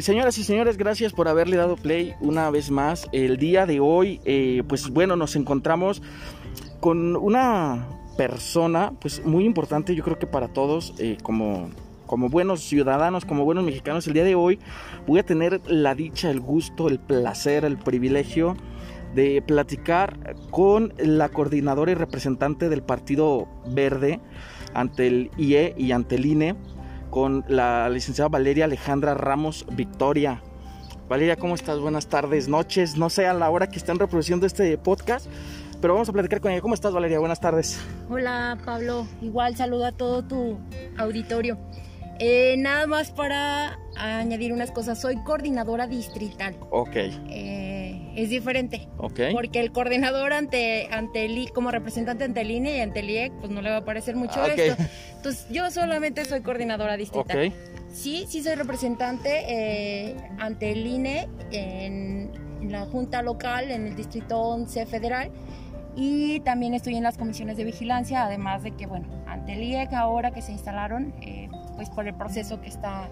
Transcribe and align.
Señoras 0.00 0.38
y 0.38 0.44
señores, 0.44 0.76
gracias 0.76 1.12
por 1.12 1.28
haberle 1.28 1.56
dado 1.56 1.76
play 1.76 2.14
una 2.20 2.50
vez 2.50 2.70
más. 2.70 3.08
El 3.12 3.36
día 3.36 3.64
de 3.64 3.78
hoy, 3.78 4.20
eh, 4.24 4.62
pues 4.66 4.88
bueno, 4.88 5.14
nos 5.14 5.36
encontramos 5.36 6.02
con 6.80 7.16
una 7.16 7.86
persona, 8.16 8.92
pues 9.00 9.24
muy 9.24 9.44
importante, 9.44 9.94
yo 9.94 10.02
creo 10.02 10.18
que 10.18 10.26
para 10.26 10.48
todos, 10.48 10.94
eh, 10.98 11.16
como, 11.22 11.70
como 12.06 12.28
buenos 12.28 12.60
ciudadanos, 12.60 13.24
como 13.24 13.44
buenos 13.44 13.62
mexicanos, 13.62 14.06
el 14.08 14.14
día 14.14 14.24
de 14.24 14.34
hoy 14.34 14.58
voy 15.06 15.20
a 15.20 15.22
tener 15.24 15.60
la 15.66 15.94
dicha, 15.94 16.30
el 16.30 16.40
gusto, 16.40 16.88
el 16.88 16.98
placer, 16.98 17.64
el 17.64 17.78
privilegio 17.78 18.56
de 19.14 19.42
platicar 19.42 20.34
con 20.50 20.92
la 20.98 21.28
coordinadora 21.28 21.92
y 21.92 21.94
representante 21.94 22.68
del 22.68 22.82
Partido 22.82 23.46
Verde 23.68 24.20
ante 24.74 25.06
el 25.06 25.30
IE 25.36 25.74
y 25.78 25.92
ante 25.92 26.16
el 26.16 26.26
INE, 26.26 26.56
con 27.14 27.44
la 27.46 27.88
licenciada 27.90 28.28
Valeria 28.28 28.64
Alejandra 28.64 29.14
Ramos 29.14 29.64
Victoria. 29.70 30.42
Valeria, 31.08 31.36
¿cómo 31.36 31.54
estás? 31.54 31.78
Buenas 31.78 32.08
tardes, 32.08 32.48
noches, 32.48 32.96
no 32.96 33.08
sé 33.08 33.28
a 33.28 33.34
la 33.34 33.48
hora 33.50 33.68
que 33.68 33.76
están 33.76 34.00
reproduciendo 34.00 34.46
este 34.46 34.76
podcast, 34.78 35.28
pero 35.80 35.94
vamos 35.94 36.08
a 36.08 36.12
platicar 36.12 36.40
con 36.40 36.50
ella. 36.50 36.60
¿Cómo 36.60 36.74
estás, 36.74 36.92
Valeria? 36.92 37.20
Buenas 37.20 37.38
tardes. 37.38 37.78
Hola, 38.10 38.58
Pablo. 38.64 39.06
Igual 39.22 39.54
saludo 39.54 39.86
a 39.86 39.92
todo 39.92 40.24
tu 40.24 40.58
auditorio. 40.98 41.56
Eh, 42.20 42.56
nada 42.58 42.86
más 42.86 43.10
para 43.10 43.78
añadir 43.96 44.52
unas 44.52 44.70
cosas. 44.70 45.00
Soy 45.00 45.16
coordinadora 45.24 45.86
distrital. 45.86 46.56
Ok. 46.70 46.96
Eh, 47.30 48.12
es 48.16 48.30
diferente. 48.30 48.88
Ok. 48.98 49.20
Porque 49.32 49.60
el 49.60 49.72
coordinador 49.72 50.32
ante, 50.32 50.88
ante 50.92 51.24
el 51.24 51.50
como 51.52 51.70
representante 51.70 52.24
ante 52.24 52.42
el 52.42 52.50
INE 52.50 52.76
y 52.76 52.80
ante 52.80 53.00
el 53.00 53.10
IEC, 53.10 53.32
pues 53.40 53.50
no 53.50 53.60
le 53.62 53.70
va 53.70 53.78
a 53.78 53.84
parecer 53.84 54.14
mucho 54.16 54.40
Ah, 54.42 54.48
esto. 54.48 54.82
Entonces, 55.16 55.46
yo 55.50 55.70
solamente 55.70 56.24
soy 56.24 56.40
coordinadora 56.42 56.96
distrital. 56.96 57.48
Ok. 57.48 57.52
Sí, 57.92 58.24
sí 58.28 58.42
soy 58.42 58.54
representante 58.54 59.44
eh, 59.48 60.16
ante 60.38 60.72
el 60.72 60.86
INE 60.86 61.28
en, 61.52 62.30
en 62.60 62.72
la 62.72 62.86
Junta 62.86 63.22
Local, 63.22 63.70
en 63.70 63.86
el 63.86 63.96
Distrito 63.96 64.40
11 64.40 64.86
Federal. 64.86 65.30
Y 65.96 66.40
también 66.40 66.74
estoy 66.74 66.96
en 66.96 67.04
las 67.04 67.16
comisiones 67.16 67.56
de 67.56 67.62
vigilancia, 67.62 68.24
además 68.24 68.64
de 68.64 68.72
que, 68.72 68.86
bueno, 68.86 69.06
ante 69.28 69.52
el 69.52 69.62
IEC 69.62 69.92
ahora 69.92 70.32
que 70.32 70.42
se 70.42 70.50
instalaron, 70.50 71.14
eh, 71.22 71.48
pues 71.76 71.90
por 71.90 72.06
el 72.06 72.14
proceso 72.14 72.60
que 72.60 72.68
está, 72.68 73.08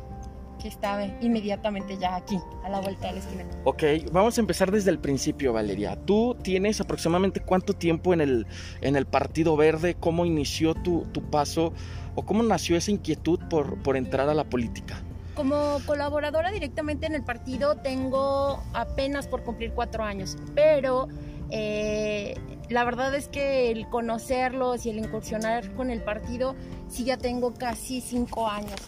que 0.60 0.68
está 0.68 1.04
inmediatamente 1.20 1.98
ya 1.98 2.16
aquí, 2.16 2.38
a 2.64 2.68
la 2.68 2.80
vuelta 2.80 3.08
de 3.08 3.14
la 3.14 3.18
esquina. 3.18 3.44
Ok, 3.64 3.82
vamos 4.12 4.38
a 4.38 4.40
empezar 4.40 4.70
desde 4.70 4.90
el 4.90 4.98
principio, 4.98 5.52
Valeria. 5.52 5.96
¿Tú 5.96 6.36
tienes 6.42 6.80
aproximadamente 6.80 7.40
cuánto 7.40 7.74
tiempo 7.74 8.12
en 8.14 8.20
el, 8.20 8.46
en 8.80 8.96
el 8.96 9.06
Partido 9.06 9.56
Verde? 9.56 9.96
¿Cómo 9.98 10.24
inició 10.24 10.74
tu, 10.74 11.06
tu 11.12 11.22
paso 11.22 11.72
o 12.14 12.24
cómo 12.24 12.42
nació 12.42 12.76
esa 12.76 12.90
inquietud 12.90 13.40
por, 13.48 13.82
por 13.82 13.96
entrar 13.96 14.28
a 14.28 14.34
la 14.34 14.44
política? 14.44 15.02
Como 15.34 15.78
colaboradora 15.86 16.50
directamente 16.50 17.06
en 17.06 17.14
el 17.14 17.24
partido 17.24 17.76
tengo 17.76 18.62
apenas 18.74 19.26
por 19.26 19.42
cumplir 19.42 19.72
cuatro 19.72 20.04
años, 20.04 20.36
pero 20.54 21.08
eh, 21.50 22.34
la 22.72 22.84
verdad 22.84 23.14
es 23.14 23.28
que 23.28 23.70
el 23.70 23.88
conocerlos 23.88 24.86
y 24.86 24.90
el 24.90 24.98
incursionar 24.98 25.72
con 25.74 25.90
el 25.90 26.02
partido 26.02 26.54
sí 26.88 27.04
ya 27.04 27.16
tengo 27.16 27.54
casi 27.54 28.00
cinco 28.00 28.48
años. 28.48 28.80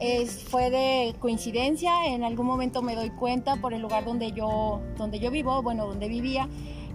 Es, 0.00 0.44
fue 0.44 0.70
de 0.70 1.14
coincidencia, 1.20 2.06
en 2.06 2.24
algún 2.24 2.46
momento 2.46 2.82
me 2.82 2.96
doy 2.96 3.10
cuenta 3.10 3.56
por 3.56 3.72
el 3.72 3.82
lugar 3.82 4.04
donde 4.04 4.32
yo, 4.32 4.80
donde 4.96 5.20
yo 5.20 5.30
vivo, 5.30 5.62
bueno, 5.62 5.86
donde 5.86 6.08
vivía, 6.08 6.48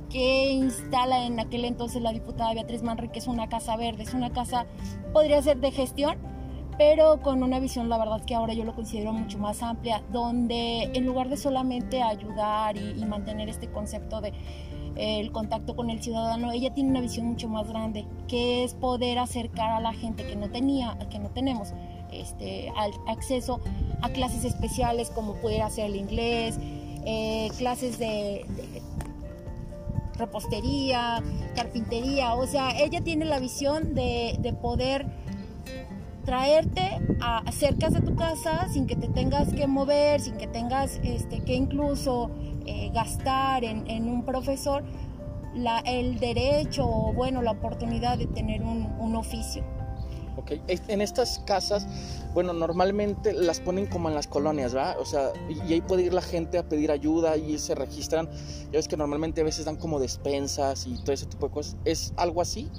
que 0.09 0.49
instala 0.51 1.25
en 1.25 1.39
aquel 1.39 1.65
entonces 1.65 2.01
la 2.01 2.11
diputada 2.11 2.53
Beatriz 2.53 2.83
Manrique, 2.83 3.19
es 3.19 3.27
una 3.27 3.47
casa 3.47 3.77
verde, 3.77 4.03
es 4.03 4.13
una 4.13 4.31
casa, 4.31 4.65
podría 5.13 5.41
ser 5.41 5.57
de 5.57 5.71
gestión, 5.71 6.17
pero 6.77 7.21
con 7.21 7.43
una 7.43 7.59
visión, 7.59 7.89
la 7.89 7.97
verdad 7.97 8.23
que 8.25 8.35
ahora 8.35 8.53
yo 8.53 8.63
lo 8.63 8.75
considero 8.75 9.13
mucho 9.13 9.39
más 9.39 9.63
amplia, 9.63 10.03
donde 10.11 10.91
en 10.93 11.05
lugar 11.05 11.29
de 11.29 11.37
solamente 11.37 12.03
ayudar 12.03 12.77
y, 12.77 12.91
y 12.91 13.05
mantener 13.05 13.49
este 13.49 13.71
concepto 13.71 14.21
de 14.21 14.33
el 14.97 15.31
contacto 15.31 15.75
con 15.75 15.89
el 15.89 16.01
ciudadano, 16.01 16.51
ella 16.51 16.73
tiene 16.73 16.89
una 16.89 17.01
visión 17.01 17.27
mucho 17.27 17.47
más 17.47 17.67
grande, 17.67 18.05
que 18.27 18.63
es 18.63 18.73
poder 18.73 19.19
acercar 19.19 19.71
a 19.71 19.79
la 19.79 19.93
gente 19.93 20.25
que 20.25 20.35
no 20.35 20.49
tenía, 20.49 20.97
que 21.09 21.19
no 21.19 21.29
tenemos 21.29 21.73
este, 22.11 22.71
al 22.75 22.91
acceso 23.07 23.59
a 24.01 24.09
clases 24.09 24.45
especiales 24.45 25.09
como 25.09 25.35
pudiera 25.35 25.69
ser 25.69 25.85
el 25.87 25.95
inglés, 25.95 26.57
eh, 27.05 27.49
clases 27.57 27.99
de, 27.99 28.45
de 28.55 28.81
repostería, 30.17 31.21
carpintería, 31.55 32.35
o 32.35 32.47
sea, 32.47 32.77
ella 32.77 33.01
tiene 33.01 33.25
la 33.25 33.39
visión 33.39 33.93
de, 33.93 34.35
de 34.39 34.53
poder 34.53 35.05
traerte 36.27 36.99
a, 37.21 37.37
a 37.37 37.51
cerca 37.53 37.89
de 37.89 38.01
tu 38.01 38.13
casa 38.17 38.67
sin 38.67 38.85
que 38.85 38.97
te 38.97 39.07
tengas 39.07 39.53
que 39.53 39.65
mover, 39.65 40.19
sin 40.19 40.35
que 40.35 40.45
tengas 40.45 40.99
este, 41.01 41.39
que 41.39 41.55
incluso 41.55 42.29
eh, 42.65 42.91
gastar 42.93 43.63
en, 43.63 43.89
en, 43.89 44.09
un 44.09 44.25
profesor 44.25 44.83
la, 45.55 45.79
el 45.79 46.19
derecho 46.19 46.85
o 46.85 47.13
bueno, 47.13 47.41
la 47.41 47.51
oportunidad 47.51 48.17
de 48.17 48.27
tener 48.27 48.61
un, 48.61 48.93
un 48.99 49.15
oficio. 49.15 49.63
Ok, 50.35 50.51
en 50.67 51.01
estas 51.01 51.39
casas, 51.39 51.87
bueno, 52.33 52.51
normalmente 52.51 53.31
las 53.31 53.61
ponen 53.61 53.85
como 53.85 54.09
en 54.09 54.15
las 54.15 54.27
colonias, 54.27 54.73
¿verdad? 54.73 54.99
O 54.99 55.05
sea, 55.05 55.31
y 55.49 55.73
ahí 55.73 55.81
puede 55.81 56.03
ir 56.03 56.13
la 56.13 56.21
gente 56.21 56.57
a 56.57 56.67
pedir 56.67 56.91
ayuda 56.91 57.37
y 57.37 57.57
se 57.57 57.73
registran. 57.73 58.29
Ya 58.65 58.73
ves 58.73 58.89
que 58.89 58.97
normalmente 58.97 59.39
a 59.39 59.43
veces 59.45 59.63
dan 59.63 59.77
como 59.77 59.97
despensas 59.97 60.87
y 60.87 60.97
todo 60.97 61.13
ese 61.13 61.25
tipo 61.25 61.47
de 61.47 61.53
cosas. 61.53 61.77
¿Es 61.85 62.13
algo 62.17 62.41
así? 62.41 62.69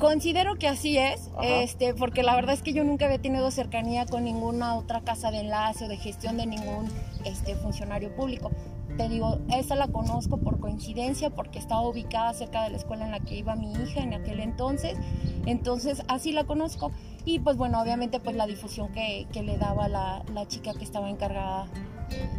Considero 0.00 0.56
que 0.56 0.66
así 0.66 0.96
es, 0.96 1.30
este, 1.42 1.92
porque 1.92 2.22
la 2.22 2.34
verdad 2.34 2.54
es 2.54 2.62
que 2.62 2.72
yo 2.72 2.84
nunca 2.84 3.04
había 3.04 3.20
tenido 3.20 3.50
cercanía 3.50 4.06
con 4.06 4.24
ninguna 4.24 4.74
otra 4.74 5.02
casa 5.02 5.30
de 5.30 5.40
enlace 5.40 5.84
o 5.84 5.88
de 5.88 5.98
gestión 5.98 6.38
de 6.38 6.46
ningún 6.46 6.88
este, 7.26 7.54
funcionario 7.54 8.14
público. 8.16 8.50
Te 8.96 9.10
digo, 9.10 9.38
esa 9.54 9.76
la 9.76 9.88
conozco 9.88 10.38
por 10.38 10.58
coincidencia, 10.58 11.28
porque 11.28 11.58
estaba 11.58 11.86
ubicada 11.86 12.32
cerca 12.32 12.64
de 12.64 12.70
la 12.70 12.78
escuela 12.78 13.04
en 13.04 13.10
la 13.10 13.20
que 13.20 13.36
iba 13.36 13.54
mi 13.56 13.72
hija 13.72 14.00
en 14.00 14.14
aquel 14.14 14.40
entonces. 14.40 14.96
Entonces, 15.44 16.02
así 16.08 16.32
la 16.32 16.44
conozco. 16.44 16.92
Y 17.26 17.40
pues 17.40 17.58
bueno, 17.58 17.80
obviamente 17.80 18.20
pues 18.20 18.36
la 18.36 18.46
difusión 18.46 18.92
que, 18.92 19.26
que 19.32 19.42
le 19.42 19.58
daba 19.58 19.88
la, 19.88 20.22
la, 20.32 20.48
chica 20.48 20.72
que 20.72 20.84
estaba 20.84 21.10
encargada 21.10 21.66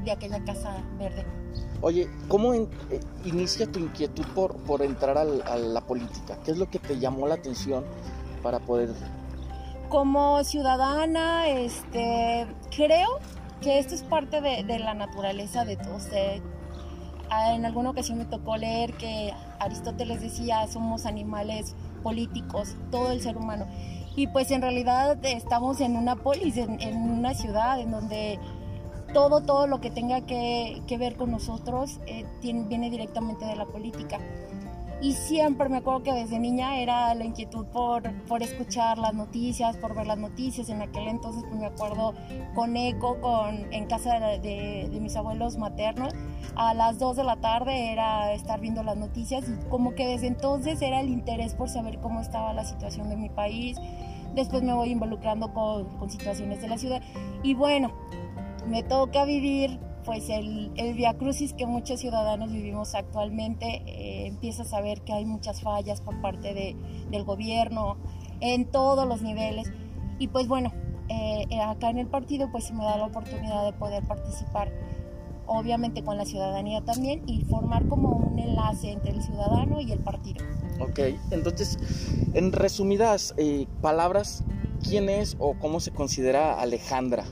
de 0.04 0.12
aquella 0.12 0.44
casa 0.44 0.78
verde. 0.98 1.26
Oye, 1.82 2.08
¿cómo 2.28 2.54
en, 2.54 2.70
eh, 2.92 3.00
inicia 3.26 3.66
tu 3.66 3.80
inquietud 3.80 4.26
por, 4.36 4.56
por 4.58 4.82
entrar 4.84 5.18
al, 5.18 5.42
a 5.44 5.56
la 5.56 5.82
política? 5.82 6.38
¿Qué 6.46 6.52
es 6.52 6.58
lo 6.58 6.70
que 6.70 6.80
te 6.80 7.00
llamó 7.00 7.28
la 7.28 7.36
atención 7.36 7.84
para 8.44 8.60
poder...? 8.60 8.90
Como 9.90 10.44
ciudadana, 10.44 11.50
este, 11.50 12.48
creo 12.76 13.20
que 13.62 13.80
esto 13.80 13.96
es 13.96 14.04
parte 14.04 14.40
de, 14.42 14.64
de 14.64 14.80
la 14.80 14.94
naturaleza 14.94 15.66
de 15.66 15.76
todos. 15.76 16.10
De, 16.10 16.42
en 17.54 17.66
alguna 17.66 17.90
ocasión 17.90 18.18
me 18.18 18.26
tocó 18.26 18.58
leer 18.58 18.94
que 18.94 19.34
Aristóteles 19.60 20.22
decía, 20.22 20.68
somos 20.68 21.06
animales 21.06 21.76
políticos, 22.04 22.76
todo 22.92 23.12
el 23.12 23.22
ser 23.22 23.38
humano. 23.38 23.68
Y 24.16 24.28
pues 24.28 24.52
en 24.52 24.62
realidad 24.62 25.18
estamos 25.26 25.82
en 25.82 25.96
una 25.96 26.16
polis, 26.16 26.58
en, 26.58 26.82
en 26.82 26.98
una 26.98 27.34
ciudad 27.34 27.80
en 27.80 27.92
donde 27.92 28.40
todo, 29.14 29.42
todo 29.42 29.68
lo 29.68 29.82
que 29.82 29.92
tenga 29.92 30.22
que, 30.22 30.82
que 30.88 30.98
ver 30.98 31.16
con 31.16 31.32
nosotros 31.32 32.00
eh, 32.08 32.26
tiene, 32.40 32.64
viene 32.64 32.90
directamente 32.90 33.46
de 33.46 33.56
la 33.56 33.66
política. 33.66 34.20
Y 35.02 35.14
siempre 35.14 35.68
me 35.68 35.78
acuerdo 35.78 36.04
que 36.04 36.14
desde 36.14 36.38
niña 36.38 36.78
era 36.78 37.16
la 37.16 37.26
inquietud 37.26 37.66
por, 37.66 38.04
por 38.28 38.44
escuchar 38.44 39.00
las 39.00 39.16
noticias, 39.16 39.76
por 39.78 39.96
ver 39.96 40.06
las 40.06 40.20
noticias. 40.20 40.70
En 40.70 40.80
aquel 40.84 41.08
entonces 41.08 41.44
pues 41.50 41.60
me 41.60 41.66
acuerdo 41.66 42.14
con 42.54 42.78
eco 42.78 43.20
con, 43.20 43.74
en 43.74 43.88
casa 43.88 44.20
de, 44.20 44.40
de, 44.40 44.90
de, 44.92 45.00
mis 45.00 45.16
abuelos 45.16 45.58
maternos. 45.58 46.14
A 46.56 46.76
las 46.76 47.00
2 47.00 47.18
de 47.18 47.24
la 47.24 47.38
tarde 47.38 47.92
era 47.92 48.32
estar 48.34 48.60
viendo 48.60 48.84
las 48.84 48.96
noticias 48.96 49.44
y 49.50 49.70
como 49.70 49.96
que 49.96 50.06
desde 50.06 50.28
entonces 50.28 50.80
era 50.84 51.02
el 51.02 51.10
interés 51.10 51.56
por 51.56 51.68
saber 51.68 51.98
cómo 52.00 52.22
estaba 52.22 52.54
la 52.54 52.64
situación 52.64 53.10
de 53.10 53.16
mi 53.16 53.30
país. 53.30 53.80
Después 54.36 54.62
me 54.62 54.74
voy 54.74 54.92
involucrando 54.92 55.52
con, 55.52 55.98
con 55.98 56.12
situaciones 56.12 56.62
de 56.62 56.68
la 56.68 56.78
ciudad. 56.78 57.02
Y 57.42 57.56
bueno, 57.56 57.92
me 58.68 58.84
toca 58.84 59.26
vivir 59.26 59.80
pues 60.04 60.30
el, 60.30 60.72
el 60.76 60.96
via 60.96 61.14
crucis 61.14 61.54
que 61.54 61.66
muchos 61.66 62.00
ciudadanos 62.00 62.52
vivimos 62.52 62.96
actualmente, 62.96 63.84
eh, 63.86 64.28
empiezas 64.28 64.74
a 64.74 64.82
ver 64.82 65.02
que 65.02 65.14
hay 65.14 65.26
muchas 65.26 65.62
fallas 65.62 66.02
por 66.02 66.20
parte 66.22 66.54
de, 66.54 66.76
del 67.12 67.24
gobierno 67.24 67.98
en 68.40 68.66
todos 68.66 69.08
los 69.08 69.22
niveles. 69.22 69.72
Y 70.20 70.28
pues 70.28 70.48
bueno, 70.48 70.72
eh, 71.10 71.46
acá 71.62 71.90
en 71.90 72.00
el 72.00 72.08
partido 72.08 72.50
pues 72.52 72.66
se 72.66 72.74
me 72.74 72.84
da 72.84 72.98
la 72.98 73.06
oportunidad 73.06 73.66
de 73.66 73.74
poder 73.74 74.04
participar, 74.04 74.72
obviamente 75.46 76.04
con 76.04 76.18
la 76.18 76.26
ciudadanía 76.26 76.82
también, 76.82 77.24
y 77.28 77.44
formar 77.46 77.88
como 77.88 78.10
un 78.10 78.40
enlace 78.40 78.92
entre 78.92 79.12
el 79.12 79.22
ciudadano 79.22 79.82
y 79.82 79.92
el 79.92 80.00
partido. 80.00 80.44
Ok, 80.80 81.00
entonces, 81.32 81.78
en 82.34 82.52
resumidas 82.52 83.36
eh, 83.38 83.68
palabras, 83.82 84.44
¿quién 84.84 85.10
es 85.10 85.36
o 85.40 85.54
cómo 85.60 85.80
se 85.80 85.92
considera 85.92 86.60
Alejandra? 86.60 87.26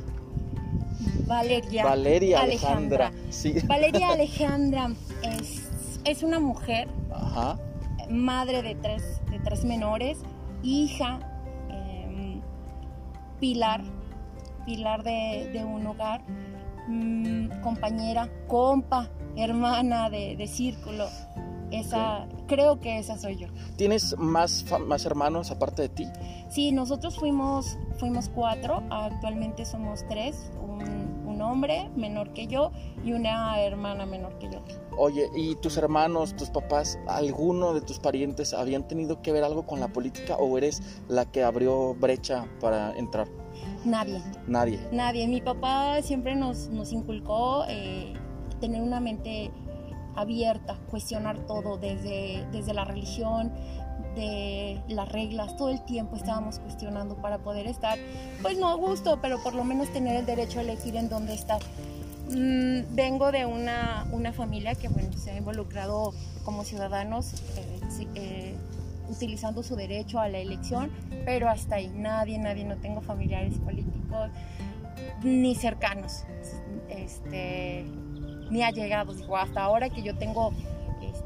Valeria. 1.30 1.86
Valeria 1.86 2.42
Alejandra. 2.42 3.08
Alejandra. 3.08 3.32
Sí. 3.32 3.54
Valeria 3.68 4.10
Alejandra 4.14 4.92
es, 5.24 5.70
es 6.04 6.24
una 6.24 6.40
mujer, 6.40 6.90
Ajá. 7.12 7.58
madre 8.10 8.62
de 8.64 8.76
tres, 8.76 9.22
de 9.30 9.40
tres 9.40 9.64
menores, 9.64 10.18
hija, 10.64 11.20
eh, 11.70 12.42
pilar, 13.40 13.84
pilar 14.66 15.04
de, 15.04 15.50
de, 15.54 15.64
un 15.64 15.86
hogar, 15.86 16.22
mm, 16.88 17.62
compañera, 17.62 18.30
compa, 18.48 19.10
hermana 19.36 20.10
de, 20.10 20.36
de 20.36 20.48
círculo. 20.48 21.06
Esa, 21.72 22.28
creo 22.48 22.80
que 22.80 22.98
esa 22.98 23.20
soy 23.20 23.38
yo. 23.38 23.48
¿Tienes 23.78 24.18
más, 24.18 24.66
más 24.88 25.06
hermanos 25.06 25.52
aparte 25.52 25.84
de 25.84 25.90
ti? 25.90 26.08
Sí, 26.50 26.72
nosotros 26.72 27.16
fuimos, 27.16 27.78
fuimos 28.00 28.28
cuatro, 28.28 28.82
actualmente 28.90 29.66
somos 29.66 30.04
tres, 30.10 30.50
un, 30.60 31.09
un 31.40 31.42
hombre 31.44 31.90
menor 31.96 32.34
que 32.34 32.48
yo 32.48 32.72
y 33.06 33.14
una 33.14 33.62
hermana 33.62 34.06
menor 34.06 34.38
que 34.40 34.50
yo. 34.50 34.60
Oye, 34.98 35.30
¿y 35.36 35.56
tus 35.56 35.78
hermanos, 35.78 36.36
tus 36.36 36.50
papás, 36.50 37.00
alguno 37.08 37.74
de 37.74 37.82
tus 37.82 38.00
parientes 38.00 38.54
habían 38.54 38.88
tenido 38.88 39.22
que 39.22 39.32
ver 39.32 39.46
algo 39.46 39.66
con 39.66 39.80
la 39.80 39.88
política 39.88 40.36
o 40.36 40.58
eres 40.58 40.82
la 41.08 41.26
que 41.26 41.44
abrió 41.44 41.94
brecha 41.96 42.46
para 42.60 42.94
entrar? 42.98 43.28
Nadie. 43.86 44.22
Nadie. 44.48 44.80
Nadie. 44.92 45.28
Mi 45.28 45.40
papá 45.40 46.02
siempre 46.02 46.36
nos, 46.36 46.68
nos 46.70 46.92
inculcó 46.92 47.64
eh, 47.70 48.14
tener 48.60 48.82
una 48.82 49.00
mente 49.00 49.52
abierta, 50.16 50.78
cuestionar 50.90 51.46
todo, 51.46 51.78
desde, 51.78 52.46
desde 52.52 52.74
la 52.74 52.84
religión, 52.84 53.54
de 54.16 54.82
las 54.88 55.10
reglas, 55.10 55.56
todo 55.56 55.70
el 55.70 55.84
tiempo 55.86 56.16
estábamos 56.16 56.60
cuestionando 56.60 57.16
para 57.16 57.38
poder 57.40 57.68
estar, 57.68 57.98
pues 58.42 58.58
no 58.58 58.70
a 58.70 58.76
gusto, 58.76 59.20
pero 59.22 59.42
por 59.42 59.54
lo 59.54 59.64
menos 59.64 59.92
tener 59.92 60.16
el 60.16 60.26
derecho 60.26 60.60
a 60.60 60.64
elegir 60.64 60.96
en 60.96 61.10
dónde 61.10 61.34
estar. 61.34 61.62
Mm, 62.30 62.96
vengo 62.96 63.32
de 63.32 63.46
una, 63.46 64.06
una, 64.12 64.32
familia 64.32 64.76
que 64.76 64.88
bueno, 64.88 65.12
se 65.18 65.32
ha 65.32 65.38
involucrado 65.38 66.14
como 66.44 66.64
ciudadanos 66.64 67.34
eh, 67.58 67.80
eh, 68.16 68.56
utilizando 69.10 69.64
su 69.64 69.76
derecho 69.76 70.20
a 70.20 70.28
la 70.30 70.38
elección, 70.38 70.92
pero 71.26 71.50
hasta 71.50 71.76
ahí 71.76 71.92
nadie, 71.96 72.38
nadie, 72.38 72.66
no 72.66 72.76
tengo 72.78 73.02
familiares 73.02 73.58
políticos 73.58 74.30
ni 75.24 75.56
cercanos. 75.56 76.24
Este, 76.90 77.86
ni 78.50 78.64
allegados. 78.64 79.18
Digo, 79.18 79.38
hasta 79.38 79.62
ahora 79.62 79.90
que 79.90 80.02
yo 80.02 80.16
tengo 80.16 80.54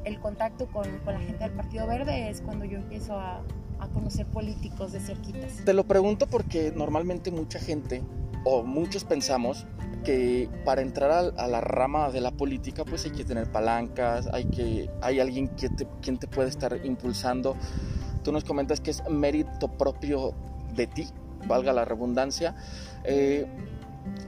el 0.03 0.19
contacto 0.19 0.67
con, 0.67 0.85
con, 0.99 1.13
la 1.13 1.19
gente 1.19 1.43
del 1.43 1.53
Partido 1.53 1.87
Verde 1.87 2.29
es 2.29 2.41
cuando 2.41 2.65
yo 2.65 2.77
empiezo 2.77 3.19
a, 3.19 3.41
a, 3.79 3.87
conocer 3.89 4.25
políticos 4.27 4.91
de 4.91 4.99
cerquitas. 4.99 5.63
Te 5.65 5.73
lo 5.73 5.85
pregunto 5.85 6.27
porque 6.27 6.71
normalmente 6.75 7.31
mucha 7.31 7.59
gente 7.59 8.03
o 8.45 8.63
muchos 8.63 9.03
pensamos 9.03 9.65
que 10.03 10.49
para 10.65 10.81
entrar 10.81 11.11
a, 11.11 11.19
a, 11.19 11.47
la 11.47 11.61
rama 11.61 12.11
de 12.11 12.21
la 12.21 12.31
política 12.31 12.83
pues 12.83 13.05
hay 13.05 13.11
que 13.11 13.23
tener 13.23 13.51
palancas, 13.51 14.27
hay 14.33 14.45
que 14.45 14.89
hay 15.01 15.19
alguien 15.19 15.47
que 15.49 15.69
te, 15.69 15.87
quien 16.01 16.17
te 16.17 16.27
puede 16.27 16.49
estar 16.49 16.79
impulsando. 16.83 17.55
Tú 18.23 18.31
nos 18.31 18.43
comentas 18.43 18.79
que 18.81 18.91
es 18.91 19.03
mérito 19.09 19.67
propio 19.69 20.33
de 20.75 20.87
ti, 20.87 21.07
valga 21.47 21.73
la 21.73 21.85
redundancia. 21.85 22.55
Eh, 23.03 23.45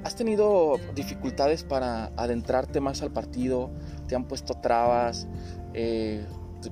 ¿Has 0.04 0.16
tenido 0.16 0.78
dificultades 0.96 1.64
para 1.64 2.12
adentrarte 2.16 2.80
más 2.80 3.02
al 3.02 3.12
partido? 3.12 3.70
¿Te 4.08 4.16
han 4.16 4.26
puesto 4.26 4.54
trabas? 4.56 5.28
Eh, 5.74 6.26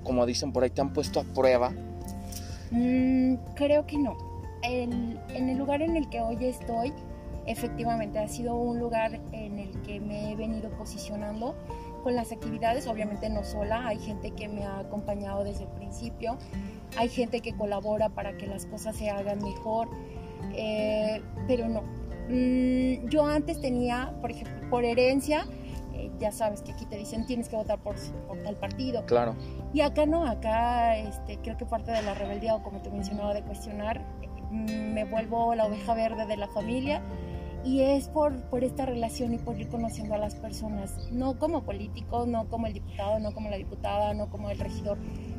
como 0.04 0.26
dicen 0.26 0.54
por 0.54 0.64
ahí, 0.64 0.70
¿te 0.70 0.82
han 0.82 0.94
puesto 0.94 1.20
a 1.20 1.24
prueba? 1.24 1.72
Mm, 2.72 3.36
creo 3.56 3.86
que 3.86 3.98
no. 3.98 4.18
El, 4.64 5.20
en 5.30 5.50
el 5.50 5.58
lugar 5.58 5.82
en 5.82 5.98
el 5.98 6.10
que 6.10 6.22
hoy 6.22 6.46
estoy, 6.46 6.94
efectivamente 7.46 8.20
ha 8.20 8.28
sido 8.28 8.56
un 8.56 8.80
lugar 8.80 9.20
en 9.32 9.60
el 9.60 9.82
que 9.82 10.00
me 10.00 10.32
he 10.32 10.36
venido 10.36 10.70
posicionando 10.72 11.56
con 12.04 12.16
las 12.16 12.32
actividades, 12.32 12.88
obviamente 12.88 13.30
no 13.30 13.44
sola, 13.44 13.88
hay 13.88 13.98
gente 13.98 14.32
que 14.32 14.48
me 14.50 14.66
ha 14.66 14.80
acompañado 14.80 15.44
desde 15.44 15.64
el 15.64 15.70
principio, 15.70 16.38
hay 16.98 17.08
gente 17.10 17.40
que 17.40 17.54
colabora 17.54 18.10
para 18.10 18.38
que 18.38 18.46
las 18.46 18.66
cosas 18.66 18.96
se 18.96 19.10
hagan 19.10 19.42
mejor, 19.42 19.88
eh, 20.54 21.22
pero 21.48 21.70
no, 21.70 21.82
Mm, 22.33 23.09
yo 23.09 23.25
antes 23.27 23.62
tenía, 23.62 24.12
por 24.19 24.31
ejemplo, 24.31 24.68
por 24.71 24.83
herencia, 24.83 25.45
eh, 25.94 26.09
ya 26.19 26.31
sabes 26.31 26.63
que 26.63 26.71
aquí 26.71 26.85
te 26.85 26.97
dicen 26.97 27.27
tienes 27.27 27.47
que 27.47 27.56
votar 27.56 27.77
por, 27.80 27.95
por, 28.27 28.39
tal 28.39 28.56
partido. 28.57 29.06
Claro. 29.06 29.35
Y 29.71 29.81
acá 29.81 30.07
no, 30.07 30.25
acá 30.25 30.97
este, 30.97 31.38
creo 31.38 31.57
que 31.57 31.65
parte 31.68 31.91
de 31.91 32.01
la 32.01 32.15
rebeldía 32.15 32.56
o 32.56 32.63
como 32.63 32.81
te 32.81 32.89
mencionaba 32.89 33.35
de 33.35 33.44
cuestionar, 33.44 34.01
mm, 34.50 34.94
me 34.94 35.06
vuelvo 35.06 35.53
la 35.53 35.65
oveja 35.65 35.94
verde 35.94 36.25
de 36.25 36.38
la 36.38 36.47
familia 36.47 37.03
y 37.63 37.81
es 37.81 38.07
por, 38.07 38.41
por 38.50 38.63
esta 38.63 38.88
relación 38.88 39.33
y 39.35 39.38
por 39.38 39.59
ir 39.59 39.69
conociendo 39.69 40.15
a 40.15 40.18
las 40.18 40.33
personas, 40.33 40.97
no 41.12 41.38
como 41.38 41.63
político, 41.63 42.25
no 42.25 42.50
como 42.50 42.65
el 42.65 42.74
diputado, 42.74 43.19
no 43.19 43.31
como 43.31 43.50
la 43.50 43.57
diputada, 43.57 44.15
no 44.15 44.30
como 44.31 44.50
el 44.50 44.57
regidor, 44.57 44.97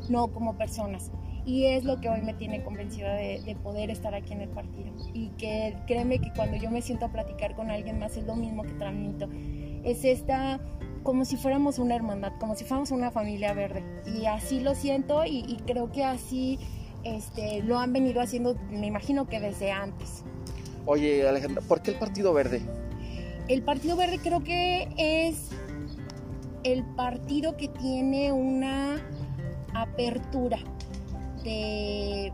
no 0.09 0.29
como 0.29 0.57
personas. 0.57 1.11
Y 1.47 1.67
es 1.67 1.85
lo 1.85 2.01
que 2.01 2.09
hoy 2.09 2.23
me 2.23 2.35
tiene 2.35 2.63
convencida 2.63 3.15
de, 3.15 3.43
de, 3.45 3.55
poder 3.57 3.91
estar 3.91 4.15
aquí 4.15 4.33
en 4.33 4.41
el 4.41 4.49
partido. 4.49 4.91
Y 5.13 5.29
que 5.37 5.77
créeme 5.87 6.19
que 6.19 6.33
cuando 6.33 6.57
yo 6.57 6.71
me 6.71 6.81
siento 6.81 7.07
a 7.07 7.13
platicar 7.13 7.55
con 7.55 7.71
alguien 7.71 7.99
más 7.99 8.17
es 8.17 8.25
lo 8.25 8.35
mismo 8.35 8.63
que 8.63 8.73
transmito. 8.73 9.29
Es 9.85 10.05
esta, 10.05 10.61
como 11.03 11.25
si 11.25 11.37
fuéramos 11.37 11.79
una 11.79 11.95
hermandad, 11.95 12.33
como 12.41 12.55
si 12.55 12.65
fuéramos 12.65 12.91
una 12.91 13.11
familia 13.11 13.53
verde. 13.53 13.85
Y 14.07 14.25
así 14.27 14.61
lo 14.61 14.75
siento 14.75 15.25
y, 15.25 15.45
y 15.47 15.57
creo 15.67 15.93
que 15.93 16.05
así 16.05 16.59
este, 17.05 17.63
lo 17.63 17.79
han 17.79 17.93
venido 17.93 18.21
haciendo, 18.21 18.57
me 18.71 18.87
imagino 18.87 19.29
que 19.29 19.39
desde 19.39 19.71
antes. 19.71 20.25
Oye, 20.87 21.27
Alejandra, 21.29 21.63
¿por 21.63 21.83
qué 21.83 21.93
el 21.93 21.99
Partido 21.99 22.33
Verde? 22.33 22.63
El 23.49 23.63
Partido 23.63 23.97
Verde 23.97 24.19
creo 24.23 24.43
que 24.43 24.89
es 24.97 25.51
el 26.63 26.83
partido 26.95 27.57
que 27.57 27.69
tiene 27.69 28.33
una 28.33 28.97
apertura 29.75 30.59
de, 31.45 32.33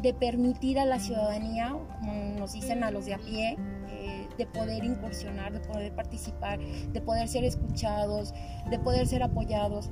de 0.00 0.14
permitir 0.14 0.78
a 0.78 0.84
la 0.84 0.98
ciudadanía, 0.98 1.76
como 2.00 2.12
nos 2.38 2.52
dicen 2.52 2.82
a 2.82 2.90
los 2.90 3.06
de 3.06 3.14
a 3.14 3.18
pie, 3.18 3.56
eh, 3.88 4.26
de 4.36 4.46
poder 4.46 4.84
incursionar, 4.84 5.52
de 5.52 5.60
poder 5.60 5.94
participar, 5.94 6.58
de 6.58 7.00
poder 7.00 7.28
ser 7.28 7.44
escuchados, 7.44 8.34
de 8.70 8.78
poder 8.78 9.06
ser 9.06 9.22
apoyados. 9.22 9.90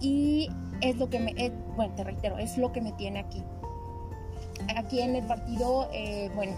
Y 0.00 0.48
es 0.80 0.96
lo 0.96 1.10
que 1.10 1.18
me, 1.18 1.34
es, 1.36 1.52
bueno, 1.74 1.94
te 1.94 2.04
reitero, 2.04 2.38
es 2.38 2.58
lo 2.58 2.70
que 2.70 2.80
me 2.80 2.92
tiene 2.92 3.18
aquí. 3.20 3.42
Aquí 4.76 5.00
en 5.00 5.16
el 5.16 5.24
partido, 5.24 5.88
eh, 5.92 6.30
bueno, 6.34 6.52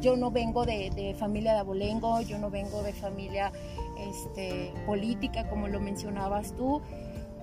yo 0.00 0.16
no 0.16 0.30
vengo 0.30 0.64
de, 0.64 0.90
de, 0.90 1.14
familia 1.14 1.54
de 1.54 1.58
abolengo, 1.58 2.20
yo 2.20 2.38
no 2.38 2.50
vengo 2.50 2.82
de 2.82 2.92
familia 2.92 3.50
este, 3.98 4.72
política, 4.86 5.48
como 5.48 5.66
lo 5.66 5.80
mencionabas 5.80 6.52
tú 6.54 6.80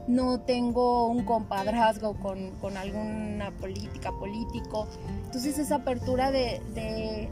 no 0.08 0.40
tengo 0.42 1.08
un 1.08 1.24
compadrazgo 1.24 2.14
con, 2.16 2.52
con 2.62 2.78
alguna 2.78 3.52
política, 3.52 4.12
político. 4.12 4.88
Entonces 5.26 5.58
esa 5.58 5.76
apertura 5.76 6.32
de, 6.32 6.62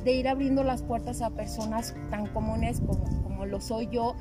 de, 0.03 0.11
ir 0.11 0.27
abriendo 0.27 0.63
las 0.63 0.81
puertas 0.81 1.21
a 1.21 1.29
personas 1.29 1.95
tan 2.09 2.27
comunes 2.27 2.79
como, 2.79 3.03
como 3.23 3.45
lo 3.45 3.61
soy 3.61 3.89
yo, 3.91 4.15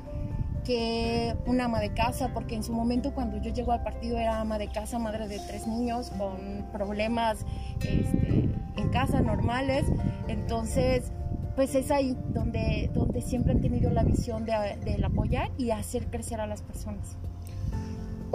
que 0.63 1.35
una 1.45 1.65
ama 1.65 1.79
de 1.79 1.93
casa, 1.93 2.31
porque 2.33 2.55
en 2.55 2.63
su 2.63 2.73
momento 2.73 3.13
cuando 3.13 3.37
yo 3.37 3.51
llego 3.51 3.71
al 3.71 3.83
partido 3.83 4.17
era 4.17 4.39
ama 4.39 4.57
de 4.57 4.69
casa, 4.69 4.99
madre 4.99 5.27
de 5.27 5.39
tres 5.39 5.67
niños 5.67 6.11
con 6.11 6.67
problemas 6.71 7.45
este, 7.81 8.49
en 8.77 8.89
casa 8.91 9.21
normales. 9.21 9.83
Entonces, 10.27 11.11
pues 11.55 11.75
es 11.75 11.91
ahí 11.91 12.17
donde, 12.29 12.89
donde 12.93 13.21
siempre 13.21 13.53
han 13.53 13.61
tenido 13.61 13.91
la 13.91 14.03
visión 14.03 14.45
de 14.45 15.01
apoyar 15.03 15.51
y 15.57 15.71
hacer 15.71 16.07
crecer 16.09 16.39
a 16.39 16.47
las 16.47 16.61
personas. 16.61 17.17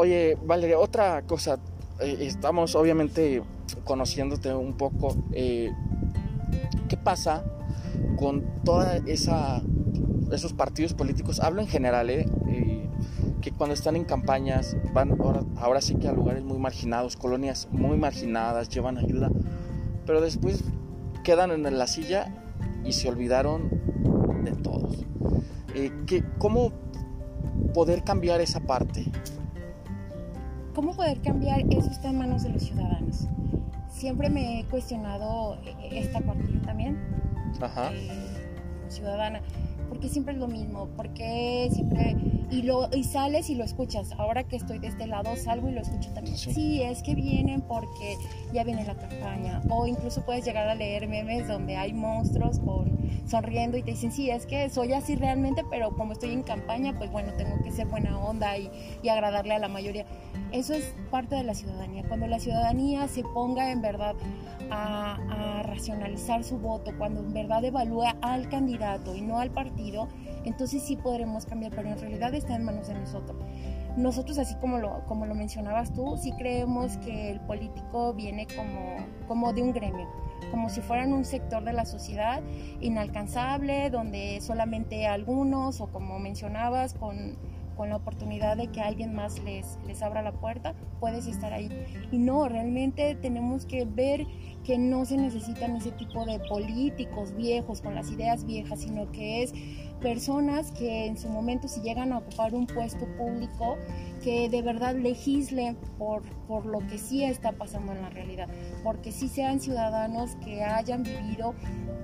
Oye, 0.00 0.38
Valeria, 0.46 0.78
otra 0.78 1.22
cosa, 1.22 1.58
eh, 1.98 2.18
estamos 2.20 2.76
obviamente 2.76 3.42
conociéndote 3.82 4.54
un 4.54 4.74
poco. 4.74 5.16
Eh, 5.32 5.72
¿Qué 6.88 6.96
pasa 6.96 7.42
con 8.16 8.44
toda 8.62 8.98
esa 9.08 9.60
esos 10.30 10.52
partidos 10.52 10.94
políticos? 10.94 11.40
Hablo 11.40 11.62
en 11.62 11.66
general, 11.66 12.10
¿eh? 12.10 12.26
que 13.40 13.50
cuando 13.50 13.74
están 13.74 13.96
en 13.96 14.04
campañas 14.04 14.76
van 14.92 15.20
ahora, 15.20 15.42
ahora 15.56 15.80
sí 15.80 15.96
que 15.96 16.06
a 16.06 16.12
lugares 16.12 16.44
muy 16.44 16.58
marginados, 16.58 17.16
colonias 17.16 17.66
muy 17.72 17.96
marginadas, 17.96 18.68
llevan 18.68 18.98
ayuda, 18.98 19.32
pero 20.06 20.20
después 20.20 20.62
quedan 21.24 21.50
en 21.50 21.76
la 21.76 21.88
silla 21.88 22.32
y 22.84 22.92
se 22.92 23.08
olvidaron 23.08 23.68
de 24.44 24.52
todos. 24.52 25.04
Eh, 25.74 25.90
¿qué, 26.06 26.22
¿Cómo 26.38 26.70
poder 27.74 28.04
cambiar 28.04 28.40
esa 28.40 28.60
parte? 28.60 29.10
¿Cómo 30.78 30.94
poder 30.94 31.20
cambiar? 31.22 31.64
Eso 31.72 31.90
está 31.90 32.10
en 32.10 32.18
manos 32.18 32.44
de 32.44 32.50
los 32.50 32.62
ciudadanos. 32.62 33.26
Siempre 33.90 34.30
me 34.30 34.60
he 34.60 34.64
cuestionado 34.66 35.58
eh, 35.64 35.74
esta 35.90 36.20
parte 36.20 36.44
yo 36.54 36.60
también, 36.60 36.96
Ajá. 37.60 37.90
Eh, 37.92 38.08
ciudadana, 38.86 39.42
porque 39.88 40.08
siempre 40.08 40.34
es 40.34 40.38
lo 40.38 40.46
mismo, 40.46 40.86
porque 40.96 41.68
siempre 41.72 42.14
y 42.52 42.62
lo 42.62 42.88
y 42.94 43.02
sales 43.02 43.50
y 43.50 43.56
lo 43.56 43.64
escuchas. 43.64 44.12
Ahora 44.18 44.44
que 44.44 44.54
estoy 44.54 44.78
de 44.78 44.86
este 44.86 45.08
lado 45.08 45.34
salgo 45.34 45.68
y 45.68 45.72
lo 45.72 45.80
escucho 45.80 46.12
también. 46.12 46.38
Sí. 46.38 46.54
sí, 46.54 46.80
es 46.80 47.02
que 47.02 47.16
vienen 47.16 47.60
porque 47.62 48.14
ya 48.52 48.62
viene 48.62 48.84
la 48.84 48.94
campaña 48.94 49.60
o 49.70 49.84
incluso 49.88 50.24
puedes 50.24 50.44
llegar 50.44 50.68
a 50.68 50.76
leer 50.76 51.08
memes 51.08 51.48
donde 51.48 51.76
hay 51.76 51.92
monstruos 51.92 52.60
con 52.60 52.96
sonriendo 53.28 53.76
y 53.76 53.82
te 53.82 53.90
dicen, 53.90 54.10
sí, 54.10 54.30
es 54.30 54.46
que 54.46 54.70
soy 54.70 54.92
así 54.92 55.14
realmente, 55.14 55.62
pero 55.70 55.94
como 55.94 56.12
estoy 56.12 56.32
en 56.32 56.42
campaña, 56.42 56.94
pues 56.96 57.10
bueno, 57.10 57.32
tengo 57.34 57.62
que 57.62 57.70
ser 57.70 57.86
buena 57.86 58.18
onda 58.18 58.56
y, 58.56 58.70
y 59.02 59.08
agradarle 59.08 59.54
a 59.54 59.58
la 59.58 59.68
mayoría. 59.68 60.06
Eso 60.52 60.72
es 60.72 60.94
parte 61.10 61.36
de 61.36 61.44
la 61.44 61.54
ciudadanía. 61.54 62.04
Cuando 62.08 62.26
la 62.26 62.38
ciudadanía 62.38 63.06
se 63.08 63.22
ponga 63.22 63.70
en 63.70 63.82
verdad 63.82 64.14
a, 64.70 65.62
racionalizar 65.64 66.42
su 66.44 66.58
voto, 66.58 66.92
cuando 66.96 67.20
en 67.20 67.32
verdad 67.32 67.64
evalúa 67.64 68.16
al 68.22 68.48
candidato 68.48 69.14
y 69.14 69.20
no 69.20 69.38
al 69.38 69.50
partido, 69.50 70.08
entonces 70.44 70.82
sí 70.82 70.96
podremos 70.96 71.44
cambiar, 71.44 71.72
pero 71.74 71.88
en 71.88 71.98
realidad 71.98 72.34
está 72.34 72.56
en 72.56 72.64
manos 72.64 72.88
de 72.88 72.94
nosotros. 72.94 73.36
Nosotros, 73.96 74.38
así 74.38 74.54
como 74.56 74.78
lo, 74.78 75.04
como 75.06 75.26
lo 75.26 75.34
mencionabas 75.34 75.92
tú, 75.92 76.16
sí 76.16 76.32
creemos 76.32 76.96
que 76.98 77.30
el 77.30 77.40
político 77.40 78.14
viene 78.14 78.46
como, 78.56 78.96
como 79.26 79.52
de 79.52 79.62
un 79.62 79.72
gremio, 79.72 80.08
como 80.50 80.70
si 80.70 80.80
fueran 80.80 81.12
un 81.12 81.24
sector 81.24 81.64
de 81.64 81.72
la 81.72 81.84
sociedad 81.84 82.42
inalcanzable, 82.80 83.90
donde 83.90 84.40
solamente 84.40 85.06
algunos, 85.06 85.80
o 85.80 85.88
como 85.88 86.18
mencionabas, 86.18 86.94
con 86.94 87.36
con 87.78 87.90
la 87.90 87.96
oportunidad 87.96 88.56
de 88.56 88.66
que 88.66 88.80
alguien 88.80 89.14
más 89.14 89.38
les, 89.44 89.78
les 89.86 90.02
abra 90.02 90.20
la 90.20 90.32
puerta, 90.32 90.74
puedes 90.98 91.28
estar 91.28 91.52
ahí. 91.52 91.70
Y 92.10 92.18
no, 92.18 92.48
realmente 92.48 93.14
tenemos 93.14 93.64
que 93.64 93.84
ver 93.84 94.26
que 94.64 94.76
no 94.76 95.04
se 95.04 95.16
necesitan 95.16 95.76
ese 95.76 95.92
tipo 95.92 96.26
de 96.26 96.40
políticos 96.40 97.34
viejos 97.36 97.80
con 97.80 97.94
las 97.94 98.10
ideas 98.10 98.44
viejas, 98.44 98.80
sino 98.80 99.10
que 99.12 99.44
es 99.44 99.54
personas 100.00 100.72
que 100.72 101.06
en 101.06 101.16
su 101.16 101.28
momento 101.28 101.68
si 101.68 101.80
llegan 101.80 102.12
a 102.12 102.18
ocupar 102.18 102.52
un 102.52 102.66
puesto 102.66 103.06
público, 103.16 103.76
que 104.22 104.48
de 104.48 104.60
verdad 104.60 104.96
legislen 104.96 105.76
por, 105.98 106.22
por 106.48 106.66
lo 106.66 106.80
que 106.88 106.98
sí 106.98 107.22
está 107.22 107.52
pasando 107.52 107.92
en 107.92 108.02
la 108.02 108.10
realidad, 108.10 108.48
porque 108.82 109.12
sí 109.12 109.28
sean 109.28 109.60
ciudadanos 109.60 110.34
que 110.44 110.64
hayan 110.64 111.04
vivido 111.04 111.54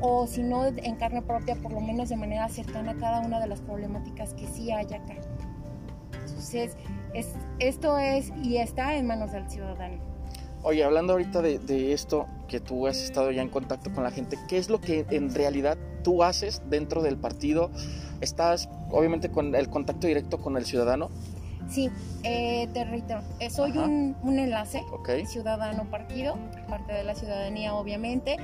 o 0.01 0.27
si 0.29 0.43
no 0.43 0.67
en 0.67 0.97
carne 0.97 1.23
propia, 1.23 1.57
por 1.57 1.73
lo 1.73 1.81
menos 1.81 2.09
de 2.11 2.17
manera 2.17 2.49
cercana 2.49 2.95
cada 2.95 3.21
una 3.21 3.41
de 3.41 3.49
las 3.49 3.61
problemáticas 3.61 4.35
que 4.35 4.47
sí 4.47 4.71
hay 4.71 4.87
acá. 4.87 5.17
Entonces, 6.45 6.77
es, 7.15 7.29
esto 7.59 7.97
es 7.97 8.31
y 8.43 8.59
está 8.59 8.97
en 8.97 9.07
manos 9.07 9.33
del 9.33 9.49
ciudadano. 9.51 9.97
Oye, 10.63 10.85
hablando 10.85 11.15
ahorita 11.15 11.41
de, 11.41 11.93
esto, 11.93 12.27
que 12.49 12.61
tú 12.61 12.87
has 12.87 12.99
estado 12.99 13.31
ya 13.31 13.41
en 13.41 13.49
contacto 13.49 13.91
con 13.93 14.05
la 14.05 14.11
gente, 14.11 14.39
¿qué 14.47 14.59
es 14.59 14.69
lo 14.69 14.79
que 14.79 15.07
en 15.11 15.35
realidad 15.35 15.79
tú 16.03 16.23
haces 16.23 16.61
dentro 16.69 17.03
del 17.03 17.17
partido? 17.17 17.71
¿Estás 18.21 18.69
obviamente 18.91 19.31
con 19.31 19.55
el 19.55 19.71
contacto 19.71 20.07
directo 20.07 20.39
con 20.39 20.59
el 20.59 20.67
ciudadano? 20.67 21.09
Sí, 21.69 21.91
eh, 22.25 22.69
te 22.75 22.85
reitero, 22.85 23.23
eh, 23.41 23.49
soy 23.49 23.79
un, 23.79 24.15
enlace 24.23 24.83
ciudadano 25.27 25.91
partido, 25.91 26.37
parte 26.69 26.93
de 26.93 27.05
la 27.05 27.15
ciudadanía 27.15 27.75
obviamente. 27.75 28.37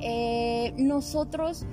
Eh, 0.00 0.72
nosotros 0.76 1.66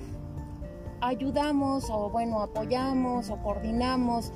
ayudamos 1.01 1.89
o 1.91 2.10
bueno, 2.10 2.41
apoyamos 2.41 3.29
o 3.29 3.38
coordinamos 3.38 4.31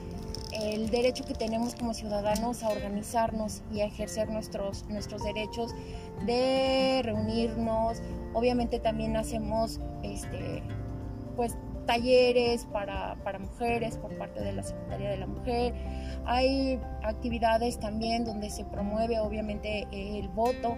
el 0.54 0.90
derecho 0.90 1.26
que 1.26 1.34
tenemos 1.34 1.76
como 1.76 1.94
ciudadanos 1.94 2.64
a 2.64 2.70
organizarnos 2.70 3.62
y 3.72 3.82
a 3.82 3.86
ejercer 3.86 4.30
nuestros, 4.30 4.86
nuestros 4.90 5.24
derechos 5.24 5.74
de 6.26 7.02
reunirnos. 7.04 8.02
Obviamente 8.34 8.80
también 8.80 9.16
hacemos 9.16 9.80
este, 10.04 10.64
pues, 11.36 11.56
talleres 11.86 12.66
para, 12.66 13.16
para, 13.24 13.40
mujeres 13.40 13.98
por 13.98 14.18
parte 14.18 14.42
de 14.42 14.54
la 14.54 14.64
Secretaría 14.64 15.10
de 15.10 15.18
la 15.18 15.28
Mujer. 15.28 15.74
Hay 16.26 16.80
actividades 17.04 17.80
también 17.80 18.26
donde 18.26 18.50
se 18.50 18.64
promueve 18.66 19.20
obviamente 19.20 19.88
el 19.92 20.28
voto, 20.30 20.78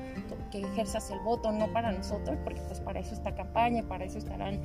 que 0.52 0.62
ejerzas 0.62 1.10
el 1.12 1.20
voto, 1.20 1.52
no 1.52 1.72
para 1.74 1.92
nosotros, 1.92 2.38
porque 2.44 2.62
pues 2.62 2.80
para 2.80 3.00
eso 3.00 3.14
está 3.14 3.36
campaña, 3.36 3.84
para 3.84 4.06
eso 4.06 4.18
estarán 4.18 4.62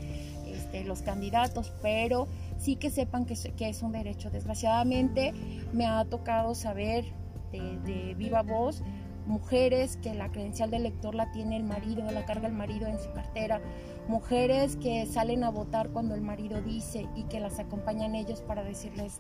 este, 0.47 0.85
los 0.85 1.03
candidatos, 1.03 1.73
pero 1.83 2.29
sí 2.59 2.77
que 2.77 2.91
sepan 2.91 3.25
que, 3.25 3.35
es 3.35 3.83
un 3.83 3.93
derecho. 3.93 4.31
Desgraciadamente 4.31 5.33
me 5.73 5.87
ha 5.87 6.05
tocado 6.05 6.55
saber 6.55 7.05
de, 7.53 7.79
de 7.79 8.15
viva 8.15 8.43
voz 8.43 8.83
mujeres 9.29 9.99
que 9.99 10.15
la 10.15 10.33
credencial 10.33 10.71
de 10.71 10.79
elector 10.79 11.15
la 11.15 11.31
tiene 11.31 11.57
el 11.57 11.65
marido, 11.65 12.11
la 12.11 12.25
carga 12.25 12.49
el 12.49 12.55
marido 12.55 12.87
en 12.87 12.99
su 12.99 13.13
cartera, 13.13 13.61
mujeres 14.09 14.77
que 14.77 15.07
salen 15.07 15.45
a 15.45 15.51
votar 15.51 15.91
cuando 15.91 16.15
el 16.15 16.23
marido 16.23 16.61
dice 16.63 17.07
y 17.15 17.25
que 17.25 17.41
las 17.41 17.59
acompañan 17.59 18.15
ellos 18.15 18.41
para 18.41 18.65
decirles 18.65 19.19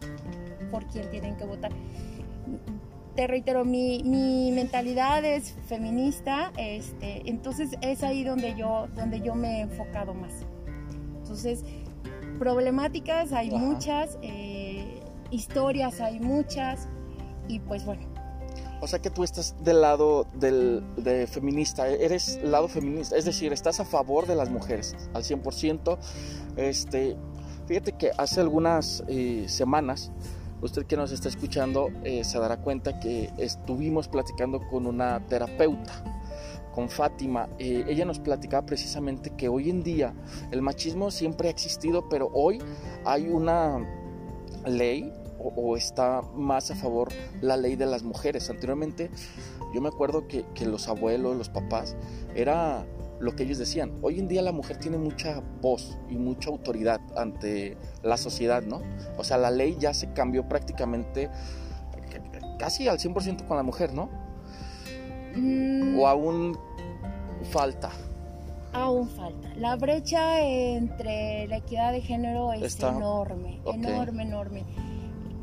por 0.70 0.86
quién 0.86 1.10
tienen 1.10 1.36
que 1.36 1.44
votar. 1.44 1.72
Te 3.14 3.26
reitero, 3.26 3.64
mi, 3.64 4.02
mi 4.04 4.52
mentalidad 4.52 5.24
es 5.24 5.52
feminista, 5.66 6.52
este, 6.56 7.28
entonces 7.28 7.70
es 7.80 8.02
ahí 8.02 8.22
donde 8.22 8.54
yo, 8.54 8.88
donde 8.94 9.20
yo 9.20 9.34
me 9.34 9.58
he 9.58 9.60
enfocado 9.62 10.14
más. 10.14 10.32
Entonces, 11.18 11.64
problemáticas 12.38 13.32
hay 13.32 13.50
muchas, 13.50 14.18
eh, 14.22 15.02
historias 15.30 16.00
hay 16.00 16.20
muchas, 16.20 16.88
y 17.48 17.58
pues 17.60 17.84
bueno, 17.84 18.07
o 18.80 18.86
sea 18.86 19.00
que 19.00 19.10
tú 19.10 19.24
estás 19.24 19.54
del 19.62 19.80
lado 19.80 20.26
del, 20.34 20.84
de 20.96 21.26
feminista, 21.26 21.88
eres 21.88 22.40
lado 22.42 22.68
feminista, 22.68 23.16
es 23.16 23.24
decir, 23.24 23.52
estás 23.52 23.80
a 23.80 23.84
favor 23.84 24.26
de 24.26 24.36
las 24.36 24.50
mujeres 24.50 24.94
al 25.14 25.24
100%. 25.24 25.98
Este, 26.56 27.16
fíjate 27.66 27.92
que 27.92 28.10
hace 28.16 28.40
algunas 28.40 29.02
eh, 29.08 29.46
semanas, 29.48 30.12
usted 30.62 30.86
que 30.86 30.96
nos 30.96 31.12
está 31.12 31.28
escuchando 31.28 31.88
eh, 32.04 32.24
se 32.24 32.38
dará 32.38 32.58
cuenta 32.58 33.00
que 33.00 33.30
estuvimos 33.38 34.08
platicando 34.08 34.60
con 34.68 34.86
una 34.86 35.24
terapeuta, 35.26 36.04
con 36.74 36.88
Fátima. 36.88 37.48
Eh, 37.58 37.84
ella 37.88 38.04
nos 38.04 38.20
platicaba 38.20 38.64
precisamente 38.64 39.30
que 39.30 39.48
hoy 39.48 39.70
en 39.70 39.82
día 39.82 40.14
el 40.50 40.62
machismo 40.62 41.10
siempre 41.10 41.48
ha 41.48 41.50
existido, 41.50 42.08
pero 42.08 42.30
hoy 42.32 42.58
hay 43.04 43.28
una 43.28 43.84
ley 44.66 45.12
o, 45.38 45.76
está 45.76 46.22
más 46.34 46.70
a 46.70 46.74
favor 46.74 47.08
la 47.40 47.56
ley 47.56 47.76
de 47.76 47.86
las 47.86 48.02
mujeres. 48.02 48.50
Anteriormente 48.50 49.10
yo 49.74 49.80
me 49.80 49.88
acuerdo 49.88 50.26
que, 50.26 50.44
los 50.66 50.88
abuelos, 50.88 51.36
los 51.36 51.48
papás, 51.48 51.96
era 52.34 52.86
lo 53.20 53.34
que 53.34 53.42
ellos 53.42 53.58
decían. 53.58 53.98
Hoy 54.02 54.18
en 54.18 54.28
día 54.28 54.42
la 54.42 54.52
mujer 54.52 54.78
tiene 54.78 54.98
mucha 54.98 55.42
voz 55.60 55.98
y 56.08 56.16
mucha 56.16 56.50
autoridad 56.50 57.00
ante 57.16 57.76
la 58.02 58.16
sociedad, 58.16 58.62
¿no? 58.62 58.82
O 59.16 59.24
sea, 59.24 59.38
la 59.38 59.50
ley 59.50 59.76
ya 59.78 59.92
se 59.92 60.12
cambió 60.12 60.48
prácticamente 60.48 61.30
casi 62.58 62.88
al 62.88 62.98
100% 62.98 63.46
con 63.46 63.56
la 63.56 63.62
mujer, 63.62 63.94
¿no? 63.94 64.10
Mm. 65.34 65.98
O 65.98 66.06
aún 66.06 66.58
falta. 67.50 67.90
Aún 68.72 69.08
falta. 69.08 69.48
La 69.56 69.76
brecha 69.76 70.40
entre 70.40 71.46
la 71.48 71.58
equidad 71.58 71.92
de 71.92 72.00
género 72.00 72.52
es 72.52 72.78
enorme, 72.80 73.60
enorme, 73.64 74.22
enorme. 74.22 74.64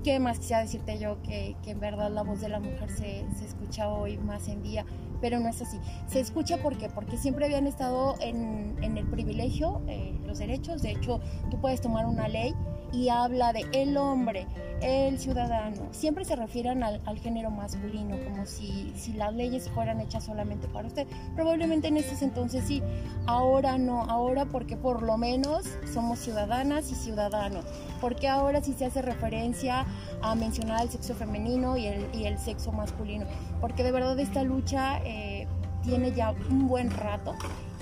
¿Qué 0.06 0.20
más 0.20 0.38
quisiera 0.38 0.62
decirte 0.62 1.00
yo 1.00 1.20
que, 1.24 1.56
que 1.64 1.72
en 1.72 1.80
verdad 1.80 2.12
la 2.12 2.22
voz 2.22 2.40
de 2.40 2.48
la 2.48 2.60
mujer 2.60 2.92
se, 2.92 3.26
se, 3.36 3.44
escucha 3.44 3.90
hoy 3.90 4.20
más 4.20 4.48
en 4.50 4.62
día? 4.62 4.86
Pero 5.20 5.40
no 5.40 5.50
es 5.50 5.60
así. 5.64 5.80
Se 6.06 6.20
escucha 6.20 6.58
¿por 6.58 6.78
qué? 6.78 6.90
porque 6.90 7.18
siempre 7.18 7.46
habían 7.46 7.66
estado 7.66 8.14
en, 8.22 8.76
en 8.84 9.00
el 9.00 9.08
privilegio, 9.08 9.82
eh, 9.88 10.16
los 10.24 10.38
derechos. 10.38 10.84
De 10.84 10.92
hecho, 10.92 11.22
tú 11.50 11.60
puedes 11.60 11.82
tomar 11.82 12.06
una 12.06 12.28
ley 12.28 12.54
y 12.94 13.10
habla 13.10 13.52
de 13.52 13.66
el 13.74 13.98
hombre, 13.98 14.46
el 14.82 15.18
ciudadano. 15.20 15.88
Siempre 15.92 16.26
se 16.26 16.36
refieren 16.36 16.84
al, 16.84 17.20
género 17.20 17.50
masculino, 17.52 18.18
como 18.24 18.46
si, 18.46 18.92
si, 18.96 19.14
las 19.14 19.34
leyes 19.34 19.70
fueran 19.70 20.00
hechas 20.00 20.26
solamente 20.26 20.68
para 20.68 20.88
usted. 20.88 21.08
Probablemente 21.36 21.88
en 21.88 21.98
ese 21.98 22.24
entonces 22.24 22.66
sí, 22.66 22.82
ahora 23.26 23.78
no, 23.78 24.04
ahora 24.04 24.46
porque 24.46 24.78
por 24.78 25.02
lo 25.02 25.18
menos 25.18 25.66
somos 25.94 26.20
ciudadanas 26.20 26.92
y 26.92 26.96
ciudadanos. 26.96 27.66
Porque 28.02 28.28
ahora 28.28 28.62
sí 28.62 28.74
se 28.74 28.86
hace 28.86 29.02
referencia 29.02 29.86
a 30.22 30.36
mencionar 30.36 30.82
el 30.84 30.90
sexo 30.90 31.16
femenino 31.16 31.78
y 31.78 31.88
el, 31.88 32.08
y 32.14 32.26
el 32.26 32.38
sexo 32.38 32.72
masculino. 32.72 33.26
Porque 33.62 33.84
de 33.84 33.92
verdad 33.92 34.20
esta 34.20 34.44
lucha 34.44 35.00
eh, 35.04 35.48
tiene 35.84 36.12
ya 36.12 36.34
un 36.50 36.68
buen 36.68 36.92
rato 36.92 37.34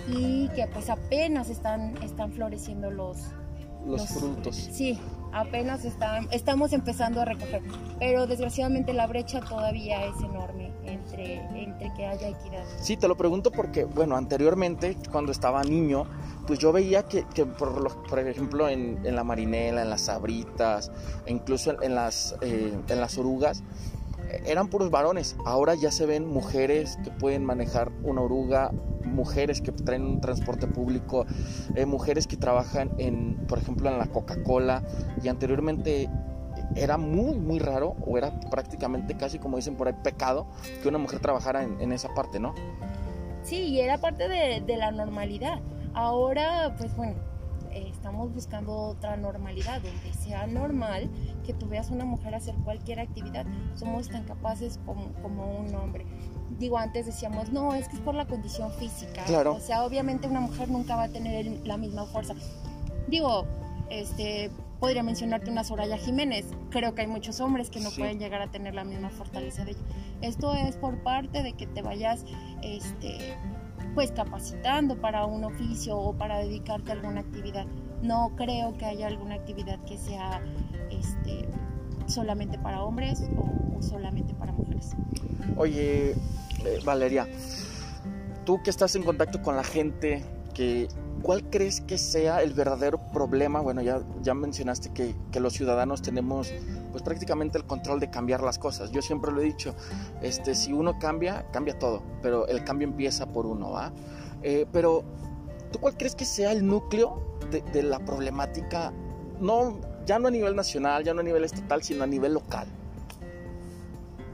y 0.08 0.50
que 0.50 0.68
pues 0.68 0.90
apenas 0.90 1.50
están, 1.50 1.98
están 2.04 2.32
floreciendo 2.32 2.92
los, 2.92 3.18
los, 3.86 4.08
frutos. 4.08 4.56
Sí, 4.56 5.00
apenas 5.34 5.84
están, 5.86 6.28
estamos 6.32 6.74
empezando 6.74 7.22
a 7.22 7.26
recoger, 7.26 7.62
pero 8.00 8.28
desgraciadamente 8.28 8.94
la 8.94 9.08
brecha 9.08 9.42
todavía 9.42 10.06
es 10.06 10.16
enorme 10.24 10.72
entre, 10.86 11.36
entre 11.56 11.94
que 11.94 12.06
haya 12.06 12.30
equidad. 12.30 12.64
Sí, 12.80 12.98
te 12.98 13.08
lo 13.08 13.18
pregunto 13.18 13.52
porque, 13.52 13.86
bueno, 13.86 14.16
anteriormente, 14.16 14.98
cuando 15.12 15.32
estaba 15.32 15.64
niño, 15.64 16.06
pues 16.48 16.60
yo 16.60 16.72
veía 16.72 17.04
que, 17.04 17.26
que 17.34 17.46
por, 17.46 18.04
por 18.08 18.20
ejemplo, 18.20 18.70
en, 18.70 19.00
en, 19.06 19.16
la 19.16 19.24
marinela, 19.24 19.82
en 19.82 19.90
las 19.90 20.02
sabritas, 20.02 20.92
incluso 21.26 21.82
en, 21.82 21.96
las, 21.96 22.36
eh, 22.42 22.74
en 22.88 23.00
las 23.00 23.18
orugas, 23.18 23.64
eran 24.46 24.68
puros 24.68 24.90
varones. 24.90 25.36
Ahora 25.46 25.76
ya 25.76 25.92
se 25.92 26.06
ven 26.06 26.28
mujeres 26.28 26.98
que 27.04 27.12
pueden 27.12 27.46
manejar 27.46 27.92
una 28.04 28.22
oruga, 28.22 28.72
mujeres 29.14 29.62
que 29.62 29.72
traen 29.72 30.04
un 30.04 30.22
transporte 30.22 30.68
público, 30.68 31.26
eh, 31.76 31.86
mujeres 31.86 32.28
que 32.28 32.38
trabajan 32.38 32.92
en, 32.98 33.38
por 33.48 33.60
ejemplo, 33.60 33.90
en 33.90 33.98
la 33.98 34.08
Coca-Cola. 34.08 34.84
Y 35.24 35.28
anteriormente 35.28 36.10
era 36.76 36.98
muy, 36.98 37.38
muy 37.38 37.60
raro, 37.60 37.96
o 38.06 38.18
era 38.18 38.40
prácticamente 38.50 39.16
casi 39.16 39.40
como 39.40 39.58
dicen 39.58 39.76
por 39.76 39.88
ahí, 39.88 39.96
pecado 40.04 40.48
que 40.82 40.88
una 40.88 40.98
mujer 40.98 41.20
trabajara 41.20 41.64
en, 41.64 41.92
esa 41.92 42.14
parte, 42.14 42.40
¿no? 42.40 42.54
Sí, 43.44 43.58
y 43.58 43.80
era 43.80 43.98
parte 43.98 44.28
de, 44.28 44.78
la 44.78 44.92
normalidad. 44.92 45.60
Ahora, 45.94 46.76
pues 46.78 46.96
bueno, 46.96 47.16
eh, 47.72 47.88
estamos 47.92 48.34
buscando 48.34 48.74
otra 48.74 49.18
normalidad, 49.18 49.82
donde 49.82 50.14
sea 50.14 50.48
normal 50.48 51.10
que 51.46 51.54
tú 51.54 51.68
veas 51.68 51.92
a 51.92 51.94
una 51.94 52.06
mujer 52.06 52.34
hacer 52.36 52.56
cualquier 52.64 53.00
actividad. 53.00 53.46
Somos 53.76 54.10
tan 54.10 54.24
capaces 54.24 54.80
como 54.86 55.60
un 55.60 55.76
hombre. 55.76 56.06
Digo, 56.60 56.78
antes 56.78 57.06
decíamos, 57.06 57.52
no, 57.52 57.74
es 57.74 57.88
que 57.88 57.96
es 57.96 58.02
por 58.02 58.16
la 58.16 58.26
condición 58.26 58.72
física. 58.74 59.24
Claro. 59.26 59.56
O 59.56 59.60
sea, 59.60 59.84
obviamente 59.84 60.28
una 60.28 60.40
mujer 60.40 60.70
nunca 60.70 60.96
va 60.96 61.04
a 61.04 61.10
tener 61.10 61.46
la 61.66 61.78
misma 61.78 62.06
fuerza. 62.06 62.34
Digo, 63.08 63.46
este, 63.90 64.50
podría 64.80 65.04
mencionarte 65.04 65.50
una 65.52 65.64
Soraya 65.64 65.98
Jiménez. 65.98 66.46
Creo 66.70 66.94
que 66.96 67.02
hay 67.02 67.08
muchos 67.08 67.40
hombres 67.40 67.70
que 67.70 67.80
no 67.80 67.90
Sí. 67.90 68.00
pueden 68.02 68.20
llegar 68.20 68.42
a 68.42 68.52
tener 68.52 68.74
la 68.76 68.84
misma 68.84 69.10
fortaleza 69.10 69.66
de 69.66 69.72
ella. 69.72 69.80
Esto 70.22 70.54
es 70.54 70.78
por 70.78 71.02
parte 71.04 71.44
de 71.44 71.54
que 71.54 71.68
te 71.68 71.82
vayas, 71.82 72.26
este, 72.62 73.36
pues 73.96 74.12
capacitando 74.12 74.98
para 75.00 75.26
un 75.26 75.44
oficio 75.44 75.98
o 75.98 76.14
para 76.14 76.40
dedicarte 76.40 76.92
a 76.92 76.94
alguna 76.96 77.22
actividad. 77.22 77.66
No 78.02 78.32
creo 78.36 78.78
que 78.78 78.86
haya 78.86 79.08
alguna 79.08 79.36
actividad 79.36 79.80
que 79.86 79.98
sea, 79.98 80.42
este, 80.92 81.48
solamente 82.08 82.58
para 82.60 82.84
hombres 82.84 83.24
o, 83.38 83.78
o 83.78 83.82
solamente 83.82 84.34
para 84.34 84.52
mujeres. 84.52 84.92
Oye, 85.56 86.16
eh, 86.66 86.80
Valeria, 86.84 87.28
tú 88.46 88.62
que 88.64 88.70
estás 88.70 88.96
en 88.96 89.04
contacto 89.04 89.42
con 89.42 89.56
la 89.56 89.64
gente, 89.64 90.24
que, 90.54 90.88
¿cuál 91.22 91.50
crees 91.50 91.82
que 91.82 91.98
sea 91.98 92.42
el 92.42 92.54
verdadero 92.54 93.00
problema? 93.12 93.62
Bueno, 93.62 93.82
ya, 93.82 94.02
ya 94.22 94.34
mencionaste 94.34 94.92
que, 94.94 95.40
los 95.40 95.54
ciudadanos 95.54 96.02
tenemos 96.02 96.54
pues 96.92 97.04
prácticamente 97.04 97.58
el 97.58 97.66
control 97.66 98.00
de 98.00 98.10
cambiar 98.10 98.42
las 98.42 98.60
cosas. 98.60 98.92
Yo 98.92 99.02
siempre 99.02 99.32
lo 99.32 99.42
he 99.42 99.46
dicho, 99.46 99.76
este, 100.22 100.56
si 100.56 100.74
uno 100.74 101.00
cambia, 101.00 101.46
cambia 101.52 101.78
todo, 101.78 102.04
pero 102.22 102.48
el 102.48 102.64
cambio 102.64 102.88
empieza 102.88 103.26
por 103.26 103.46
uno, 103.46 103.72
¿va? 103.72 103.92
Eh, 104.42 104.66
pero, 104.72 105.04
¿tú 105.72 105.80
cuál 105.80 105.98
crees 105.98 106.16
que 106.16 106.26
sea 106.26 106.52
el 106.52 106.66
núcleo 106.66 107.38
de, 107.50 107.62
de 107.62 107.84
la 107.84 108.00
problemática? 108.00 108.94
No, 109.40 109.80
ya 110.06 110.20
no 110.20 110.28
a 110.28 110.32
nivel 110.32 110.56
nacional, 110.56 111.04
ya 111.04 111.14
no 111.14 111.22
a 111.22 111.24
nivel 111.24 111.44
estatal, 111.44 111.82
sino 111.82 112.04
a 112.04 112.08
nivel 112.08 112.34
local. 112.34 112.68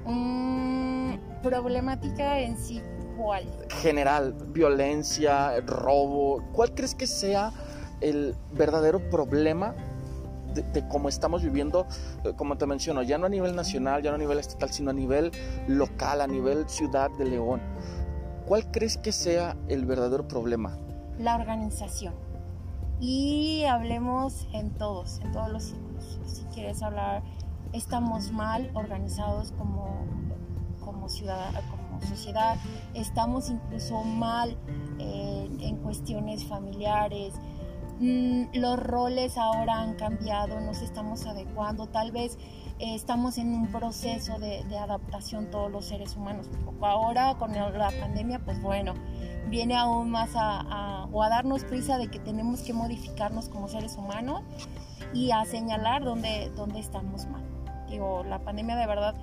Mm, 0.05 0.98
problemática 1.41 2.39
en 2.39 2.57
sí, 2.57 2.81
¿cuál? 3.17 3.45
general, 3.69 4.33
violencia, 4.47 5.59
robo, 5.61 6.43
¿cuál 6.53 6.73
crees 6.73 6.95
que 6.95 7.07
sea 7.07 7.51
el 8.01 8.35
verdadero 8.53 9.09
problema 9.09 9.75
de, 10.53 10.63
de 10.63 10.87
cómo 10.87 11.09
estamos 11.09 11.43
viviendo, 11.43 11.85
eh, 12.23 12.33
como 12.35 12.57
te 12.57 12.65
menciono, 12.65 13.03
ya 13.03 13.17
no 13.17 13.25
a 13.25 13.29
nivel 13.29 13.55
nacional, 13.55 14.01
ya 14.01 14.11
no 14.11 14.15
a 14.15 14.19
nivel 14.19 14.39
estatal, 14.39 14.71
sino 14.71 14.89
a 14.91 14.93
nivel 14.93 15.31
local, 15.67 16.21
a 16.21 16.27
nivel 16.27 16.67
ciudad 16.69 17.09
de 17.17 17.25
León? 17.25 17.61
¿Cuál 18.45 18.71
crees 18.71 18.97
que 18.97 19.11
sea 19.11 19.55
el 19.67 19.85
verdadero 19.85 20.27
problema? 20.27 20.77
la 21.19 21.35
organización. 21.35 22.13
Y 22.99 23.65
hablemos 23.65 24.47
en 24.53 24.71
todos, 24.71 25.19
en 25.19 25.31
todos 25.31 25.49
los 25.49 25.63
círculos. 25.63 26.19
Si 26.25 26.43
quieres 26.45 26.81
hablar, 26.81 27.21
estamos 27.73 28.31
mal 28.31 28.71
organizados 28.73 29.51
como, 29.51 30.05
como, 30.91 31.09
ciudad, 31.09 31.51
como 31.69 32.01
sociedad, 32.01 32.57
estamos 32.93 33.49
incluso 33.49 34.03
mal 34.03 34.57
eh, 34.97 35.49
en 35.61 35.77
cuestiones 35.77 36.45
familiares. 36.45 37.33
Mm, 37.99 38.45
los 38.53 38.79
roles 38.79 39.37
ahora 39.37 39.81
han 39.81 39.95
cambiado, 39.95 40.59
nos 40.61 40.81
estamos 40.81 41.25
adecuando, 41.25 41.87
tal 41.87 42.11
vez 42.11 42.37
eh, 42.79 42.95
estamos 42.95 43.37
en 43.37 43.53
un 43.53 43.67
proceso 43.67 44.39
de, 44.39 44.63
de 44.63 44.77
adaptación 44.77 45.51
todos 45.51 45.69
los 45.69 45.85
seres 45.85 46.15
humanos. 46.15 46.49
Ahora 46.81 47.35
con 47.37 47.53
la 47.53 47.91
pandemia, 47.99 48.39
pues 48.39 48.61
bueno, 48.61 48.93
viene 49.49 49.75
aún 49.75 50.09
más 50.09 50.35
a, 50.35 50.61
a, 50.61 51.05
o 51.11 51.21
a 51.21 51.29
darnos 51.29 51.63
prisa 51.65 51.97
de 51.97 52.09
que 52.09 52.19
tenemos 52.19 52.61
que 52.61 52.73
modificarnos 52.73 53.49
como 53.49 53.67
seres 53.67 53.95
humanos 53.97 54.41
y 55.13 55.31
a 55.31 55.45
señalar 55.45 56.03
dónde, 56.03 56.51
dónde 56.55 56.79
estamos 56.79 57.27
mal. 57.27 57.43
Digo, 57.89 58.23
la 58.23 58.39
pandemia 58.39 58.75
de 58.75 58.87
verdad 58.87 59.15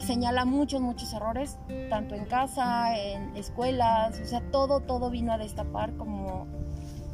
señala 0.00 0.44
muchos, 0.44 0.80
muchos 0.80 1.12
errores, 1.12 1.58
tanto 1.88 2.14
en 2.14 2.24
casa, 2.24 2.96
en 2.98 3.36
escuelas, 3.36 4.18
o 4.20 4.24
sea, 4.24 4.40
todo, 4.50 4.80
todo 4.80 5.10
vino 5.10 5.32
a 5.32 5.38
destapar 5.38 5.94
como, 5.96 6.46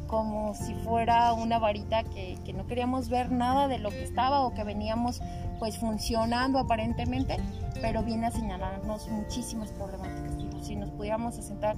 como 0.07 0.53
si 0.53 0.73
fuera 0.73 1.33
una 1.33 1.59
varita 1.59 2.03
que, 2.03 2.37
que 2.45 2.53
no 2.53 2.65
queríamos 2.65 3.09
ver 3.09 3.31
nada 3.31 3.67
de 3.67 3.77
lo 3.77 3.89
que 3.89 4.03
estaba 4.03 4.41
o 4.41 4.53
que 4.53 4.63
veníamos 4.63 5.21
pues 5.59 5.77
funcionando 5.77 6.59
aparentemente, 6.59 7.37
pero 7.81 8.03
viene 8.03 8.27
a 8.27 8.31
señalarnos 8.31 9.09
muchísimas 9.09 9.71
problemáticas. 9.71 10.65
Si 10.65 10.75
nos 10.75 10.89
pudiéramos 10.91 11.35
sentar 11.35 11.77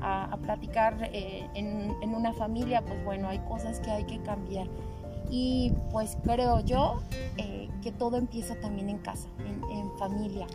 a, 0.00 0.24
a 0.24 0.36
platicar 0.36 1.10
eh, 1.12 1.46
en, 1.54 1.94
en, 2.02 2.14
una 2.14 2.32
familia, 2.32 2.82
pues 2.82 3.04
bueno, 3.04 3.28
hay 3.28 3.38
cosas 3.40 3.80
que 3.80 3.90
hay 3.90 4.04
que 4.04 4.20
cambiar. 4.22 4.66
Y 5.30 5.72
pues 5.92 6.16
creo 6.24 6.60
yo 6.60 7.00
eh, 7.36 7.68
que 7.82 7.92
todo 7.92 8.16
empieza 8.16 8.54
también 8.60 8.88
en 8.88 8.98
casa, 8.98 9.28
en, 9.38 9.90
familia. 9.98 10.46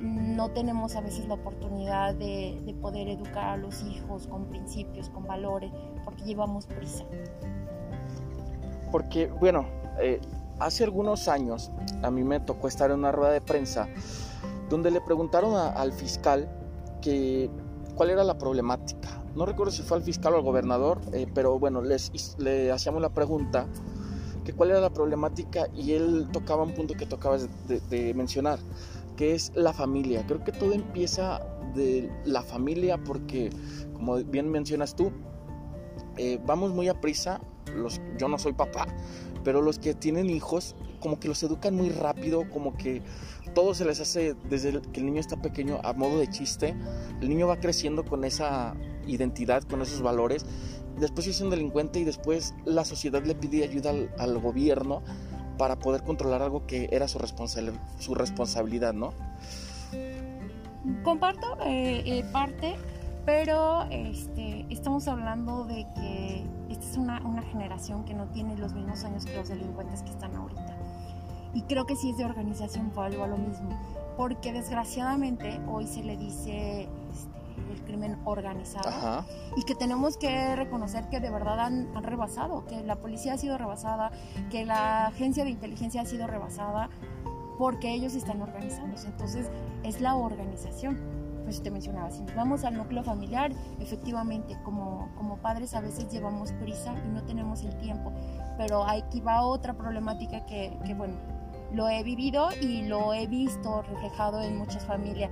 No 0.00 0.50
tenemos 0.50 0.96
a 0.96 1.00
veces 1.00 1.26
la 1.26 1.34
oportunidad 1.34 2.14
de, 2.14 2.60
de 2.64 2.74
poder 2.74 3.08
educar 3.08 3.44
a 3.44 3.56
los 3.56 3.82
hijos 3.82 4.26
con 4.26 4.46
principios, 4.46 5.08
con 5.08 5.26
valores, 5.26 5.72
porque 6.04 6.24
llevamos 6.24 6.66
prisa. 6.66 7.04
Porque, 8.92 9.28
bueno, 9.28 9.66
eh, 9.98 10.20
hace 10.58 10.84
algunos 10.84 11.28
años 11.28 11.70
a 12.02 12.10
mí 12.10 12.22
me 12.22 12.40
tocó 12.40 12.68
estar 12.68 12.90
en 12.90 12.98
una 12.98 13.12
rueda 13.12 13.32
de 13.32 13.40
prensa 13.40 13.88
donde 14.68 14.90
le 14.90 15.00
preguntaron 15.00 15.54
al 15.56 15.92
fiscal 15.92 16.48
que 17.00 17.50
cuál 17.94 18.10
era 18.10 18.24
la 18.24 18.38
problemática. 18.38 19.19
No 19.34 19.46
recuerdo 19.46 19.72
si 19.72 19.82
fue 19.82 19.96
al 19.96 20.02
fiscal 20.02 20.34
o 20.34 20.36
al 20.36 20.42
gobernador, 20.42 21.00
eh, 21.12 21.26
pero 21.32 21.58
bueno, 21.58 21.82
les, 21.82 22.36
le 22.38 22.72
hacíamos 22.72 23.00
la 23.00 23.10
pregunta 23.10 23.66
que 24.44 24.52
cuál 24.52 24.70
era 24.70 24.80
la 24.80 24.90
problemática 24.90 25.68
y 25.74 25.92
él 25.92 26.28
tocaba 26.32 26.62
un 26.62 26.74
punto 26.74 26.94
que 26.94 27.06
tocabas 27.06 27.48
de, 27.68 28.14
mencionar, 28.14 28.58
que 29.16 29.34
es 29.34 29.52
la 29.54 29.72
familia. 29.72 30.24
Creo 30.26 30.42
que 30.42 30.52
todo 30.52 30.72
empieza 30.72 31.40
de 31.74 32.10
la 32.24 32.42
familia 32.42 32.98
porque, 32.98 33.50
como 33.94 34.16
bien 34.16 34.50
mencionas 34.50 34.96
tú, 34.96 35.12
eh, 36.16 36.40
vamos 36.44 36.72
muy 36.72 36.88
a 36.88 37.00
prisa. 37.00 37.40
Yo 38.18 38.28
no 38.28 38.38
soy 38.38 38.52
papá, 38.52 38.88
pero 39.44 39.62
los 39.62 39.78
que 39.78 39.94
tienen 39.94 40.28
hijos, 40.28 40.74
como 40.98 41.20
que 41.20 41.28
los 41.28 41.40
educan 41.42 41.76
muy 41.76 41.90
rápido, 41.90 42.50
como 42.50 42.76
que 42.76 43.02
todo 43.54 43.74
se 43.74 43.84
les 43.84 44.00
hace 44.00 44.34
desde 44.48 44.80
que 44.80 45.00
el 45.00 45.06
niño 45.06 45.20
está 45.20 45.36
pequeño 45.36 45.80
a 45.82 45.92
modo 45.92 46.18
de 46.18 46.28
chiste. 46.28 46.74
El 47.20 47.28
niño 47.28 47.46
va 47.46 47.58
creciendo 47.58 48.04
con 48.04 48.24
esa 48.24 48.74
identidad, 49.06 49.62
con 49.64 49.82
esos 49.82 50.02
valores. 50.02 50.46
Después 50.98 51.26
es 51.26 51.40
un 51.40 51.50
delincuente 51.50 52.00
y 52.00 52.04
después 52.04 52.54
la 52.64 52.84
sociedad 52.84 53.24
le 53.24 53.34
pide 53.34 53.64
ayuda 53.64 53.92
al, 54.18 54.38
gobierno 54.38 55.02
para 55.56 55.78
poder 55.78 56.02
controlar 56.02 56.42
algo 56.42 56.66
que 56.66 56.88
era 56.90 57.08
su, 57.08 57.18
responsa 57.18 57.60
su 57.98 58.14
responsabilidad, 58.14 58.92
¿no? 58.92 59.12
Comparto 61.02 61.58
eh, 61.64 62.02
eh, 62.06 62.24
parte, 62.32 62.74
pero 63.26 63.84
este, 63.90 64.66
estamos 64.70 65.06
hablando 65.08 65.64
de 65.64 65.86
que 65.94 66.44
esta 66.70 66.86
es 66.86 66.96
una, 66.96 67.20
una, 67.26 67.42
generación 67.42 68.04
que 68.04 68.14
no 68.14 68.26
tiene 68.28 68.56
los 68.56 68.72
mismos 68.72 69.04
años 69.04 69.26
que 69.26 69.36
los 69.36 69.48
delincuentes 69.48 70.02
que 70.02 70.10
están 70.10 70.34
ahorita. 70.34 70.79
Y 71.54 71.62
creo 71.62 71.86
que 71.86 71.96
si 71.96 72.10
es 72.10 72.16
de 72.16 72.24
organización 72.24 72.90
fue 72.92 73.06
algo 73.06 73.24
a 73.24 73.26
lo 73.26 73.36
mismo, 73.36 73.70
porque 74.16 74.52
desgraciadamente 74.52 75.60
hoy 75.68 75.86
se 75.86 76.02
le 76.02 76.16
dice 76.16 76.82
este, 76.82 77.72
el 77.72 77.82
crimen 77.82 78.18
organizado 78.24 78.88
Ajá. 78.88 79.26
y 79.56 79.62
que 79.64 79.74
tenemos 79.74 80.16
que 80.16 80.54
reconocer 80.56 81.08
que 81.08 81.20
de 81.20 81.30
verdad 81.30 81.60
han, 81.60 81.88
han, 81.96 82.04
rebasado, 82.04 82.64
que 82.66 82.82
la 82.82 82.96
policía 82.96 83.34
ha 83.34 83.38
sido 83.38 83.58
rebasada, 83.58 84.12
que 84.50 84.64
la 84.64 85.06
agencia 85.06 85.44
de 85.44 85.50
inteligencia 85.50 86.02
ha 86.02 86.06
sido 86.06 86.26
rebasada, 86.26 86.88
porque 87.58 87.92
ellos 87.92 88.14
están 88.14 88.40
organizándose. 88.40 89.08
Entonces 89.08 89.50
es 89.82 90.00
la 90.00 90.16
organización 90.16 90.98
pues 91.44 91.62
te 91.62 91.70
mencionaba, 91.72 92.12
si 92.12 92.22
nos 92.22 92.36
vamos 92.36 92.64
al 92.64 92.76
núcleo 92.76 93.02
familiar, 93.02 93.50
efectivamente, 93.80 94.56
como, 94.62 95.08
como 95.16 95.36
padres 95.38 95.74
a 95.74 95.80
veces 95.80 96.08
llevamos 96.08 96.52
prisa 96.52 96.94
y 97.04 97.08
no 97.08 97.24
tenemos 97.24 97.64
el 97.64 97.76
tiempo, 97.78 98.12
pero 98.56 98.84
aquí 98.84 99.20
va 99.20 99.42
otra 99.42 99.74
problemática 99.74 100.46
que, 100.46 100.78
que, 100.84 100.94
bueno, 100.94 101.14
lo 101.74 101.88
he 101.88 102.02
vivido 102.02 102.48
y 102.60 102.82
lo 102.82 103.12
he 103.14 103.26
visto 103.26 103.82
reflejado 103.82 104.42
en 104.42 104.58
muchas 104.58 104.84
familias. 104.84 105.30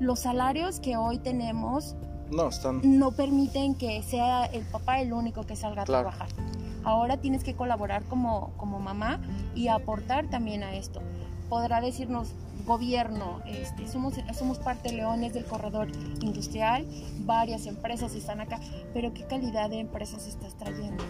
Los 0.00 0.20
salarios 0.20 0.80
que 0.80 0.96
hoy 0.96 1.18
tenemos 1.18 1.96
no, 2.30 2.48
están... 2.48 2.80
no 2.98 3.12
permiten 3.12 3.74
que 3.74 4.02
sea 4.02 4.44
el 4.46 4.64
papá 4.64 5.00
el 5.00 5.12
único 5.12 5.44
que 5.44 5.56
salga 5.56 5.84
claro. 5.84 6.08
a 6.08 6.12
trabajar. 6.12 6.42
Ahora 6.84 7.16
tienes 7.16 7.42
que 7.42 7.54
colaborar 7.54 8.04
como, 8.04 8.52
como 8.56 8.78
mamá 8.78 9.20
y 9.54 9.68
aportar 9.68 10.28
también 10.28 10.62
a 10.62 10.74
esto. 10.74 11.00
Podrá 11.48 11.80
decirnos, 11.80 12.32
gobierno, 12.66 13.40
este, 13.46 13.86
somos, 13.88 14.14
somos 14.36 14.58
parte 14.58 14.92
leones 14.92 15.32
del 15.32 15.44
corredor 15.44 15.88
industrial, 16.20 16.84
varias 17.20 17.66
empresas 17.66 18.14
están 18.14 18.40
acá, 18.40 18.60
pero 18.92 19.14
¿qué 19.14 19.24
calidad 19.24 19.70
de 19.70 19.78
empresas 19.78 20.26
estás 20.26 20.56
trayendo? 20.56 21.02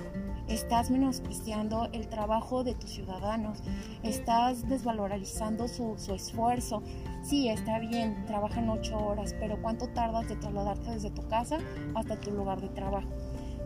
Estás 0.48 0.90
menospreciando 0.90 1.88
el 1.92 2.08
trabajo 2.08 2.62
de 2.62 2.74
tus 2.74 2.90
ciudadanos, 2.90 3.58
estás 4.02 4.68
desvalorizando 4.68 5.66
su, 5.66 5.94
su 5.98 6.14
esfuerzo. 6.14 6.82
Sí, 7.22 7.48
está 7.48 7.80
bien, 7.80 8.24
trabajan 8.26 8.70
ocho 8.70 8.96
horas, 8.96 9.34
pero 9.40 9.60
¿cuánto 9.60 9.88
tardas 9.88 10.28
de 10.28 10.36
trasladarte 10.36 10.90
desde 10.92 11.10
tu 11.10 11.26
casa 11.28 11.58
hasta 11.94 12.20
tu 12.20 12.30
lugar 12.30 12.60
de 12.60 12.68
trabajo? 12.68 13.08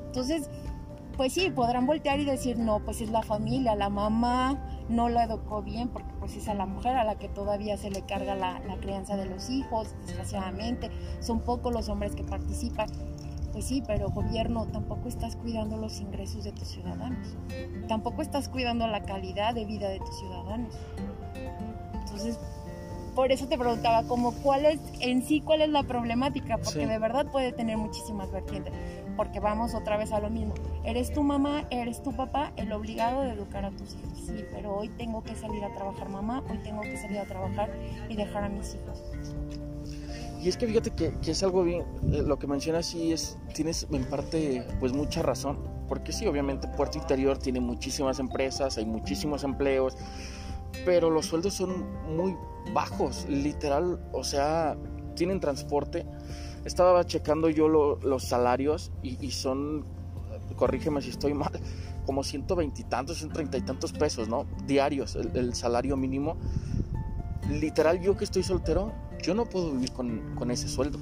Entonces, 0.06 0.48
pues 1.20 1.34
sí, 1.34 1.50
podrán 1.50 1.86
voltear 1.86 2.18
y 2.18 2.24
decir, 2.24 2.58
no, 2.58 2.80
pues 2.80 3.02
es 3.02 3.10
la 3.10 3.22
familia, 3.22 3.74
la 3.74 3.90
mamá 3.90 4.58
no 4.88 5.10
la 5.10 5.24
educó 5.24 5.62
bien, 5.62 5.90
porque 5.90 6.10
pues 6.18 6.34
es 6.34 6.48
a 6.48 6.54
la 6.54 6.64
mujer 6.64 6.96
a 6.96 7.04
la 7.04 7.16
que 7.16 7.28
todavía 7.28 7.76
se 7.76 7.90
le 7.90 8.06
carga 8.06 8.34
la, 8.34 8.58
la 8.60 8.76
crianza 8.78 9.18
de 9.18 9.26
los 9.26 9.50
hijos, 9.50 9.94
desgraciadamente. 10.06 10.90
Son 11.20 11.40
pocos 11.40 11.74
los 11.74 11.90
hombres 11.90 12.16
que 12.16 12.24
participan. 12.24 12.88
Pues 13.60 13.68
sí, 13.68 13.82
pero 13.86 14.08
gobierno, 14.08 14.64
tampoco 14.68 15.06
estás 15.06 15.36
cuidando 15.36 15.76
los 15.76 16.00
ingresos 16.00 16.44
de 16.44 16.52
tus 16.52 16.66
ciudadanos. 16.66 17.36
Tampoco 17.88 18.22
estás 18.22 18.48
cuidando 18.48 18.86
la 18.86 19.02
calidad 19.02 19.54
de 19.54 19.66
vida 19.66 19.90
de 19.90 19.98
tus 19.98 20.18
ciudadanos. 20.18 20.74
Entonces, 21.92 22.38
por 23.14 23.30
eso 23.32 23.48
te 23.48 23.58
preguntaba 23.58 24.04
como 24.04 24.32
cuál 24.32 24.64
es 24.64 24.80
en 25.00 25.22
sí 25.22 25.42
cuál 25.42 25.60
es 25.60 25.68
la 25.68 25.82
problemática, 25.82 26.56
porque 26.56 26.80
Sí. 26.80 26.86
de 26.86 26.98
verdad 26.98 27.26
puede 27.30 27.52
tener 27.52 27.76
muchísimas 27.76 28.32
vertientes, 28.32 28.72
porque 29.14 29.40
vamos 29.40 29.74
otra 29.74 29.98
vez 29.98 30.10
a 30.12 30.20
lo 30.20 30.30
mismo. 30.30 30.54
Eres 30.84 31.12
tu 31.12 31.22
mamá, 31.22 31.66
eres 31.68 32.02
tu 32.02 32.12
papá, 32.12 32.52
el 32.56 32.72
obligado 32.72 33.20
de 33.20 33.32
educar 33.32 33.66
a 33.66 33.72
tus 33.72 33.94
hijos. 33.94 34.20
Sí, 34.24 34.42
pero 34.52 34.74
hoy 34.74 34.88
tengo 34.88 35.22
que 35.22 35.34
salir 35.34 35.62
a 35.64 35.74
trabajar 35.74 36.08
mamá, 36.08 36.42
hoy 36.50 36.56
tengo 36.64 36.80
que 36.80 36.96
salir 36.96 37.18
a 37.18 37.26
trabajar 37.26 37.68
y 38.08 38.16
dejar 38.16 38.44
a 38.44 38.48
mis 38.48 38.74
hijos. 38.74 39.02
Y 40.42 40.48
es 40.48 40.56
que 40.56 40.66
fíjate 40.66 40.90
que, 40.92 41.12
que 41.20 41.32
es 41.32 41.42
algo 41.42 41.62
bien, 41.64 41.82
eh, 42.12 42.22
lo 42.26 42.38
que 42.38 42.46
mencionas 42.46 42.86
sí 42.86 43.12
es, 43.12 43.36
tienes 43.54 43.86
en 43.90 44.04
parte 44.06 44.66
pues 44.80 44.92
mucha 44.92 45.22
razón, 45.22 45.58
porque 45.86 46.12
sí, 46.12 46.26
obviamente 46.26 46.66
Puerto 46.68 46.96
Interior 46.98 47.36
tiene 47.36 47.60
muchísimas 47.60 48.18
empresas, 48.20 48.78
hay 48.78 48.86
muchísimos 48.86 49.44
empleos, 49.44 49.96
pero 50.86 51.10
los 51.10 51.26
sueldos 51.26 51.54
son 51.54 51.84
muy 52.16 52.34
bajos, 52.72 53.26
literal, 53.28 54.00
o 54.12 54.24
sea, 54.24 54.76
tienen 55.14 55.40
transporte. 55.40 56.06
Estaba 56.64 57.04
checando 57.04 57.50
yo 57.50 57.68
lo- 57.68 57.96
los 57.96 58.24
salarios 58.24 58.92
y, 59.02 59.22
y 59.24 59.32
son, 59.32 59.84
corrígeme 60.56 61.02
si 61.02 61.10
estoy 61.10 61.34
mal, 61.34 61.52
como 62.06 62.22
120 62.24 62.80
y 62.80 62.84
tantos, 62.84 63.18
130 63.18 63.58
y 63.58 63.62
tantos 63.62 63.92
pesos, 63.92 64.28
¿no? 64.28 64.46
Diarios, 64.66 65.16
el, 65.16 65.36
el 65.36 65.54
salario 65.54 65.96
mínimo. 65.98 66.36
Literal, 67.50 68.00
yo 68.00 68.16
que 68.16 68.24
estoy 68.24 68.42
soltero, 68.42 68.92
yo 69.22 69.34
no 69.34 69.46
puedo 69.46 69.72
vivir 69.72 69.92
con, 69.92 70.34
con 70.34 70.50
ese 70.50 70.68
sueldo. 70.68 70.98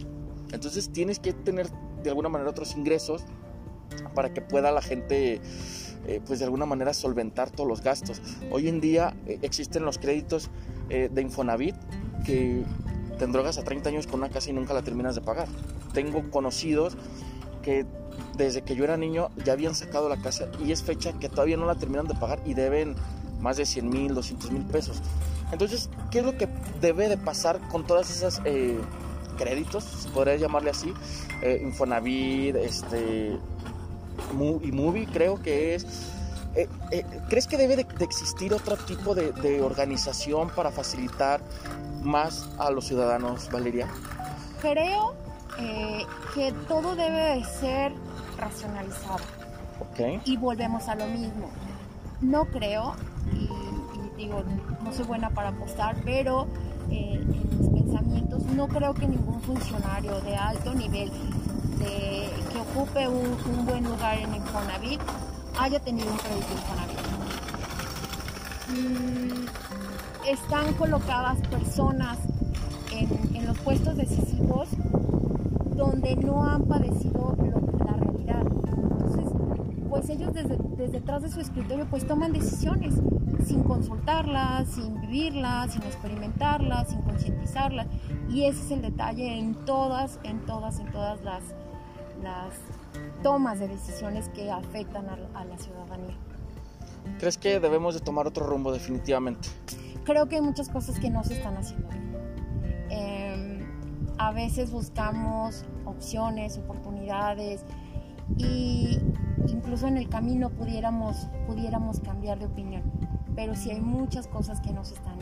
Entonces 0.52 0.90
tienes 0.90 1.18
que 1.18 1.32
tener 1.32 1.68
de 2.02 2.10
alguna 2.10 2.28
manera 2.28 2.50
otros 2.50 2.76
ingresos 2.76 3.22
para 4.14 4.32
que 4.32 4.40
pueda 4.40 4.70
la 4.70 4.82
gente, 4.82 5.40
eh, 6.06 6.20
pues 6.26 6.38
de 6.38 6.44
alguna 6.44 6.66
manera 6.66 6.94
solventar 6.94 7.50
todos 7.50 7.68
los 7.68 7.82
gastos. 7.82 8.20
Hoy 8.50 8.68
en 8.68 8.80
día 8.80 9.16
eh, 9.26 9.38
existen 9.42 9.84
los 9.84 9.98
créditos 9.98 10.50
eh, 10.90 11.08
de 11.12 11.22
Infonavit 11.22 11.74
que 12.24 12.64
te 13.18 13.24
endrogas 13.24 13.58
a 13.58 13.64
30 13.64 13.88
años 13.88 14.06
con 14.06 14.20
una 14.20 14.28
casa 14.28 14.50
y 14.50 14.52
nunca 14.52 14.74
la 14.74 14.82
terminas 14.82 15.14
de 15.14 15.20
pagar. 15.20 15.48
Tengo 15.92 16.30
conocidos 16.30 16.96
que 17.62 17.86
desde 18.36 18.62
que 18.62 18.74
yo 18.76 18.84
era 18.84 18.96
niño 18.96 19.30
ya 19.44 19.52
habían 19.52 19.74
sacado 19.74 20.08
la 20.08 20.16
casa 20.16 20.48
y 20.64 20.72
es 20.72 20.82
fecha 20.82 21.12
que 21.18 21.28
todavía 21.28 21.56
no 21.56 21.66
la 21.66 21.74
terminan 21.74 22.06
de 22.06 22.14
pagar 22.14 22.40
y 22.44 22.54
deben 22.54 22.94
más 23.40 23.56
de 23.56 23.66
100 23.66 23.88
mil, 23.88 24.14
200 24.14 24.50
mil 24.52 24.64
pesos. 24.64 25.02
Entonces, 25.52 25.88
¿qué 26.10 26.20
es 26.20 26.24
lo 26.24 26.36
que 26.36 26.48
debe 26.80 27.08
de 27.08 27.16
pasar 27.16 27.58
con 27.68 27.86
todas 27.86 28.10
esas 28.10 28.40
eh, 28.44 28.78
créditos, 29.36 30.08
podría 30.12 30.36
llamarle 30.36 30.70
así? 30.70 30.92
Eh, 31.42 31.60
Infonavit, 31.62 32.56
este, 32.56 33.38
y 34.62 34.72
Movie 34.72 35.06
creo 35.06 35.40
que 35.40 35.74
es. 35.74 35.86
Eh, 36.54 36.68
eh, 36.90 37.04
¿Crees 37.28 37.46
que 37.46 37.56
debe 37.56 37.76
de, 37.76 37.84
de 37.84 38.04
existir 38.04 38.52
otro 38.52 38.76
tipo 38.76 39.14
de, 39.14 39.32
de 39.32 39.62
organización 39.62 40.50
para 40.50 40.70
facilitar 40.70 41.40
más 42.02 42.48
a 42.58 42.70
los 42.70 42.86
ciudadanos, 42.86 43.48
Valeria? 43.50 43.88
Creo 44.60 45.14
eh, 45.58 46.04
que 46.34 46.52
todo 46.66 46.96
debe 46.96 47.36
de 47.36 47.44
ser 47.44 47.92
racionalizado. 48.36 49.24
Ok. 49.80 50.20
y 50.24 50.36
volvemos 50.36 50.88
a 50.88 50.96
lo 50.96 51.06
mismo. 51.06 51.50
No 52.20 52.46
creo, 52.46 52.96
y, 53.32 53.44
y 53.44 54.10
digo, 54.16 54.42
no 54.88 54.94
soy 54.94 55.04
buena 55.04 55.28
para 55.28 55.50
apostar, 55.50 55.96
pero 56.02 56.46
eh, 56.90 57.20
en 57.20 57.58
mis 57.58 57.82
pensamientos 57.82 58.42
no 58.46 58.68
creo 58.68 58.94
que 58.94 59.06
ningún 59.06 59.38
funcionario 59.42 60.18
de 60.22 60.34
alto 60.34 60.74
nivel 60.74 61.10
que 61.78 62.58
ocupe 62.58 63.06
un, 63.06 63.66
buen 63.66 63.84
lugar 63.84 64.18
en 64.18 64.34
Infonavit 64.34 65.00
haya 65.60 65.78
tenido 65.80 66.10
un 66.10 66.16
crédito 66.16 66.46
Infonavit. 66.52 66.98
Mm, 68.70 69.46
están 70.26 70.72
colocadas 70.74 71.38
personas 71.48 72.18
en, 72.90 73.46
los 73.46 73.58
puestos 73.58 73.94
decisivos 73.94 74.68
donde 75.76 76.16
no 76.16 76.44
han 76.44 76.64
padecido 76.64 77.36
la 77.84 77.92
realidad. 77.92 78.42
Entonces, 78.42 79.32
pues 79.90 80.08
ellos 80.08 80.32
desde, 80.32 80.56
desde 80.76 80.92
detrás 80.92 81.22
de 81.22 81.30
su 81.30 81.40
escritorio 81.40 81.86
pues 81.90 82.06
toman 82.06 82.32
decisiones 82.32 82.94
sin 83.44 83.62
consultarlas, 83.62 84.68
sin 84.68 85.00
vivirlas, 85.00 85.72
sin 85.72 85.82
experimentarlas, 85.82 86.88
sin 86.88 87.02
concientizarlas. 87.02 87.86
Y 88.28 88.44
ese 88.44 88.60
es 88.60 88.70
el 88.70 88.82
detalle 88.82 89.38
en 89.38 89.54
todas, 89.64 90.18
en 90.24 90.44
todas, 90.46 90.78
en 90.80 90.90
todas 90.90 91.22
las, 91.22 91.42
las 92.22 92.54
tomas 93.22 93.58
de 93.58 93.68
decisiones 93.68 94.28
que 94.30 94.50
afectan 94.50 95.08
a, 95.08 95.18
a 95.34 95.44
la 95.44 95.58
ciudadanía. 95.58 96.16
¿Crees 97.18 97.38
que 97.38 97.60
debemos 97.60 97.94
de 97.94 98.00
tomar 98.00 98.26
otro 98.26 98.46
rumbo 98.46 98.72
definitivamente? 98.72 99.48
creo 100.08 100.26
que 100.26 100.36
hay 100.36 100.42
muchas 100.42 100.70
cosas 100.70 100.98
que 100.98 101.10
no 101.10 101.22
se 101.22 101.34
están 101.34 101.58
haciendo 101.58 101.86
bien. 101.88 102.16
Eh, 102.90 103.66
a 104.16 104.32
veces 104.32 104.70
buscamos 104.72 105.66
opciones, 105.84 106.56
oportunidades 106.56 107.62
y 108.38 108.98
incluso 109.48 109.86
en 109.86 109.98
el 109.98 110.08
camino 110.08 110.48
pudiéramos, 110.48 111.28
pudiéramos 111.46 112.00
cambiar 112.00 112.38
de 112.38 112.46
opinión. 112.46 112.82
Pero 113.38 113.54
sí 113.54 113.70
hay 113.70 113.80
muchas 113.80 114.26
cosas 114.26 114.60
que 114.60 114.72
no 114.72 114.84
se 114.84 114.94
están, 114.94 115.16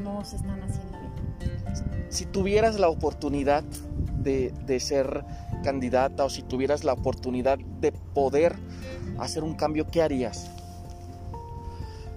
no 0.00 0.24
se 0.24 0.36
están 0.36 0.62
haciendo 0.62 1.00
bien. 1.00 2.06
Si 2.10 2.24
tuvieras 2.24 2.78
la 2.78 2.88
oportunidad 2.88 3.64
de, 3.64 4.54
de 4.66 4.78
ser 4.78 5.24
candidata 5.64 6.24
o 6.24 6.30
si 6.30 6.42
tuvieras 6.42 6.84
la 6.84 6.92
oportunidad 6.92 7.58
de 7.58 7.90
poder 7.90 8.54
hacer 9.18 9.42
un 9.42 9.54
cambio, 9.54 9.84
¿qué 9.88 10.00
harías? 10.00 10.48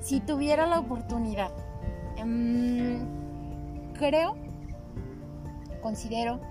Si 0.01 0.19
tuviera 0.19 0.67
la 0.67 0.81
oportunidad, 0.81 1.49
em, 2.17 2.99
creo, 3.93 4.35
considero 5.81 6.41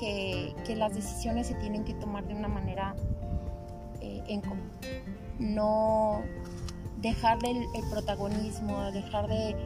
que, 0.00 0.56
que 0.66 0.74
las 0.74 0.92
decisiones 0.92 1.46
se 1.46 1.54
tienen 1.54 1.84
que 1.84 1.94
tomar 1.94 2.26
de 2.26 2.34
una 2.34 2.48
manera 2.48 2.96
eh, 4.00 4.24
en 4.26 4.40
común. 4.40 4.70
No 5.38 6.24
dejar 7.00 7.38
el, 7.44 7.66
protagonismo, 7.90 8.90
dejar 8.92 9.28
de, 9.28 9.56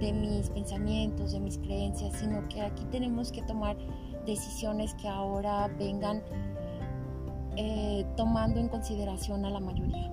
de 0.00 0.12
mis 0.12 0.50
pensamientos, 0.50 1.32
de 1.32 1.40
mis 1.40 1.58
creencias, 1.58 2.12
sino 2.14 2.46
que 2.48 2.60
aquí 2.60 2.84
tenemos 2.90 3.32
que 3.32 3.42
tomar 3.42 3.76
decisiones 4.26 4.94
que 4.94 5.08
ahora 5.08 5.68
vengan 5.78 6.22
eh, 7.56 8.04
tomando 8.16 8.60
en 8.60 8.68
consideración 8.68 9.44
a 9.44 9.50
la 9.50 9.60
mayoría. 9.60 10.12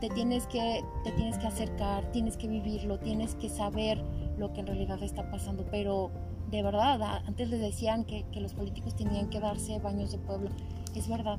Te 0.00 0.10
tienes 0.10 0.46
que 0.46 0.84
te 1.02 1.12
tienes 1.12 1.38
que 1.38 1.46
acercar, 1.46 2.10
tienes 2.12 2.36
que 2.36 2.46
vivirlo, 2.46 2.98
tienes 2.98 3.34
que 3.36 3.48
saber 3.48 4.02
lo 4.36 4.52
que 4.52 4.60
en 4.60 4.66
realidad 4.66 5.02
está 5.02 5.30
pasando, 5.30 5.64
pero 5.70 6.10
de 6.50 6.62
verdad, 6.62 7.00
antes 7.26 7.48
les 7.48 7.60
decían 7.60 8.04
que, 8.04 8.26
que 8.30 8.40
los 8.40 8.52
políticos 8.52 8.94
tenían 8.96 9.30
que 9.30 9.40
darse 9.40 9.78
baños 9.78 10.12
de 10.12 10.18
pueblo, 10.18 10.50
es 10.94 11.08
verdad. 11.08 11.38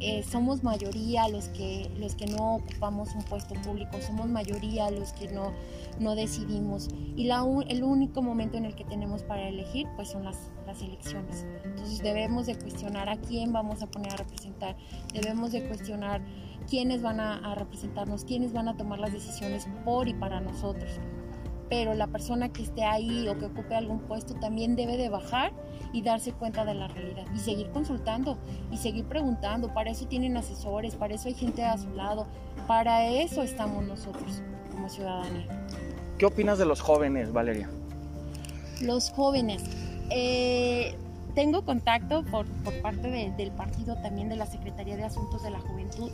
Eh, 0.00 0.22
somos 0.22 0.62
mayoría 0.62 1.26
los 1.28 1.48
que 1.48 1.90
los 1.98 2.14
que 2.14 2.26
no 2.26 2.56
ocupamos 2.56 3.14
un 3.14 3.22
puesto 3.22 3.54
público, 3.62 3.98
somos 4.02 4.28
mayoría 4.28 4.90
los 4.90 5.14
que 5.14 5.28
no, 5.28 5.52
no 5.98 6.14
decidimos 6.14 6.88
y 7.16 7.24
la, 7.24 7.46
el 7.68 7.82
único 7.82 8.20
momento 8.20 8.58
en 8.58 8.66
el 8.66 8.74
que 8.74 8.84
tenemos 8.84 9.22
para 9.22 9.48
elegir 9.48 9.86
pues 9.96 10.10
son 10.10 10.24
las, 10.24 10.50
las 10.66 10.82
elecciones. 10.82 11.46
Entonces 11.64 12.02
debemos 12.02 12.46
de 12.46 12.58
cuestionar 12.58 13.08
a 13.08 13.16
quién 13.16 13.54
vamos 13.54 13.82
a 13.82 13.86
poner 13.86 14.12
a 14.12 14.16
representar, 14.16 14.76
debemos 15.14 15.52
de 15.52 15.66
cuestionar 15.66 16.20
quiénes 16.68 17.00
van 17.00 17.18
a, 17.18 17.38
a 17.50 17.54
representarnos, 17.54 18.24
quiénes 18.26 18.52
van 18.52 18.68
a 18.68 18.76
tomar 18.76 18.98
las 18.98 19.12
decisiones 19.12 19.66
por 19.84 20.08
y 20.08 20.14
para 20.14 20.40
nosotros. 20.40 20.90
Pero 21.68 21.94
la 21.94 22.06
persona 22.06 22.52
que 22.52 22.62
esté 22.62 22.84
ahí 22.84 23.28
o 23.28 23.38
que 23.38 23.46
ocupe 23.46 23.74
algún 23.74 24.00
puesto 24.00 24.34
también 24.34 24.76
debe 24.76 24.96
de 24.96 25.08
bajar 25.08 25.52
y 25.92 26.02
darse 26.02 26.32
cuenta 26.32 26.64
de 26.64 26.74
la 26.74 26.88
realidad 26.88 27.24
y 27.34 27.38
seguir 27.38 27.70
consultando 27.70 28.38
y 28.70 28.76
seguir 28.76 29.04
preguntando. 29.06 29.72
Para 29.74 29.90
eso 29.90 30.06
tienen 30.06 30.36
asesores, 30.36 30.94
para 30.94 31.14
eso 31.14 31.28
hay 31.28 31.34
gente 31.34 31.64
a 31.64 31.76
su 31.76 31.90
lado, 31.90 32.26
para 32.66 33.06
eso 33.06 33.42
estamos 33.42 33.84
nosotros 33.84 34.42
como 34.70 34.88
ciudadanía. 34.88 35.46
¿Qué 36.18 36.26
opinas 36.26 36.58
de 36.58 36.66
los 36.66 36.80
jóvenes, 36.80 37.32
Valeria? 37.32 37.68
Los 38.80 39.10
jóvenes. 39.10 39.62
eh, 40.10 40.96
tengo 41.36 41.66
contacto 41.66 42.24
por, 42.24 42.46
parte 42.80 43.32
del 43.36 43.50
partido 43.52 43.94
también 43.96 44.30
de 44.30 44.36
la 44.36 44.46
Secretaría 44.46 44.96
de 44.96 45.04
Asuntos 45.04 45.42
de 45.42 45.50
la 45.50 45.60
Juventud. 45.60 46.10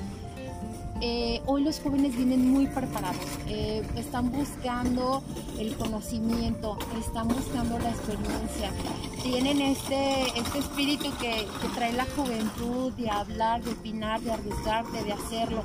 Eh, 1.00 1.40
hoy 1.46 1.64
los 1.64 1.80
jóvenes 1.80 2.16
vienen 2.16 2.48
muy 2.50 2.66
preparados, 2.66 3.16
eh, 3.48 3.82
están 3.96 4.30
buscando 4.30 5.22
el 5.58 5.74
conocimiento, 5.76 6.78
están 7.00 7.26
buscando 7.26 7.78
la 7.78 7.90
experiencia, 7.90 8.70
tienen 9.22 9.60
este, 9.60 10.26
este 10.38 10.58
espíritu 10.60 11.10
que, 11.18 11.46
que 11.60 11.68
trae 11.74 11.92
la 11.92 12.06
juventud 12.16 12.92
de 12.92 13.10
hablar, 13.10 13.62
de 13.62 13.72
opinar, 13.72 14.20
de 14.20 14.32
arriesgarte, 14.32 15.02
de 15.02 15.12
hacerlo. 15.12 15.64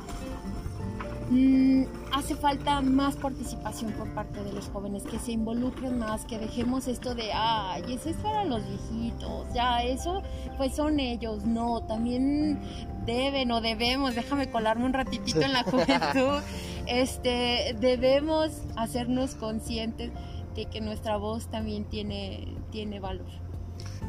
Mm, 1.29 1.83
hace 2.13 2.35
falta 2.35 2.79
más 2.79 3.17
participación 3.17 3.91
por 3.93 4.13
parte 4.13 4.41
de 4.43 4.53
los 4.53 4.69
jóvenes, 4.69 5.03
que 5.03 5.19
se 5.19 5.33
involucren 5.33 5.99
más, 5.99 6.23
que 6.25 6.39
dejemos 6.39 6.87
esto 6.87 7.15
de, 7.15 7.33
ay, 7.33 7.83
eso 7.89 8.09
es 8.09 8.15
para 8.17 8.45
los 8.45 8.61
viejitos, 8.65 9.53
ya, 9.53 9.83
eso 9.83 10.23
pues 10.55 10.73
son 10.73 11.01
ellos, 11.01 11.43
no, 11.43 11.83
también 11.83 12.61
deben 13.05 13.51
o 13.51 13.59
debemos, 13.59 14.15
déjame 14.15 14.49
colarme 14.49 14.85
un 14.85 14.93
ratitito 14.93 15.41
en 15.41 15.51
la 15.51 15.63
juventud, 15.63 16.41
este, 16.87 17.75
debemos 17.77 18.61
hacernos 18.77 19.35
conscientes 19.35 20.11
de 20.55 20.65
que 20.67 20.79
nuestra 20.79 21.17
voz 21.17 21.51
también 21.51 21.83
tiene, 21.85 22.55
tiene 22.71 23.01
valor. 23.01 23.27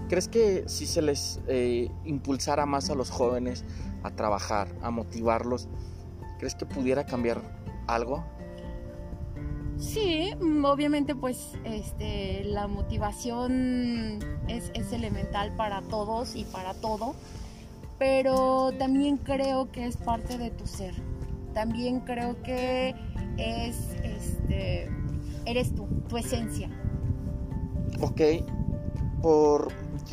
¿Crees 0.09 0.29
que 0.29 0.69
si 0.69 0.87
se 0.87 1.03
les 1.03 1.41
eh, 1.49 1.91
impulsara 2.05 2.65
más 2.65 2.91
a 2.91 2.95
los 2.95 3.11
jóvenes 3.11 3.65
a 4.05 4.11
trabajar, 4.13 4.69
a 4.83 4.91
motivarlos, 4.91 5.69
¿Crees 6.39 6.55
que 6.55 6.67
pudiera 6.67 7.05
cambiar 7.05 7.43
algo? 7.87 8.25
Sí, 9.79 10.31
mm, 10.41 10.65
obviamente 10.65 11.15
pues 11.15 11.53
este, 11.65 12.45
la 12.45 12.67
motivación 12.67 14.19
es, 14.49 14.71
elemental 14.93 15.55
para 15.57 15.83
todos 15.83 16.35
y 16.35 16.45
para 16.45 16.75
todo, 16.75 17.15
pero 17.99 18.73
también 18.79 19.19
creo 19.19 19.71
que 19.71 19.87
es 19.87 19.97
parte 19.97 20.37
de 20.37 20.51
tu 20.51 20.67
ser. 20.67 20.95
También 21.55 22.01
creo 22.01 22.43
que 22.43 22.95
es, 23.37 23.77
este, 24.03 24.91
eres 25.45 25.75
tú, 25.75 25.87
tu 26.09 26.17
esencia. 26.17 26.69
Ok, 28.01 28.21
por 29.23 29.73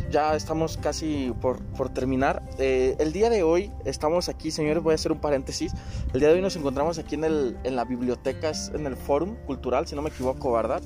ya 0.10 0.36
estamos 0.36 0.78
casi 0.78 1.34
por, 1.42 1.60
terminar. 1.90 2.44
Eh, 2.58 2.96
el 3.00 3.12
día 3.14 3.30
de 3.30 3.44
hoy 3.44 3.72
estamos 3.86 4.30
aquí, 4.30 4.52
señores, 4.52 4.84
voy 4.84 4.94
a 4.94 4.96
hacer 4.96 5.12
un 5.12 5.20
paréntesis. 5.20 5.74
El 6.14 6.20
día 6.20 6.30
de 6.30 6.36
hoy 6.36 6.42
nos 6.42 6.56
encontramos 6.56 6.98
aquí 6.98 7.16
en, 7.16 7.24
el, 7.24 7.58
en 7.64 7.76
la 7.76 7.86
biblioteca, 7.86 8.52
en 8.74 8.86
el 8.86 8.96
Fórum 8.96 9.36
Cultural, 9.46 9.88
si 9.88 9.96
no 9.96 10.02
me 10.02 10.10
equivoco, 10.10 10.52
¿verdad? 10.52 10.82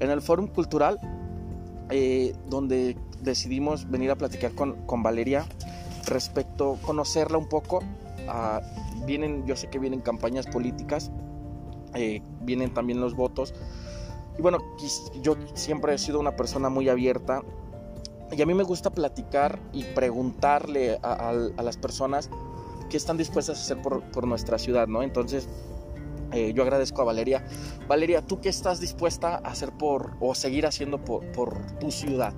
En 0.00 0.10
el 0.10 0.22
Fórum 0.22 0.46
Cultural, 0.46 0.98
eh, 1.90 2.34
donde 2.48 2.96
decidimos 3.20 3.90
venir 3.90 4.10
a 4.10 4.16
platicar 4.16 4.52
con, 4.52 4.86
con 4.86 5.02
Valeria 5.02 5.44
respecto, 6.06 6.78
conocerla 6.82 7.38
un 7.38 7.48
poco. 7.48 7.80
Ah, 8.28 8.60
vienen, 9.06 9.46
yo 9.46 9.56
sé 9.56 9.68
que 9.68 9.78
vienen 9.78 10.00
campañas 10.00 10.46
políticas, 10.46 11.10
eh, 11.94 12.22
vienen 12.42 12.72
también 12.72 13.00
los 13.00 13.14
votos. 13.14 13.54
Y 14.38 14.42
bueno, 14.42 14.58
yo 15.22 15.36
siempre 15.54 15.94
he 15.94 15.98
sido 15.98 16.20
una 16.20 16.36
persona 16.36 16.68
muy 16.68 16.88
abierta 16.88 17.42
y 18.32 18.42
a 18.42 18.46
mí 18.46 18.54
me 18.54 18.62
gusta 18.62 18.90
platicar 18.90 19.58
y 19.72 19.84
preguntarle 19.84 20.98
a, 21.02 21.32
las 21.62 21.76
personas 21.76 22.30
qué 22.88 22.96
están 22.96 23.16
dispuestas 23.16 23.58
a 23.58 23.62
hacer 23.62 23.82
por, 23.82 24.26
nuestra 24.26 24.58
ciudad, 24.58 24.86
¿no? 24.86 25.02
Entonces, 25.02 25.48
eh, 26.32 26.52
yo 26.54 26.62
agradezco 26.62 27.02
a 27.02 27.04
Valeria. 27.04 27.44
Valeria, 27.88 28.22
¿tú 28.22 28.40
qué 28.40 28.48
estás 28.48 28.80
dispuesta 28.80 29.36
a 29.36 29.50
hacer 29.50 29.72
por 29.72 30.12
o 30.20 30.34
seguir 30.34 30.66
haciendo 30.66 31.04
por, 31.04 31.76
tu 31.78 31.90
ciudad? 31.90 32.32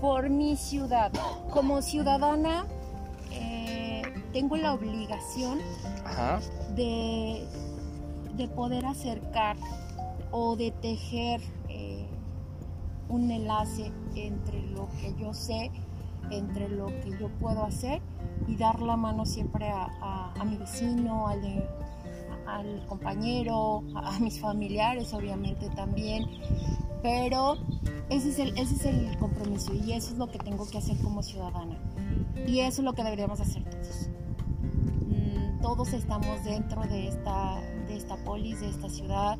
Por 0.00 0.30
mi 0.30 0.56
ciudad. 0.56 1.12
Como 1.50 1.82
ciudadana, 1.82 2.66
eh, 3.32 4.02
tengo 4.32 4.56
la 4.56 4.72
obligación 4.72 5.58
De, 6.74 7.46
de 8.36 8.48
poder 8.48 8.86
acercar 8.86 9.56
o 10.30 10.56
de 10.56 10.70
tejer 10.70 11.40
un 13.10 13.30
enlace 13.30 13.92
entre 14.14 14.62
lo 14.70 14.88
que 15.00 15.14
yo 15.18 15.34
sé, 15.34 15.70
entre 16.30 16.68
lo 16.68 16.86
que 16.86 17.10
yo 17.18 17.28
puedo 17.40 17.64
hacer 17.64 18.00
y 18.46 18.56
dar 18.56 18.80
la 18.80 18.96
mano 18.96 19.26
siempre 19.26 19.70
a, 19.70 20.32
mi 20.44 20.56
vecino, 20.56 21.28
al, 21.28 21.68
al 22.46 22.86
compañero, 22.86 23.82
a, 23.94 24.18
mis 24.20 24.40
familiares 24.40 25.12
obviamente 25.12 25.68
también. 25.70 26.24
Pero 27.02 27.56
ese 28.10 28.30
es, 28.30 28.38
el, 28.38 28.58
ese 28.58 28.74
es 28.74 28.84
el 28.86 29.18
compromiso 29.18 29.72
y 29.74 29.92
eso 29.92 30.12
es 30.12 30.18
lo 30.18 30.28
que 30.28 30.38
tengo 30.38 30.68
que 30.68 30.78
hacer 30.78 30.96
como 30.98 31.22
ciudadana. 31.22 31.78
Y 32.46 32.60
eso 32.60 32.80
es 32.82 32.84
lo 32.84 32.92
que 32.92 33.02
deberíamos 33.02 33.40
hacer 33.40 33.64
todos. 33.64 34.10
Mm, 35.06 35.60
todos 35.60 35.92
estamos 35.92 36.44
dentro 36.44 36.82
de 36.82 37.08
esta, 37.08 37.60
de 37.86 37.96
esta 37.96 38.16
polis, 38.18 38.60
de 38.60 38.68
esta 38.68 38.88
ciudad, 38.88 39.38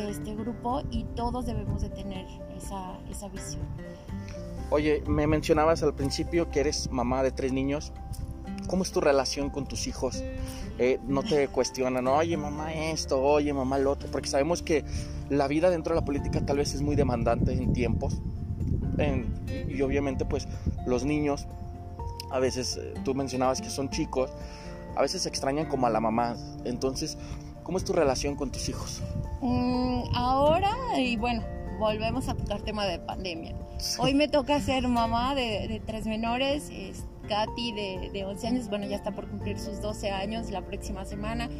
de 0.00 0.10
este 0.10 0.34
grupo 0.34 0.82
y 0.90 1.04
todos 1.16 1.46
debemos 1.46 1.82
de 1.82 1.90
tener 1.90 2.26
esa, 2.56 2.98
esa 3.10 3.28
visión. 3.28 3.62
Oye, 4.70 5.02
me 5.06 5.26
mencionabas 5.26 5.82
al 5.82 5.94
principio 5.94 6.50
que 6.50 6.60
eres 6.60 6.90
mamá 6.90 7.22
de 7.22 7.30
tres 7.30 7.52
niños. 7.52 7.92
¿Cómo 8.68 8.84
es 8.84 8.92
tu 8.92 9.00
relación 9.00 9.50
con 9.50 9.66
tus 9.66 9.86
hijos? 9.86 10.22
Eh, 10.78 10.98
no 11.06 11.22
te 11.22 11.48
cuestionan, 11.52 12.06
oye 12.06 12.36
mamá 12.36 12.72
esto, 12.72 13.20
oye 13.22 13.52
mamá 13.52 13.78
lo 13.78 13.90
otro, 13.90 14.10
porque 14.10 14.28
sabemos 14.28 14.62
que 14.62 14.84
la 15.28 15.46
vida 15.46 15.68
dentro 15.68 15.94
de 15.94 16.00
la 16.00 16.04
política 16.04 16.44
tal 16.44 16.56
vez 16.56 16.74
es 16.74 16.80
muy 16.80 16.96
demandante 16.96 17.52
en 17.52 17.72
tiempos. 17.72 18.20
y 19.68 19.82
obviamente 19.82 20.24
pues 20.24 20.48
los 20.86 21.04
niños, 21.04 21.46
a 22.30 22.38
veces 22.38 22.78
eh, 22.78 22.94
tú 23.04 23.14
mencionabas 23.14 23.60
que 23.60 23.68
son 23.68 23.90
chicos, 23.90 24.30
a 24.96 25.02
veces 25.02 25.22
se 25.22 25.28
extrañan 25.28 25.66
como 25.66 25.86
a 25.86 25.90
la 25.90 26.00
mamá. 26.00 26.36
Entonces, 26.64 27.18
¿cómo 27.62 27.78
es 27.78 27.84
tu 27.84 27.92
relación 27.92 28.36
con 28.36 28.50
tus 28.50 28.68
hijos? 28.68 29.02
Mm, 29.42 30.04
ahora, 30.14 30.70
y 30.96 31.16
bueno, 31.16 31.42
volvemos 31.80 32.28
a 32.28 32.34
tocar 32.34 32.62
tema 32.62 32.86
de 32.86 33.00
pandemia. 33.00 33.56
Hoy 33.98 34.14
me 34.14 34.28
toca 34.28 34.60
ser 34.60 34.86
mamá 34.86 35.34
de, 35.34 35.82
tres 35.84 36.06
menores, 36.06 36.70
es 36.70 37.04
Katy 37.28 37.72
de, 37.72 38.10
de, 38.12 38.24
11 38.24 38.46
años, 38.46 38.68
bueno, 38.68 38.86
ya 38.86 38.94
está 38.94 39.10
por 39.10 39.28
cumplir 39.28 39.58
sus 39.58 39.82
12 39.82 40.12
años 40.12 40.48
la 40.50 40.62
próxima 40.62 41.04
semana, 41.04 41.50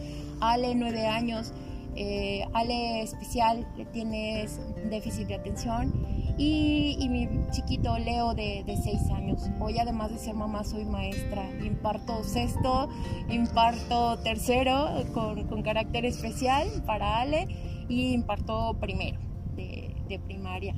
Ale 0.41 0.77
9 0.77 1.09
años, 1.09 1.53
eh, 1.97 2.45
Ale 2.53 3.03
especial, 3.03 3.67
le 3.77 3.85
tienes 3.87 4.61
déficit 4.89 5.27
de 5.27 5.35
atención. 5.35 5.93
Y, 6.39 7.09
mi 7.11 7.29
chiquito 7.51 7.99
Leo 7.99 8.35
de, 8.35 8.63
de 8.65 8.77
6 8.77 9.11
años. 9.11 9.43
Hoy 9.61 9.79
además 9.79 10.13
de 10.13 10.19
ser 10.19 10.35
mamá 10.35 10.65
soy 10.65 10.85
maestra, 10.85 11.51
imparto 11.63 12.23
sexto, 12.23 12.89
imparto 13.29 14.19
tercero 14.21 15.05
con, 15.13 15.47
con 15.49 15.63
carácter 15.63 16.07
especial 16.07 16.69
para 16.87 17.19
Ale 17.21 17.72
y 17.93 18.15
imparto 18.15 18.75
primero 18.81 19.19
de, 19.55 20.19
primaria. 20.27 20.75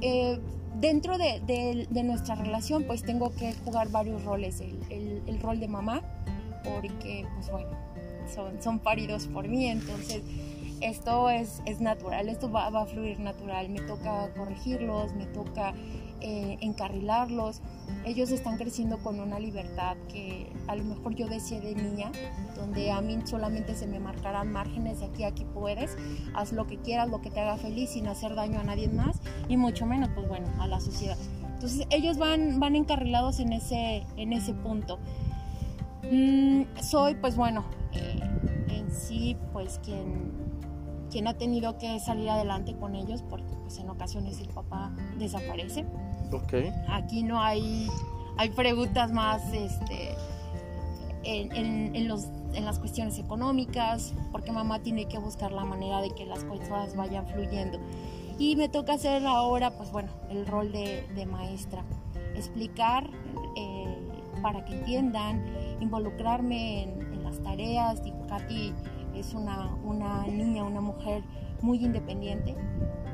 Eh, 0.00 0.40
dentro 0.80 1.16
de, 1.18 1.86
nuestra 2.04 2.34
relación 2.34 2.84
pues 2.84 3.02
tengo 3.02 3.30
que 3.30 3.52
jugar 3.64 3.90
varios 3.90 4.24
roles, 4.24 4.60
el, 4.60 5.40
rol 5.40 5.60
de 5.60 5.68
mamá, 5.68 6.02
porque 6.64 7.26
pues 7.34 7.50
bueno, 7.50 7.70
son, 8.32 8.60
son 8.62 8.78
paridos 8.78 9.26
por 9.26 9.48
mí, 9.48 9.66
entonces 9.66 10.22
esto 10.80 11.30
es, 11.30 11.62
es 11.66 11.80
natural, 11.80 12.28
esto 12.28 12.50
va, 12.50 12.70
va, 12.70 12.82
a 12.82 12.86
fluir 12.86 13.18
natural, 13.20 13.68
me 13.68 13.80
toca 13.80 14.32
corregirlos, 14.34 15.14
me 15.14 15.26
toca 15.26 15.74
eh, 16.20 16.58
encarrilarlos. 16.60 17.62
Ellos 18.04 18.30
están 18.30 18.56
creciendo 18.56 18.98
con 18.98 19.20
una 19.20 19.38
libertad 19.38 19.96
que 20.08 20.52
a 20.66 20.76
lo 20.76 20.84
mejor 20.84 21.14
yo 21.14 21.28
decía 21.28 21.60
de 21.60 21.74
niña, 21.74 22.10
donde 22.56 22.90
a 22.90 23.00
mí 23.00 23.18
solamente 23.24 23.74
se 23.74 23.86
me 23.86 23.98
marcarán 23.98 24.52
márgenes 24.52 25.00
de 25.00 25.06
aquí 25.06 25.24
a 25.24 25.28
aquí 25.28 25.44
puedes, 25.44 25.96
haz 26.34 26.52
lo 26.52 26.66
que 26.66 26.78
quieras, 26.78 27.08
lo 27.08 27.20
que 27.20 27.30
te 27.30 27.40
haga 27.40 27.56
feliz 27.56 27.90
sin 27.90 28.08
hacer 28.08 28.34
daño 28.34 28.60
a 28.60 28.64
nadie 28.64 28.88
más 28.88 29.20
y 29.48 29.56
mucho 29.56 29.86
menos, 29.86 30.10
pues 30.14 30.28
bueno, 30.28 30.48
a 30.58 30.66
la 30.66 30.80
sociedad. 30.80 31.16
Entonces 31.54 31.86
ellos 31.90 32.18
van, 32.18 32.60
van 32.60 32.76
encarrilados 32.76 33.40
en 33.40 33.52
ese, 33.52 34.04
en 34.16 34.32
ese 34.32 34.54
punto. 34.54 34.98
Mm, 36.10 36.62
soy, 36.80 37.16
pues 37.16 37.36
bueno, 37.36 37.64
eh, 37.92 38.20
en 38.68 38.90
sí, 38.92 39.36
pues 39.52 39.80
quien, 39.84 40.32
quien 41.10 41.26
ha 41.26 41.34
tenido 41.34 41.76
que 41.78 41.98
salir 42.00 42.30
adelante 42.30 42.76
con 42.76 42.94
ellos, 42.94 43.22
porque 43.28 43.54
pues 43.62 43.78
en 43.78 43.90
ocasiones 43.90 44.40
el 44.40 44.48
papá 44.48 44.94
desaparece. 45.18 45.84
Aquí 46.88 47.22
no 47.22 47.40
hay, 47.40 47.88
hay 48.36 48.50
preguntas 48.50 49.12
más 49.12 49.42
este, 49.52 50.14
en, 51.24 52.08
los, 52.08 52.26
en 52.54 52.64
las 52.64 52.78
cuestiones 52.78 53.18
económicas, 53.18 54.14
porque 54.32 54.52
mamá 54.52 54.80
tiene 54.80 55.06
que 55.06 55.18
buscar 55.18 55.52
la 55.52 55.64
manera 55.64 56.00
de 56.00 56.10
que 56.10 56.24
las 56.26 56.44
cosas 56.44 56.96
vayan 56.96 57.26
fluyendo. 57.26 57.78
Y 58.38 58.56
me 58.56 58.68
toca 58.68 58.94
hacer 58.94 59.26
ahora, 59.26 59.76
pues 59.76 59.90
bueno, 59.90 60.10
el 60.30 60.46
rol 60.46 60.70
de, 60.70 61.26
maestra, 61.30 61.82
explicar 62.36 63.10
eh, 63.56 63.96
para 64.42 64.64
que 64.64 64.74
entiendan, 64.74 65.44
involucrarme 65.80 66.84
en, 66.84 67.08
las 67.24 67.42
tareas. 67.42 68.00
Katy 68.28 68.72
es 69.14 69.34
una, 69.34 69.74
una 69.84 70.26
niña, 70.26 70.64
una 70.64 70.80
mujer 70.80 71.22
muy 71.60 71.84
independiente 71.84 72.54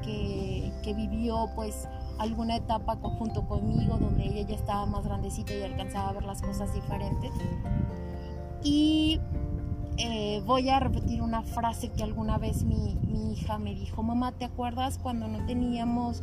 que, 0.03 0.71
que 0.85 0.95
vivió 0.95 1.49
pues 1.57 1.89
alguna 2.19 2.57
etapa 2.57 2.97
junto 2.97 3.47
conmigo 3.47 3.97
donde 3.99 4.25
ella 4.27 4.49
ya 4.49 4.55
estaba 4.55 4.87
más 4.87 5.05
grandecita 5.05 5.55
y 5.55 5.63
alcanzaba 5.63 6.11
a 6.11 6.13
ver 6.13 6.25
las 6.25 6.43
cosas 6.43 6.73
diferentes. 6.75 7.31
Y 8.63 9.21
eh, 9.99 10.43
voy 10.47 10.69
a 10.71 10.81
repetir 10.81 11.23
una 11.23 11.43
frase 11.43 11.91
que 11.91 12.03
alguna 12.03 12.39
vez 12.39 12.65
mi, 12.65 12.97
mi 13.07 13.33
hija 13.33 13.59
me 13.59 13.75
dijo, 13.75 14.03
mamá, 14.03 14.33
¿te 14.33 14.45
acuerdas 14.45 14.99
cuando 14.99 15.29
no 15.29 15.45
teníamos 15.47 16.23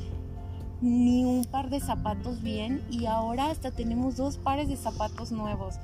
ni 0.82 1.24
un 1.24 1.46
par 1.46 1.70
de 1.70 1.80
zapatos 1.80 2.42
bien 2.42 2.82
y 2.90 3.06
ahora 3.06 3.52
hasta 3.52 3.72
tenemos 3.72 4.18
dos 4.18 4.38
pares 4.38 4.68
de 4.68 4.76
zapatos 4.76 5.32
nuevos? 5.32 5.76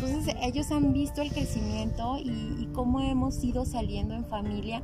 Entonces 0.00 0.34
ellos 0.42 0.70
han 0.70 0.92
visto 0.92 1.20
el 1.20 1.30
crecimiento 1.30 2.16
y, 2.18 2.68
cómo 2.74 3.00
hemos 3.00 3.42
ido 3.44 3.66
saliendo 3.66 4.14
en 4.14 4.24
familia 4.24 4.82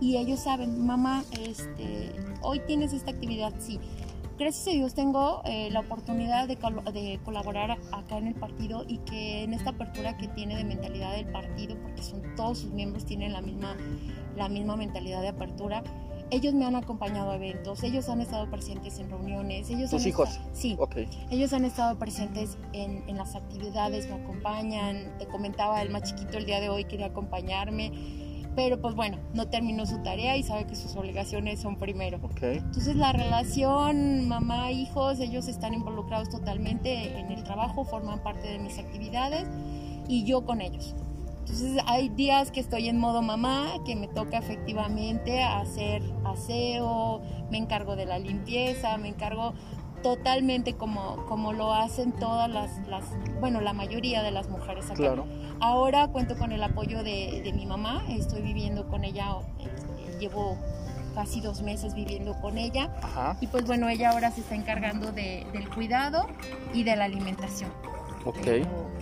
y 0.00 0.16
ellos 0.16 0.40
saben, 0.40 0.86
mamá, 0.86 1.24
este, 1.40 2.12
hoy 2.42 2.60
tienes 2.66 2.92
esta 2.92 3.10
actividad, 3.10 3.52
sí. 3.58 3.78
Gracias 4.38 4.68
a 4.68 4.70
Dios 4.72 4.92
tengo 4.92 5.40
eh, 5.46 5.70
la 5.70 5.80
oportunidad 5.80 6.46
de, 6.46 6.56
de, 6.56 7.18
colaborar 7.24 7.78
acá 7.92 8.18
en 8.18 8.26
el 8.26 8.34
partido 8.34 8.84
y 8.86 8.98
que 8.98 9.44
en 9.44 9.54
esta 9.54 9.70
apertura 9.70 10.18
que 10.18 10.28
tiene 10.28 10.56
de 10.56 10.64
mentalidad 10.64 11.16
del 11.16 11.26
partido, 11.32 11.74
porque 11.80 12.02
son 12.02 12.22
todos 12.36 12.58
sus 12.58 12.70
miembros 12.70 13.06
tienen 13.06 13.32
la 13.32 13.40
misma, 13.40 13.74
la 14.36 14.50
misma 14.50 14.76
mentalidad 14.76 15.22
de 15.22 15.28
apertura, 15.28 15.82
ellos 16.30 16.54
me 16.54 16.66
han 16.66 16.74
acompañado 16.74 17.30
a 17.30 17.36
eventos, 17.36 17.82
ellos 17.82 18.08
han 18.08 18.20
estado 18.20 18.50
presentes 18.50 18.98
en 18.98 19.08
reuniones. 19.08 19.70
Ellos 19.70 19.90
¿Tus 19.90 20.06
hijos? 20.06 20.40
sí. 20.52 20.76
Ellos 21.30 21.52
han 21.52 21.64
estado 21.64 21.98
presentes 21.98 22.58
en, 22.72 23.08
en, 23.08 23.16
las 23.16 23.36
actividades, 23.36 24.08
me 24.08 24.16
acompañan. 24.16 25.16
Te 25.18 25.26
comentaba, 25.26 25.80
el 25.82 25.90
más 25.90 26.02
chiquito 26.02 26.36
el 26.36 26.44
día 26.44 26.60
de 26.60 26.68
hoy 26.68 26.84
quería 26.84 27.06
acompañarme. 27.06 27.92
Pero 28.56 28.80
pues 28.80 28.94
bueno, 28.94 29.18
no 29.34 29.48
terminó 29.48 29.84
su 29.84 30.02
tarea 30.02 30.36
y 30.36 30.42
sabe 30.42 30.66
que 30.66 30.74
sus 30.74 30.96
obligaciones 30.96 31.60
son 31.60 31.76
primero. 31.76 32.18
Entonces 32.40 32.96
la 32.96 33.12
relación 33.12 34.26
mamá-hijos, 34.26 35.20
ellos 35.20 35.46
están 35.46 35.74
involucrados 35.74 36.30
totalmente 36.30 37.18
en 37.18 37.30
el 37.30 37.44
trabajo, 37.44 37.84
forman 37.84 38.22
parte 38.22 38.48
de 38.48 38.58
mis 38.58 38.78
actividades 38.78 39.46
y 40.08 40.24
yo 40.24 40.46
con 40.46 40.62
ellos. 40.62 40.94
Entonces 41.40 41.80
hay 41.86 42.08
días 42.08 42.50
que 42.50 42.58
estoy 42.58 42.88
en 42.88 42.98
modo 42.98 43.22
mamá, 43.22 43.68
que 43.84 43.94
me 43.94 44.08
toca 44.08 44.38
efectivamente 44.38 45.42
hacer 45.42 46.02
aseo, 46.24 47.20
me 47.52 47.58
encargo 47.58 47.94
de 47.94 48.04
la 48.04 48.18
limpieza, 48.18 48.96
me 48.96 49.08
encargo 49.08 49.52
totalmente 50.06 50.74
como, 50.74 51.26
como 51.26 51.52
lo 51.52 51.74
hacen 51.74 52.12
todas 52.12 52.48
las, 52.48 52.70
las, 52.86 53.02
bueno, 53.40 53.60
la 53.60 53.72
mayoría 53.72 54.22
de 54.22 54.30
las 54.30 54.48
mujeres 54.48 54.88
acá. 54.88 55.16
Ahora 55.58 56.06
cuento 56.06 56.38
con 56.38 56.52
el 56.52 56.62
apoyo 56.62 57.02
de, 57.02 57.40
de 57.42 57.52
mi 57.52 57.66
mamá, 57.66 58.04
estoy 58.08 58.42
viviendo 58.42 58.86
con 58.86 59.02
ella, 59.02 59.34
este, 59.58 60.20
llevo 60.20 60.56
casi 61.16 61.40
dos 61.40 61.60
meses 61.60 61.96
viviendo 61.96 62.40
con 62.40 62.56
ella. 62.56 62.88
Y 63.40 63.48
pues 63.48 63.66
bueno, 63.66 63.88
ella 63.88 64.10
ahora 64.10 64.30
se 64.30 64.42
está 64.42 64.54
encargando 64.54 65.10
de, 65.10 65.44
del 65.52 65.68
cuidado 65.70 66.28
y 66.72 66.84
de 66.84 66.94
la 66.94 67.06
alimentación. 67.06 67.72
Ok. 68.24 68.46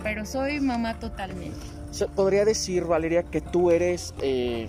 pero 0.01 0.25
soy 0.25 0.59
mamá 0.59 0.99
totalmente 0.99 1.59
podría 2.13 2.43
decir, 2.43 2.83
Valeria, 2.83 3.23
que 3.23 3.39
tú 3.39 3.71
eres, 3.71 4.13
eh, 4.21 4.67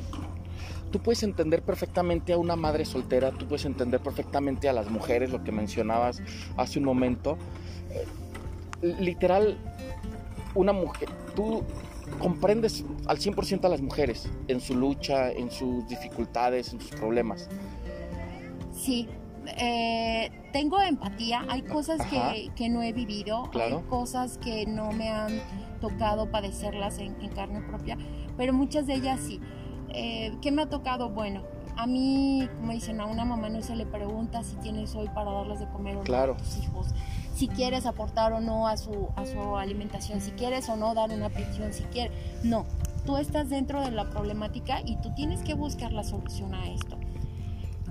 tú 0.90 1.01
puedes 1.01 1.22
entender 1.22 1.62
perfectamente 1.62 2.33
a 2.33 2.38
una 2.38 2.57
madre 2.57 2.85
soltera, 2.85 3.31
tú 3.31 3.46
puedes 3.46 3.64
entender 3.64 4.01
perfectamente 4.01 4.68
a 4.68 4.72
las 4.72 4.90
mujeres, 4.90 5.31
lo 5.31 5.42
que 5.44 5.53
mencionabas 5.53 6.22
hace 6.57 6.79
un 6.79 6.85
momento. 6.85 7.37
Eh, 7.90 8.94
literal, 9.01 9.57
una 10.55 10.72
mujer, 10.72 11.09
tú 11.35 11.62
comprendes 12.18 12.85
al 13.07 13.18
100% 13.18 13.64
a 13.64 13.68
las 13.68 13.81
mujeres 13.81 14.29
en 14.49 14.61
su 14.61 14.75
lucha, 14.75 15.31
en 15.31 15.51
sus 15.51 15.87
dificultades, 15.88 16.72
en 16.72 16.81
sus 16.81 16.90
problemas. 16.92 17.49
Sí, 18.72 19.09
eh, 19.59 20.31
tengo 20.53 20.81
empatía, 20.81 21.44
hay 21.49 21.62
cosas 21.62 22.01
que, 22.07 22.68
no 22.68 22.83
he 22.83 22.92
vivido, 22.92 23.51
hay 23.55 23.75
cosas 23.88 24.38
que 24.38 24.66
no 24.66 24.92
me 24.92 25.11
han 25.11 25.40
tocado 25.81 26.31
padecerlas 26.31 26.99
en, 26.99 27.14
carne 27.35 27.61
propia, 27.61 27.96
pero 28.37 28.53
muchas 28.53 28.87
de 28.87 28.94
ellas 28.94 29.20
sí. 29.20 29.40
Eh, 29.98 30.37
¿Qué 30.42 30.52
me 30.52 30.61
ha 30.61 30.66
tocado? 30.68 31.09
Bueno, 31.09 31.42
a 31.74 31.87
mí, 31.87 32.46
como 32.59 32.72
dicen, 32.72 33.00
a 33.00 33.06
una 33.06 33.24
mamá 33.24 33.48
no 33.48 33.62
se 33.62 33.74
le 33.74 33.87
pregunta 33.87 34.42
si 34.44 34.54
tienes 34.56 34.94
hoy 34.94 35.09
para 35.09 35.32
darles 35.32 35.59
de 35.59 35.68
comer 35.68 35.96
o 35.96 36.04
no 36.04 36.16
a 36.16 36.37
tus 36.37 36.59
hijos, 36.59 36.88
si 37.35 37.48
quieres 37.48 37.87
aportar 37.87 38.35
o 38.35 38.40
no 38.40 38.68
a 38.68 38.76
su, 38.76 39.09
a 39.16 39.24
su 39.24 39.56
alimentación, 39.56 40.20
si 40.20 40.32
quieres 40.32 40.68
o 40.68 40.76
no 40.76 40.94
dar 40.94 41.11
una 41.11 41.30
pensión, 41.30 41.72
si 41.72 41.85
quieres. 41.85 42.12
No, 42.44 42.66
tú 43.06 43.16
estás 43.16 43.48
dentro 43.48 43.80
de 43.80 43.90
la 43.90 44.11
problemática 44.11 44.82
y 44.85 44.96
tú 44.96 45.14
tienes 45.14 45.42
que 45.42 45.54
buscar 45.54 45.92
la 45.92 46.04
solución 46.04 46.54
a 46.54 46.70
esto. 46.70 46.98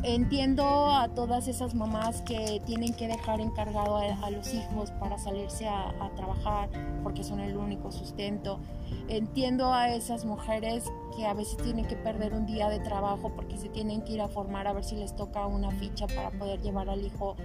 Entiendo 0.04 0.92
a 0.92 1.08
todas 1.10 1.48
esas 1.48 1.74
mamás 1.74 2.22
que 2.22 2.62
tienen 2.66 2.94
que 2.94 3.08
dejar 3.08 3.40
encargado 3.40 3.98
a, 3.98 4.30
los 4.30 4.54
hijos 4.54 4.92
para 4.92 5.18
salirse 5.18 5.68
a, 5.68 5.94
trabajar 6.16 6.70
porque 7.04 7.24
son 7.24 7.40
el 7.40 7.58
único 7.58 7.92
sustento. 7.92 8.60
Entiendo 9.08 9.74
a 9.74 9.90
esas 9.90 10.26
mujeres 10.26 10.86
que 11.16 11.26
a 11.26 11.34
veces 11.34 11.58
tienen 11.58 11.86
que 11.86 11.96
perder 11.96 12.34
un 12.34 12.46
día 12.46 12.70
de 12.70 12.80
trabajo 12.80 13.32
porque 13.36 13.58
se 13.58 13.70
tienen 13.70 14.04
que 14.04 14.14
ir 14.14 14.22
a 14.22 14.28
formar 14.28 14.68
a 14.68 14.74
ver 14.74 14.84
si 14.84 14.96
les 14.96 15.16
toca 15.16 15.46
una 15.48 15.72
ficha 15.72 16.08
para 16.08 16.32
poder 16.32 16.62
llevar 16.62 16.90
al 16.90 17.04
hijo 17.04 17.36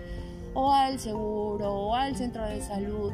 o 0.54 0.72
al 0.72 0.98
seguro 0.98 1.72
o 1.72 1.94
al 1.94 2.16
centro 2.16 2.44
de 2.44 2.60
salud. 2.60 3.12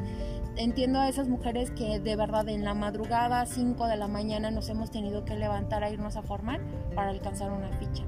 Entiendo 0.55 0.99
a 0.99 1.07
esas 1.07 1.27
mujeres 1.27 1.69
que 1.71 1.99
de 1.99 2.15
verdad 2.15 2.49
en 2.49 2.65
la 2.65 2.73
madrugada, 2.73 3.45
5 3.45 3.87
de 3.87 3.95
la 3.95 4.07
mañana, 4.07 4.49
nos 4.49 4.69
hemos 4.69 4.89
tenido 4.89 5.23
que 5.23 5.35
levantar 5.35 5.83
a 5.83 5.91
irnos 5.91 6.15
a 6.17 6.23
formar 6.23 6.61
para 6.95 7.11
alcanzar 7.11 7.51
una 7.51 7.69
ficha. 7.77 8.03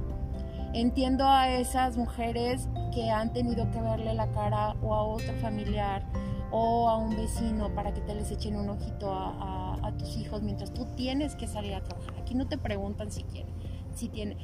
Entiendo 0.74 1.28
a 1.28 1.50
esas 1.50 1.98
mujeres 1.98 2.68
que 2.94 3.10
han 3.10 3.34
tenido 3.34 3.70
que 3.72 3.82
verle 3.82 4.14
la 4.14 4.30
cara 4.32 4.76
o 4.84 4.94
a 4.94 5.04
otro 5.04 5.34
familiar 5.42 6.06
o 6.52 6.90
a 6.90 6.98
un 6.98 7.16
vecino 7.16 7.74
para 7.74 7.94
que 7.94 8.02
te 8.02 8.14
les 8.14 8.32
echen 8.32 8.56
un 8.56 8.70
ojito 8.70 9.12
a, 9.12 9.56
tus 9.98 10.18
hijos 10.18 10.44
mientras 10.44 10.72
tú 10.72 10.86
tienes 10.96 11.36
que 11.36 11.48
salir 11.48 11.74
a 11.74 11.82
trabajar. 11.82 12.14
Aquí 12.20 12.36
no 12.36 12.48
te 12.48 12.60
preguntan 12.60 13.12
si 13.12 13.24
quieren, 13.24 13.52
si 13.96 14.08
tienen. 14.08 14.38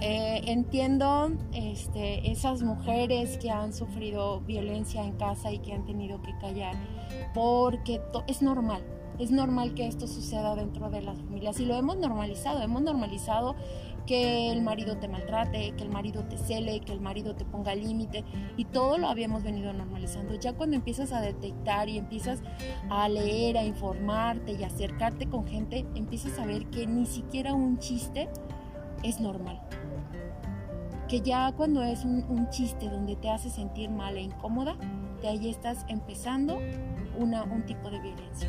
Eh, 0.00 0.42
entiendo 0.46 1.30
este, 1.52 2.30
esas 2.30 2.62
mujeres 2.62 3.38
que 3.38 3.50
han 3.50 3.72
sufrido 3.72 4.40
violencia 4.40 5.04
en 5.04 5.12
casa 5.12 5.52
y 5.52 5.60
que 5.60 5.72
han 5.72 5.86
tenido 5.86 6.20
que 6.20 6.36
callar, 6.40 6.74
porque 7.32 8.00
es 8.26 8.42
normal, 8.42 8.82
es 9.18 9.30
normal 9.30 9.74
que 9.74 9.86
esto 9.86 10.08
suceda 10.08 10.56
dentro 10.56 10.90
de 10.90 11.02
las 11.02 11.18
familias 11.18 11.60
y 11.60 11.66
lo 11.66 11.76
hemos 11.76 11.96
normalizado, 11.96 12.60
hemos 12.60 12.82
normalizado 12.82 13.54
que 14.06 14.50
el 14.50 14.62
marido 14.62 14.96
te 14.98 15.08
maltrate, 15.08 15.72
que 15.76 15.82
el 15.82 15.90
marido 15.90 16.24
te 16.24 16.36
cele, 16.36 16.80
que 16.80 16.92
el 16.92 17.00
marido 17.00 17.34
te 17.34 17.44
ponga 17.44 17.74
límite 17.74 18.24
y 18.56 18.66
todo 18.66 18.98
lo 18.98 19.08
habíamos 19.08 19.42
venido 19.42 19.72
normalizando. 19.72 20.34
Ya 20.34 20.52
cuando 20.52 20.76
empiezas 20.76 21.12
a 21.12 21.20
detectar 21.20 21.88
y 21.88 21.98
empiezas 21.98 22.40
a 22.90 23.08
leer, 23.08 23.56
a 23.56 23.64
informarte 23.64 24.52
y 24.52 24.64
acercarte 24.64 25.28
con 25.28 25.46
gente, 25.46 25.86
empiezas 25.94 26.38
a 26.38 26.46
ver 26.46 26.66
que 26.66 26.86
ni 26.86 27.06
siquiera 27.06 27.54
un 27.54 27.78
chiste 27.78 28.28
es 29.02 29.20
normal. 29.20 29.60
Que 31.08 31.20
ya 31.20 31.52
cuando 31.52 31.82
es 31.82 32.04
un, 32.04 32.48
chiste 32.50 32.88
donde 32.88 33.16
te 33.16 33.30
hace 33.30 33.50
sentir 33.50 33.90
mal 33.90 34.16
e 34.16 34.22
incómoda, 34.22 34.76
de 35.22 35.28
ahí 35.28 35.48
estás 35.48 35.84
empezando 35.88 36.58
una, 37.18 37.44
un 37.44 37.64
tipo 37.64 37.90
de 37.90 38.00
violencia. 38.00 38.48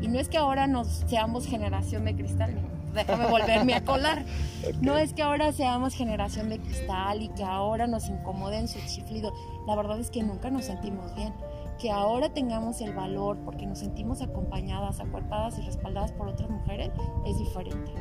Y 0.00 0.08
no 0.08 0.18
es 0.18 0.28
que 0.28 0.36
ahora 0.36 0.66
nos 0.66 0.88
seamos 0.88 1.46
generación 1.46 2.04
de 2.04 2.14
cristal, 2.14 2.54
déjame 2.94 3.26
volverme 3.26 3.74
a 3.74 3.84
colar. 3.84 4.24
No 4.80 4.96
es 4.96 5.12
que 5.12 5.22
ahora 5.22 5.52
seamos 5.52 5.94
generación 5.94 6.48
de 6.48 6.58
cristal 6.58 7.20
y 7.20 7.28
que 7.28 7.44
ahora 7.44 7.86
nos 7.86 8.08
incomoden 8.08 8.66
su 8.66 8.78
chiflido. 8.86 9.30
La 9.66 9.76
verdad 9.76 10.00
es 10.00 10.10
que 10.10 10.22
nunca 10.22 10.50
nos 10.50 10.64
sentimos 10.64 11.14
bien. 11.14 11.34
Que 11.78 11.90
ahora 11.90 12.32
tengamos 12.32 12.80
el 12.80 12.94
valor 12.94 13.36
porque 13.44 13.66
nos 13.66 13.80
sentimos 13.80 14.22
acompañadas, 14.22 15.00
acuerpadas 15.00 15.58
y 15.58 15.62
respaldadas 15.62 16.12
por 16.12 16.28
otras 16.28 16.48
mujeres 16.48 16.90
es 17.26 17.38
diferente. 17.38 17.92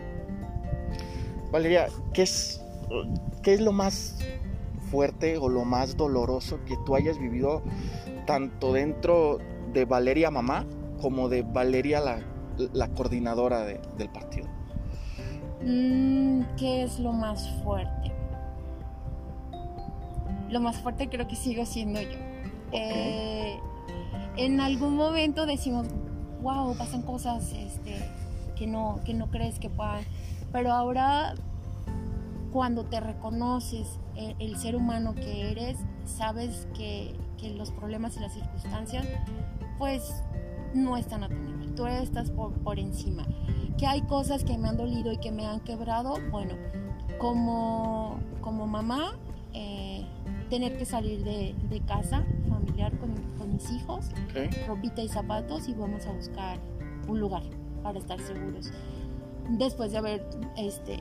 Valeria, 1.51 1.87
¿qué 2.13 2.21
es, 2.21 2.61
qué 3.41 3.55
es 3.55 3.61
lo 3.61 3.73
más 3.73 4.17
fuerte 4.89 5.37
o 5.37 5.49
lo 5.49 5.65
más 5.65 5.97
doloroso 5.97 6.59
que 6.65 6.77
tú 6.85 6.95
hayas 6.95 7.19
vivido 7.19 7.61
tanto 8.25 8.73
dentro 8.73 9.39
de 9.73 9.85
Valeria 9.85 10.31
Mamá 10.31 10.65
como 11.01 11.29
de 11.29 11.41
Valeria 11.41 11.99
la, 11.99 12.87
coordinadora 12.89 13.65
del 13.65 14.09
partido? 14.09 14.52
Mm, 15.65 16.41
¿Qué 16.57 16.83
es 16.83 16.99
lo 16.99 17.13
más 17.13 17.49
fuerte? 17.63 18.11
Lo 20.49 20.59
más 20.59 20.77
fuerte 20.77 21.09
creo 21.09 21.27
que 21.27 21.35
sigo 21.35 21.65
siendo 21.65 22.01
yo. 22.01 22.17
Eh, 22.73 23.57
en 24.35 24.59
algún 24.59 24.95
momento 24.95 25.45
decimos, 25.45 25.87
wow, 26.41 26.75
pasan 26.75 27.03
cosas 27.03 27.53
este, 27.53 27.97
que, 28.57 28.67
no, 28.67 28.99
que 29.05 29.13
no 29.13 29.31
crees 29.31 29.57
que 29.57 29.69
puedan. 29.69 30.03
Pero 30.51 30.73
ahora, 30.73 31.33
cuando 32.51 32.83
te 32.83 32.99
reconoces 32.99 33.99
el, 34.15 34.35
el 34.39 34.57
ser 34.57 34.75
humano 34.75 35.15
que 35.15 35.51
eres, 35.51 35.77
sabes 36.05 36.67
que, 36.75 37.15
que, 37.37 37.51
los 37.51 37.71
problemas 37.71 38.17
y 38.17 38.19
las 38.19 38.33
circunstancias, 38.33 39.07
pues 39.79 40.23
no 40.73 40.97
están 40.97 41.23
a 41.23 41.29
tu 41.29 41.35
nivel. 41.35 41.73
Tú 41.73 41.87
estás 41.87 42.29
por, 42.31 42.51
por 42.51 42.79
encima 42.79 43.25
que 43.77 43.87
hay 43.87 44.01
cosas 44.03 44.43
que 44.43 44.57
me 44.57 44.69
han 44.69 44.77
dolido 44.77 45.11
y 45.11 45.17
que 45.17 45.31
me 45.31 45.45
han 45.45 45.59
quebrado, 45.61 46.15
bueno, 46.31 46.53
como, 47.19 48.19
como 48.41 48.67
mamá, 48.67 49.13
eh, 49.53 50.05
tener 50.49 50.77
que 50.77 50.85
salir 50.85 51.23
de, 51.23 51.55
de 51.69 51.79
casa 51.81 52.23
familiar 52.49 52.91
con, 52.97 53.13
con 53.37 53.53
mis 53.53 53.71
hijos, 53.71 54.07
Ok. 54.29 54.67
ropita 54.67 55.01
y 55.01 55.07
zapatos 55.07 55.67
y 55.67 55.73
vamos 55.73 56.05
a 56.05 56.11
buscar 56.11 56.57
un 57.07 57.19
lugar 57.19 57.43
para 57.81 57.99
estar 57.99 58.19
seguros. 58.19 58.71
Después 59.49 59.91
de 59.91 59.97
haber 59.97 60.25
este, 60.57 60.99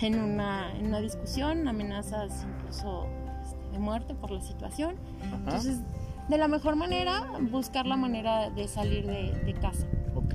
en, 0.00 0.18
una, 0.20 0.72
en 0.78 0.86
una 0.86 1.00
discusión, 1.00 1.66
amenazas 1.68 2.46
incluso 2.58 3.06
este, 3.44 3.58
de 3.72 3.78
muerte 3.78 4.14
por 4.14 4.30
la 4.30 4.40
situación. 4.40 4.94
Ajá. 5.26 5.36
Entonces, 5.36 5.80
de 6.28 6.38
la 6.38 6.48
mejor 6.48 6.76
manera, 6.76 7.24
buscar 7.50 7.86
la 7.86 7.96
manera 7.96 8.48
de 8.50 8.68
salir 8.68 9.06
de, 9.06 9.32
de 9.44 9.54
casa. 9.54 9.86
Ok. 10.14 10.34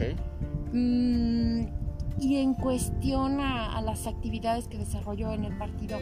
Mm, 0.74 1.68
y 2.20 2.38
en 2.38 2.54
cuestión 2.56 3.40
a, 3.40 3.80
las 3.82 4.08
actividades 4.08 4.68
que 4.68 4.78
desarrollo 4.78 5.32
en 5.32 5.46
el 5.46 5.58
partido, 5.58 5.98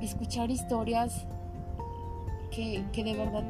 escuchar 0.00 0.50
historias 0.50 1.26
que, 2.50 2.84
que 2.92 3.02
de 3.02 3.14
verdad 3.14 3.44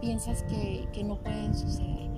piensas 0.00 0.42
que, 0.44 0.86
que 0.92 1.02
no 1.02 1.16
pueden 1.16 1.54
suceder. 1.54 2.10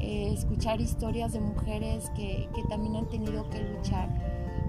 Eh, 0.00 0.32
escuchar 0.32 0.80
historias 0.80 1.32
de 1.32 1.40
mujeres 1.40 2.10
que, 2.10 2.48
que 2.54 2.62
también 2.64 2.96
han 2.96 3.08
tenido 3.08 3.48
que 3.50 3.62
luchar 3.62 4.08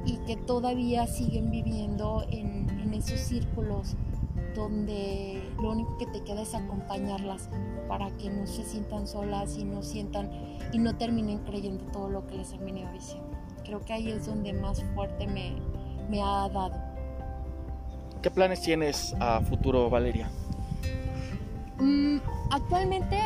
y 0.05 0.17
que 0.25 0.37
todavía 0.37 1.05
siguen 1.05 1.51
viviendo 1.51 2.25
en, 2.29 2.69
en 2.79 2.93
esos 2.93 3.19
círculos 3.19 3.95
donde 4.55 5.41
que 6.11 6.19
te 6.19 6.25
queda 6.25 6.41
es 6.41 6.53
acompañarlas 6.53 7.49
para 7.87 8.09
que 8.17 8.29
no 8.29 8.45
se 8.47 8.63
sientan 8.63 9.07
solas 9.07 9.57
y 9.57 9.63
no 9.63 9.81
sientan 9.83 10.29
y 10.71 10.79
no 10.79 10.95
terminen 10.95 11.39
creyendo 11.39 11.83
todo 11.91 12.09
lo 12.09 12.25
que 12.27 12.35
les 12.35 12.53
han 12.53 12.65
venido 12.65 12.91
diciendo. 12.91 13.27
Creo 13.63 13.79
que 13.81 13.93
ahí 13.93 14.11
es 14.11 14.25
donde 14.25 14.53
más 14.53 14.83
fuerte 14.95 15.27
me, 15.27 15.55
me 16.09 16.21
ha 16.21 16.49
dado. 16.49 16.73
¿Qué 18.21 18.31
planes 18.31 18.61
tienes 18.61 19.15
a 19.19 19.41
futuro, 19.41 19.89
Valeria? 19.89 20.29
Mm, 21.79 22.17
actualmente, 22.51 23.17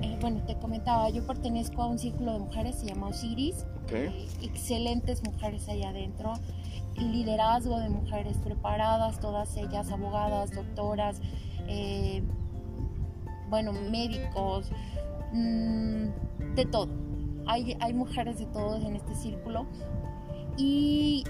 eh, 0.00 0.18
bueno, 0.20 0.40
te 0.46 0.56
comentaba, 0.56 1.10
yo 1.10 1.26
pertenezco 1.26 1.82
a 1.82 1.86
un 1.86 1.98
círculo 1.98 2.32
de 2.32 2.38
mujeres, 2.38 2.76
se 2.76 2.86
llama 2.86 3.08
Osiris, 3.08 3.66
Ok. 3.84 3.92
eh, 3.92 4.28
excelentes 4.42 5.22
mujeres 5.22 5.68
ahí 5.68 5.82
adentro, 5.82 6.32
liderazgo 6.96 7.78
de 7.78 7.90
mujeres 7.90 8.36
preparadas, 8.38 9.20
todas 9.20 9.54
ellas 9.56 9.90
abogadas, 9.90 10.50
doctoras, 10.52 11.20
eh, 11.70 12.22
bueno, 13.48 13.72
médicos, 13.72 14.70
mm, 15.32 16.54
de 16.54 16.66
todo. 16.70 16.88
Hay, 17.46 17.76
hay 17.80 17.94
mujeres 17.94 18.38
de 18.38 18.46
todos 18.46 18.84
en 18.84 18.96
este 18.96 19.14
círculo. 19.14 19.66
¿Y 20.56 21.24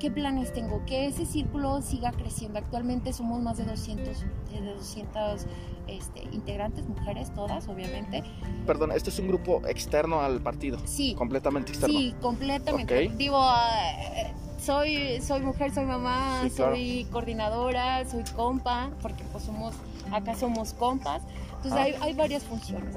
qué 0.00 0.10
planes 0.10 0.52
tengo? 0.52 0.84
Que 0.86 1.06
ese 1.06 1.26
círculo 1.26 1.80
siga 1.82 2.10
creciendo. 2.12 2.58
Actualmente 2.58 3.12
somos 3.12 3.40
más 3.40 3.58
de 3.58 3.64
200, 3.64 4.24
de 4.50 4.74
200 4.74 5.46
este, 5.86 6.22
integrantes, 6.32 6.86
mujeres 6.88 7.32
todas, 7.34 7.68
obviamente. 7.68 8.22
Perdón, 8.66 8.92
este 8.92 9.10
es 9.10 9.18
un 9.18 9.28
grupo 9.28 9.62
externo 9.66 10.20
al 10.20 10.40
partido. 10.40 10.78
Sí, 10.84 11.14
Completamente 11.14 11.72
externo. 11.72 11.98
Sí, 11.98 12.14
completamente. 12.20 13.08
Ok. 13.08 13.16
Digo, 13.16 13.40
eh, 13.40 14.32
soy, 14.62 15.20
soy 15.20 15.40
mujer, 15.40 15.72
soy 15.74 15.84
mamá, 15.84 16.40
Sí, 16.44 16.50
claro. 16.50 16.72
soy 16.74 17.04
coordinadora, 17.10 18.04
soy 18.08 18.24
compa, 18.36 18.90
porque 19.02 19.24
pues 19.32 19.44
somos, 19.44 19.74
acá 20.12 20.34
somos 20.34 20.72
compas. 20.74 21.22
Entonces 21.56 21.72
Ah. 21.72 21.82
hay, 21.82 21.94
hay 22.00 22.12
varias 22.14 22.42
funciones. 22.44 22.96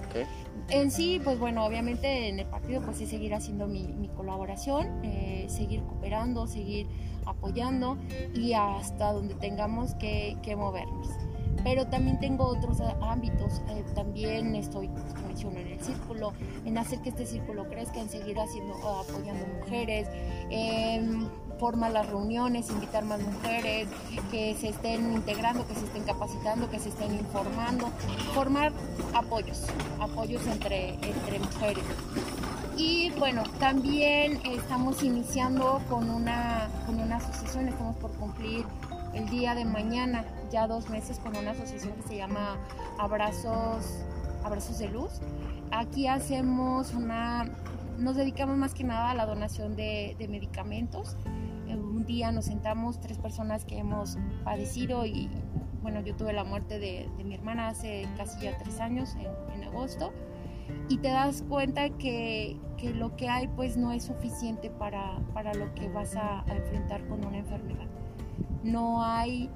En 0.70 0.90
sí, 0.90 1.22
pues 1.24 1.38
bueno, 1.38 1.64
obviamente 1.66 2.30
en 2.30 2.40
el 2.40 2.48
partido 2.48 2.82
pues 2.82 2.98
sí 2.98 3.06
seguir 3.06 3.36
haciendo 3.36 3.68
mi, 3.68 3.84
mi 3.84 4.08
colaboración, 4.08 4.88
eh, 5.04 5.46
seguir 5.48 5.84
cooperando, 5.84 6.48
seguir 6.48 6.88
apoyando 7.28 7.98
y 8.34 8.54
hasta 8.54 9.12
donde 9.12 9.36
tengamos 9.36 9.94
que, 9.96 10.38
que 10.42 10.56
movernos. 10.56 11.08
Pero 11.64 11.88
también 11.88 12.20
tengo 12.20 12.46
otros 12.46 12.80
a- 12.82 12.96
ámbitos, 13.12 13.62
eh, 13.70 13.84
también 13.96 14.56
estoy, 14.56 14.88
como 14.88 15.28
menciono, 15.28 15.60
en 15.60 15.68
el 15.68 15.82
círculo, 15.82 16.34
en 16.66 16.78
hacer 16.78 17.00
que 17.00 17.10
este 17.10 17.26
círculo 17.26 17.68
crezca, 17.70 18.00
en 18.00 18.10
seguir 18.10 18.38
haciendo, 18.40 18.74
apoyando 18.76 19.46
mujeres, 19.60 20.08
en 20.50 21.28
formar 21.60 21.92
las 21.92 22.08
reuniones, 22.08 22.70
invitar 22.70 23.06
más 23.06 23.20
mujeres, 23.22 23.88
que 24.30 24.56
se 24.56 24.70
estén 24.70 25.14
integrando, 25.14 25.66
que 25.66 25.74
se 25.74 25.86
estén 25.86 26.04
capacitando, 26.04 26.70
que 26.70 26.80
se 26.80 26.90
estén 26.90 27.14
informando, 27.14 27.88
formar 28.34 28.72
apoyos, 29.14 29.64
apoyos 30.00 30.46
entre, 30.48 30.90
entre 30.96 31.40
mujeres. 31.40 31.84
Y 32.78 33.10
bueno, 33.12 33.44
también 33.58 34.42
estamos 34.46 35.02
iniciando 35.02 35.82
con 35.90 36.10
una, 36.10 36.68
con 36.86 37.00
una 37.00 37.16
asociación, 37.16 37.70
estamos 37.70 37.96
por 37.96 38.12
cumplir 38.16 38.66
el 39.16 39.30
día 39.30 39.56
de 39.56 39.66
mañana, 39.66 40.26
ya 40.52 40.68
dos 40.68 40.90
meses, 40.90 41.20
con 41.20 41.36
una 41.36 41.52
asociación 41.52 41.94
que 41.94 42.04
se 42.04 42.18
llama 42.18 42.58
Abrazos, 43.00 44.06
Abrazos 44.44 44.78
de 44.78 44.90
Luz. 44.90 45.22
Aquí 45.72 46.08
hacemos 46.08 46.94
una, 46.94 47.46
nos 47.98 48.16
dedicamos 48.16 48.58
más 48.58 48.74
que 48.74 48.84
nada 48.84 49.12
a 49.12 49.16
la 49.16 49.26
donación 49.26 49.76
de, 49.76 50.16
de 50.20 50.28
medicamentos. 50.28 51.18
Eh, 51.68 51.76
Un 51.76 52.06
día 52.06 52.32
nos 52.32 52.46
sentamos 52.46 53.00
tres 53.00 53.18
personas 53.18 53.66
que 53.66 53.78
hemos 53.80 54.18
padecido 54.44 55.06
y 55.06 55.30
bueno, 55.82 56.02
yo 56.02 56.16
tuve 56.16 56.34
la 56.34 56.44
muerte 56.44 56.78
de, 56.78 57.10
de 57.18 57.24
mi 57.24 57.36
hermana 57.36 57.70
hace 57.70 58.08
casi 58.18 58.42
ya 58.42 58.58
tres 58.58 58.80
años, 58.80 59.16
en, 59.16 59.30
en 59.54 59.68
agosto 59.68 60.12
y 60.90 60.98
te 60.98 61.10
das 61.10 61.44
cuenta 61.48 61.90
que, 61.90 62.60
que 62.78 62.92
lo 62.92 63.16
que 63.16 63.30
hay 63.30 63.48
pues 63.48 63.78
no 63.78 63.92
es 63.92 64.04
suficiente 64.04 64.70
para, 64.70 65.20
para 65.34 65.54
lo 65.54 65.74
que 65.76 65.88
vas 65.90 66.16
a, 66.16 66.42
a 66.42 66.56
enfrentar 66.56 67.08
con 67.08 67.24
una 67.24 67.38
enfermedad. 67.38 67.88
No 68.64 69.04
hay 69.04 69.50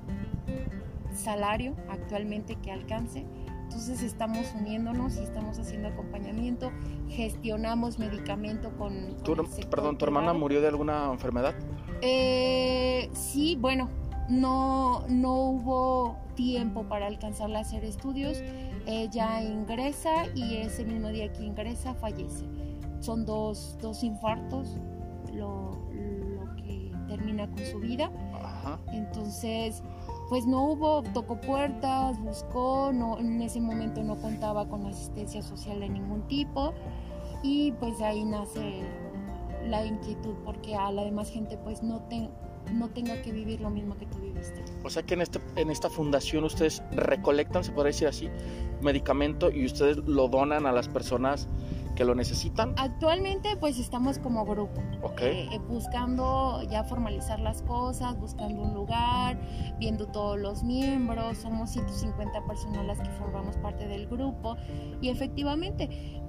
salario 1.14 1.76
actualmente 1.90 2.56
que 2.56 2.72
alcance, 2.72 3.26
entonces 3.64 4.02
estamos 4.04 4.54
uniéndonos 4.60 5.18
y 5.18 5.24
estamos 5.24 5.60
haciendo 5.60 5.90
acompañamiento, 5.90 6.72
gestionamos 7.10 8.00
medicamento 8.00 8.72
con... 8.78 9.16
con 9.16 9.24
Tu- 9.24 9.34
el 9.34 9.48
sector 9.48 9.70
perdón, 9.70 9.98
¿tu 9.98 10.06
hermana 10.06 10.28
privado. 10.28 10.40
murió 10.40 10.62
de 10.62 10.68
alguna 10.68 11.12
enfermedad? 11.12 11.56
Eh, 12.02 13.10
sí, 13.14 13.58
bueno, 13.60 13.90
no, 14.30 15.04
no 15.10 15.34
hubo 15.34 16.16
tiempo 16.36 16.84
para 16.84 17.08
alcanzarla 17.08 17.60
a 17.60 17.62
hacer 17.62 17.84
estudios. 17.84 18.42
Ella 18.86 19.44
ingresa 19.44 20.28
y 20.34 20.56
ese 20.58 20.86
mismo 20.86 21.10
día 21.10 21.32
que 21.34 21.44
ingresa 21.44 21.94
fallece. 21.96 22.46
Son 23.02 23.26
dos, 23.26 23.78
dos 23.82 24.04
infartos 24.04 24.78
lo, 25.34 25.72
lo 25.92 26.56
que 26.56 26.79
termina 27.10 27.48
con 27.50 27.66
su 27.66 27.80
vida. 27.80 28.10
Ajá. 28.42 28.80
Entonces, 28.94 29.84
pues 30.30 30.46
no 30.46 30.64
hubo, 30.64 31.04
tocó 31.14 31.42
puertas, 31.42 32.18
buscó, 32.22 32.92
no, 32.94 33.18
en 33.20 33.42
ese 33.42 33.60
momento 33.60 34.02
no 34.04 34.16
contaba 34.22 34.68
con 34.70 34.86
asistencia 34.86 35.42
social 35.42 35.80
de 35.82 35.90
ningún 35.90 36.22
tipo 36.28 36.74
y 37.44 37.72
pues 37.74 38.00
ahí 38.02 38.24
nace 38.24 38.84
la 39.68 39.86
inquietud 39.86 40.36
porque 40.46 40.76
a 40.76 40.92
la 40.92 41.04
demás 41.04 41.30
gente 41.30 41.58
pues 41.58 41.82
no, 41.84 42.00
te- 42.04 42.30
no 42.72 42.90
tenga 42.90 43.22
que 43.22 43.32
vivir 43.32 43.60
lo 43.62 43.70
mismo 43.70 43.98
que 43.98 44.06
tú 44.06 44.20
viviste. 44.20 44.64
O 44.84 44.90
sea 44.90 45.04
que 45.04 45.16
en, 45.16 45.22
este, 45.22 45.40
en 45.56 45.70
esta 45.72 45.90
fundación 45.90 46.44
ustedes 46.44 46.84
recolectan, 46.92 47.64
se 47.64 47.72
podría 47.72 47.90
decir 47.90 48.08
así, 48.08 48.30
medicamento 48.82 49.50
y 49.52 49.66
ustedes 49.66 49.98
lo 49.98 50.28
donan 50.28 50.66
a 50.66 50.72
las 50.72 50.88
personas 50.88 51.48
que 52.00 52.06
lo 52.06 52.16
necesitan. 52.16 52.74
Actualmente 52.78 53.58
pues 53.58 53.78
estamos 53.78 54.20
como 54.20 54.46
grupo, 54.46 54.82
Ok. 55.02 55.20
eh, 55.22 55.60
buscando 55.68 56.64
ya 56.64 56.86
formalizar 56.86 57.42
las 57.42 57.62
cosas, 57.64 58.18
buscando 58.18 58.62
un 58.62 58.74
lugar, 58.74 59.38
viendo 59.80 60.08
todos 60.08 60.40
los 60.40 60.64
miembros, 60.64 61.40
somos 61.40 61.72
150 61.72 62.46
personas 62.46 62.86
las 62.86 63.02
que 63.02 63.10
formamos 63.10 63.58
parte 63.58 63.86
del 63.90 64.08
grupo 64.08 64.56
y 65.02 65.10
efectivamente 65.10 66.22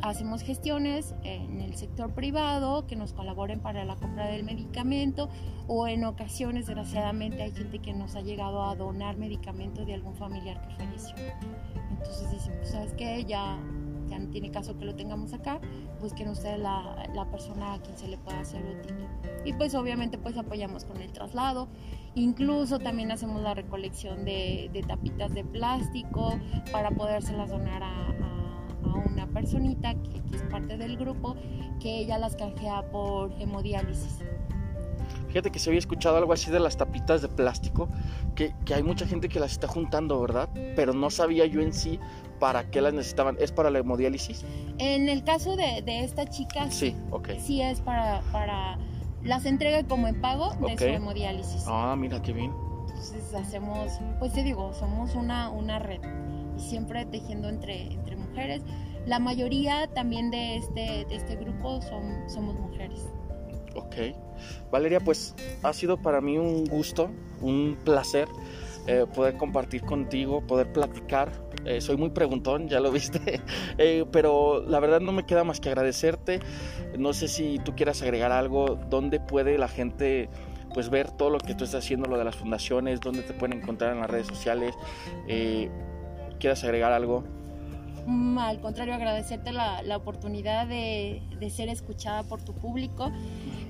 hacemos 0.00 0.40
gestiones 0.40 1.14
en 1.24 1.60
el 1.60 1.74
sector 1.74 2.14
privado 2.14 2.86
que 2.86 2.96
nos 2.96 3.12
colaboren 3.12 3.60
para 3.60 3.84
la 3.84 3.96
compra 3.96 4.28
del 4.28 4.44
medicamento 4.44 5.28
o 5.66 5.86
en 5.88 6.06
ocasiones 6.06 6.68
desgraciadamente 6.68 7.42
hay 7.42 7.52
gente 7.52 7.80
que 7.80 7.92
nos 7.92 8.16
ha 8.16 8.22
llegado 8.22 8.62
a 8.62 8.74
donar 8.76 9.18
medicamento 9.18 9.84
de 9.84 9.92
algún 9.92 10.14
familiar 10.16 10.58
que 10.66 10.74
falleció. 10.74 11.14
Entonces 11.90 12.50
pues, 12.56 12.70
¿sabes 12.70 12.94
qué? 12.94 13.26
Ya, 13.26 13.58
ya 14.08 14.18
no 14.18 14.28
tiene 14.30 14.50
caso 14.50 14.76
que 14.78 14.84
lo 14.84 14.94
tengamos 14.94 15.32
acá, 15.32 15.60
busquen 16.00 16.28
ustedes 16.28 16.58
la, 16.60 17.08
la 17.14 17.24
persona 17.30 17.74
a 17.74 17.78
quien 17.82 17.96
se 17.96 18.08
le 18.08 18.18
pueda 18.18 18.40
hacer 18.40 18.62
útil. 18.64 18.94
Y 19.44 19.52
pues 19.54 19.74
obviamente 19.74 20.18
pues 20.18 20.36
apoyamos 20.36 20.84
con 20.84 20.96
el 21.00 21.12
traslado, 21.12 21.68
incluso 22.14 22.78
también 22.78 23.10
hacemos 23.12 23.42
la 23.42 23.54
recolección 23.54 24.24
de, 24.24 24.70
de 24.72 24.82
tapitas 24.82 25.32
de 25.34 25.44
plástico 25.44 26.38
para 26.72 26.90
podérselas 26.90 27.50
donar 27.50 27.82
a, 27.82 27.88
a- 28.08 28.64
a 28.84 28.94
una 29.10 29.26
personita 29.26 29.94
que, 29.94 30.22
que 30.22 30.36
es 30.36 30.42
parte 30.44 30.76
del 30.76 30.96
grupo, 30.96 31.36
que 31.80 31.98
ella 32.00 32.18
las 32.18 32.36
canjea 32.36 32.90
por 32.90 33.32
hemodiálisis. 33.40 34.20
Fíjate 35.28 35.50
que 35.50 35.58
se 35.58 35.68
había 35.68 35.78
escuchado 35.78 36.16
algo 36.16 36.32
así 36.32 36.50
de 36.50 36.58
las 36.58 36.76
tapitas 36.78 37.20
de 37.20 37.28
plástico, 37.28 37.88
que, 38.34 38.54
que 38.64 38.74
hay 38.74 38.82
mucha 38.82 39.06
gente 39.06 39.28
que 39.28 39.38
las 39.40 39.52
está 39.52 39.68
juntando, 39.68 40.18
¿verdad? 40.20 40.48
Pero 40.74 40.94
no 40.94 41.10
sabía 41.10 41.44
yo 41.44 41.60
en 41.60 41.74
sí 41.74 41.98
para 42.38 42.70
qué 42.70 42.80
las 42.80 42.92
necesitaban. 42.94 43.36
¿Es 43.40 43.52
para 43.52 43.70
la 43.70 43.78
hemodiálisis? 43.80 44.44
En 44.78 45.08
el 45.08 45.24
caso 45.24 45.56
de, 45.56 45.82
de 45.82 46.04
esta 46.04 46.26
chica, 46.26 46.70
Sí, 46.70 46.94
ok. 47.10 47.30
sí 47.40 47.60
es 47.62 47.80
para, 47.80 48.20
para 48.32 48.78
las 49.22 49.44
entrega 49.46 49.82
como 49.86 50.06
en 50.08 50.20
pago 50.20 50.54
de 50.66 50.76
su 50.78 50.84
hemodiálisis. 50.84 51.64
Ah, 51.66 51.94
mira 51.98 52.22
qué 52.22 52.32
bien. 52.32 52.52
Entonces 52.88 53.34
hacemos, 53.34 53.92
pues 54.18 54.32
te 54.32 54.42
digo, 54.42 54.72
somos 54.74 55.14
una, 55.14 55.50
una 55.50 55.78
red 55.78 56.00
y 56.56 56.60
siempre 56.60 57.04
tejiendo 57.06 57.48
entre, 57.48 57.92
entre 57.92 58.16
mujeres. 58.16 58.62
La 59.06 59.18
mayoría 59.18 59.86
también 59.94 60.30
de 60.30 60.56
este, 60.56 61.04
de 61.06 61.14
este 61.16 61.36
grupo 61.36 61.80
son, 61.82 62.28
somos 62.28 62.54
mujeres. 62.58 63.06
Ok. 63.74 63.94
Valeria, 64.70 65.00
pues 65.00 65.34
ha 65.62 65.72
sido 65.72 65.96
para 65.96 66.20
mí 66.20 66.36
un 66.36 66.64
gusto, 66.64 67.10
un 67.40 67.76
placer 67.84 68.28
eh, 68.86 69.06
poder 69.14 69.36
compartir 69.36 69.82
contigo, 69.82 70.40
poder 70.46 70.72
platicar. 70.72 71.30
Eh, 71.64 71.80
soy 71.80 71.96
muy 71.96 72.10
preguntón, 72.10 72.68
ya 72.68 72.80
lo 72.80 72.90
viste, 72.92 73.40
eh, 73.78 74.04
pero 74.10 74.62
la 74.66 74.80
verdad 74.80 75.00
no 75.00 75.12
me 75.12 75.26
queda 75.26 75.44
más 75.44 75.60
que 75.60 75.68
agradecerte. 75.68 76.40
No 76.98 77.12
sé 77.12 77.28
si 77.28 77.58
tú 77.64 77.74
quieras 77.74 78.02
agregar 78.02 78.32
algo, 78.32 78.78
dónde 78.88 79.20
puede 79.20 79.58
la 79.58 79.68
gente 79.68 80.28
pues 80.74 80.90
ver 80.90 81.10
todo 81.10 81.30
lo 81.30 81.38
que 81.38 81.54
tú 81.54 81.64
estás 81.64 81.84
haciendo, 81.84 82.08
lo 82.08 82.18
de 82.18 82.24
las 82.24 82.36
fundaciones, 82.36 83.00
dónde 83.00 83.22
te 83.22 83.32
pueden 83.32 83.58
encontrar 83.58 83.94
en 83.94 84.00
las 84.00 84.10
redes 84.10 84.26
sociales. 84.26 84.74
¿Quieras 86.38 86.62
agregar 86.62 86.92
algo? 86.92 87.24
Mm, 88.08 88.38
al 88.38 88.58
contrario, 88.60 88.94
agradecerte 88.94 89.52
la, 89.52 89.82
la 89.82 89.98
oportunidad 89.98 90.66
de, 90.66 91.20
de, 91.38 91.50
ser 91.50 91.68
escuchada 91.68 92.22
por 92.22 92.42
tu 92.42 92.54
público. 92.54 93.12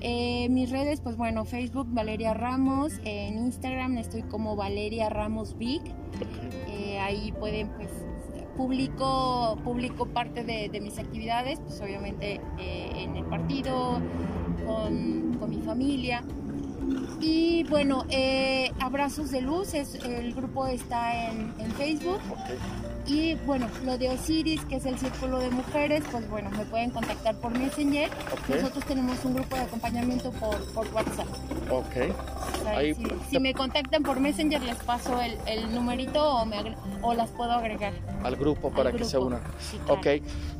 Eh, 0.01 0.47
mis 0.49 0.69
redes, 0.69 1.01
pues 1.01 1.17
bueno, 1.17 1.43
Facebook 1.45 1.87
Valeria 1.91 2.33
Ramos, 2.33 2.93
en 3.03 3.37
Instagram 3.37 3.97
estoy 3.97 4.23
como 4.23 4.55
Valeria 4.55 5.09
Ramos 5.09 5.57
Big. 5.57 5.81
Eh, 6.67 6.99
ahí 6.99 7.33
pueden, 7.33 7.69
pues, 7.69 7.89
publico, 8.55 9.57
publico 9.63 10.05
parte 10.05 10.43
de, 10.43 10.69
de 10.69 10.81
mis 10.81 10.99
actividades, 10.99 11.59
pues 11.59 11.79
obviamente 11.81 12.41
eh, 12.59 12.91
en 12.95 13.15
el 13.15 13.25
partido, 13.25 14.01
con, 14.65 15.37
con, 15.39 15.49
mi 15.49 15.61
familia. 15.61 16.23
Y 17.19 17.63
bueno, 17.65 18.05
Abrazos 18.79 19.31
de 19.31 19.41
Luz, 19.41 19.73
es, 19.73 19.95
el 19.95 20.33
grupo 20.33 20.67
está 20.67 21.29
en, 21.29 21.53
en 21.59 21.71
Facebook. 21.73 22.19
Y 23.09 23.33
bueno, 23.45 23.67
lo 23.85 23.97
de 23.97 24.09
Osiris, 24.09 24.63
que 24.65 24.75
es 24.75 24.85
el 24.85 24.97
círculo 24.99 25.39
de 25.39 25.49
mujeres, 25.49 26.03
pues 26.11 26.29
bueno, 26.29 26.51
me 26.51 26.63
pueden 26.65 26.91
contactar 26.91 27.35
por 27.35 27.57
Messenger. 27.57 28.07
Nosotros 28.47 28.85
tenemos 28.85 29.25
un 29.25 29.33
grupo 29.33 29.55
de 29.55 29.63
acompañamiento 29.63 30.31
por, 30.33 30.63
por 30.73 30.87
WhatsApp. 30.93 31.27
Ok. 31.71 32.15
si, 33.29 33.39
me 33.39 33.53
contactan 33.55 34.03
por 34.03 34.19
Messenger, 34.19 34.61
les 34.61 34.75
paso 34.77 35.19
el, 35.21 35.37
el 35.47 35.73
numerito 35.73 36.23
o, 36.23 36.45
me, 36.45 36.57
o, 37.01 37.13
las 37.15 37.31
puedo 37.31 37.51
agregar. 37.51 37.93
Al 38.23 38.35
grupo 38.35 38.69
para 38.69 38.91
que 38.91 39.03
se 39.03 39.17
unan. 39.17 39.41
Ok. 39.87 40.07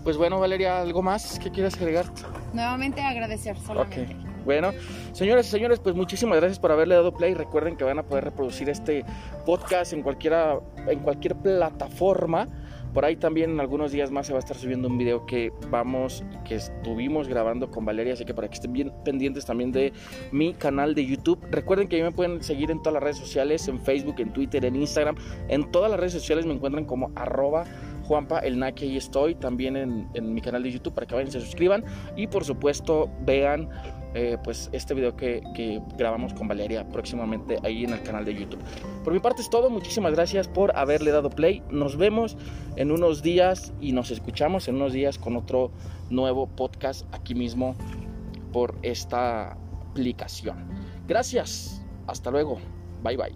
Pues 0.03 0.18
bueno, 0.18 0.39
Valeria, 0.39 0.82
¿algo 0.82 1.03
más 1.03 1.38
que 1.38 1.51
quieras 1.51 1.76
agregar? 1.76 2.05
Nuevamente 2.53 3.01
agradecer 3.01 3.57
solamente. 3.60 4.03
Okay. 4.05 4.29
Bueno, 4.46 4.72
señores 5.12 5.48
y 5.48 5.52
señores, 5.52 5.80
pues 5.80 5.96
muchísimas 5.96 6.38
gracias 6.38 6.60
por 6.60 6.72
haberle 6.72 6.96
dado 6.96 7.14
play. 7.14 7.34
Recuerden 7.34 7.76
que 7.76 7.84
van 7.84 8.00
a 8.00 8.04
poder 8.04 8.24
reproducir 8.24 8.70
este 8.70 9.06
podcast 9.46 9.94
en, 9.94 10.02
cualquiera, 10.02 10.60
en 10.88 11.00
cualquier 11.00 11.36
plataforma. 11.36 12.48
Por 12.94 13.06
ahí 13.06 13.16
también 13.16 13.52
en 13.52 13.60
algunos 13.60 13.92
días 13.92 14.10
más 14.10 14.26
se 14.26 14.34
va 14.34 14.38
a 14.38 14.40
estar 14.40 14.58
subiendo 14.58 14.88
un 14.88 14.98
video 14.98 15.26
que 15.28 15.52
vamos, 15.70 16.24
que 16.44 16.56
estuvimos 16.56 17.28
grabando 17.28 17.70
con 17.70 17.86
Valeria, 17.86 18.14
así 18.14 18.26
que 18.26 18.34
para 18.34 18.48
que 18.48 18.56
estén 18.56 18.74
bien 18.74 18.92
pendientes 19.06 19.46
también 19.46 19.72
de 19.72 19.94
mi 20.32 20.54
canal 20.56 20.96
de 20.96 21.06
YouTube. 21.06 21.40
Recuerden 21.52 21.88
que 21.88 22.02
me 22.02 22.12
pueden 22.12 22.42
seguir 22.42 22.72
en 22.72 22.80
todas 22.80 22.96
las 22.96 23.04
redes 23.04 23.18
sociales, 23.18 23.68
en 23.68 23.80
Facebook, 23.80 24.16
en 24.18 24.34
Twitter, 24.34 24.66
en 24.66 24.76
Instagram. 24.76 25.16
En 25.50 25.70
todas 25.70 25.92
las 25.92 26.00
redes 26.00 26.14
sociales 26.14 26.48
me 26.48 26.54
encuentran 26.54 26.86
como 26.86 27.12
arroba 27.16 27.66
Juanpa 28.10 28.40
ahí 28.40 28.98
estoy, 28.98 29.36
también 29.36 29.78
en, 29.78 30.10
en 30.16 30.34
mi 30.34 30.42
canal 30.42 30.64
de 30.64 30.72
YouTube 30.72 30.96
para 30.96 31.06
que 31.06 31.14
vayan 31.14 31.30
y 31.30 31.32
se 31.32 31.42
suscriban. 31.42 31.86
Y 32.16 32.26
por 32.26 32.44
supuesto 32.44 33.08
vean 33.22 33.70
eh, 34.14 34.38
pues 34.43 34.70
este 34.72 34.93
video 34.93 35.16
que, 35.16 35.43
que, 35.55 35.82
grabamos 35.97 36.34
con 36.34 36.47
Valeria 36.47 36.88
próximamente 36.89 37.57
ahí 37.64 37.84
en 37.84 37.91
el 37.91 38.01
canal 38.01 38.26
de 38.26 38.34
YouTube. 38.34 38.60
Por 39.03 39.14
mi 39.14 39.20
parte 39.20 39.41
es 39.41 39.49
todo, 39.49 39.70
muchísimas 39.70 40.14
gracias 40.14 40.47
por 40.47 40.76
haberle 40.76 41.12
dado 41.12 41.30
play. 41.30 41.62
Nos 41.70 41.95
vemos 41.97 42.36
en 42.76 42.91
unos 42.91 43.22
días 43.22 43.72
y 43.80 43.91
nos 43.91 44.10
escuchamos 44.12 44.68
en 44.68 44.76
unos 44.76 44.93
días 44.93 45.18
con 45.18 45.36
otro 45.36 45.72
nuevo 46.10 46.47
podcast 46.47 47.05
aquí 47.14 47.36
mismo 47.36 47.76
por 48.51 48.76
esta 48.82 49.57
aplicación. 49.91 50.57
Gracias, 51.07 51.84
hasta 52.07 52.32
luego, 52.32 52.57
bye 53.03 53.18
bye. 53.18 53.36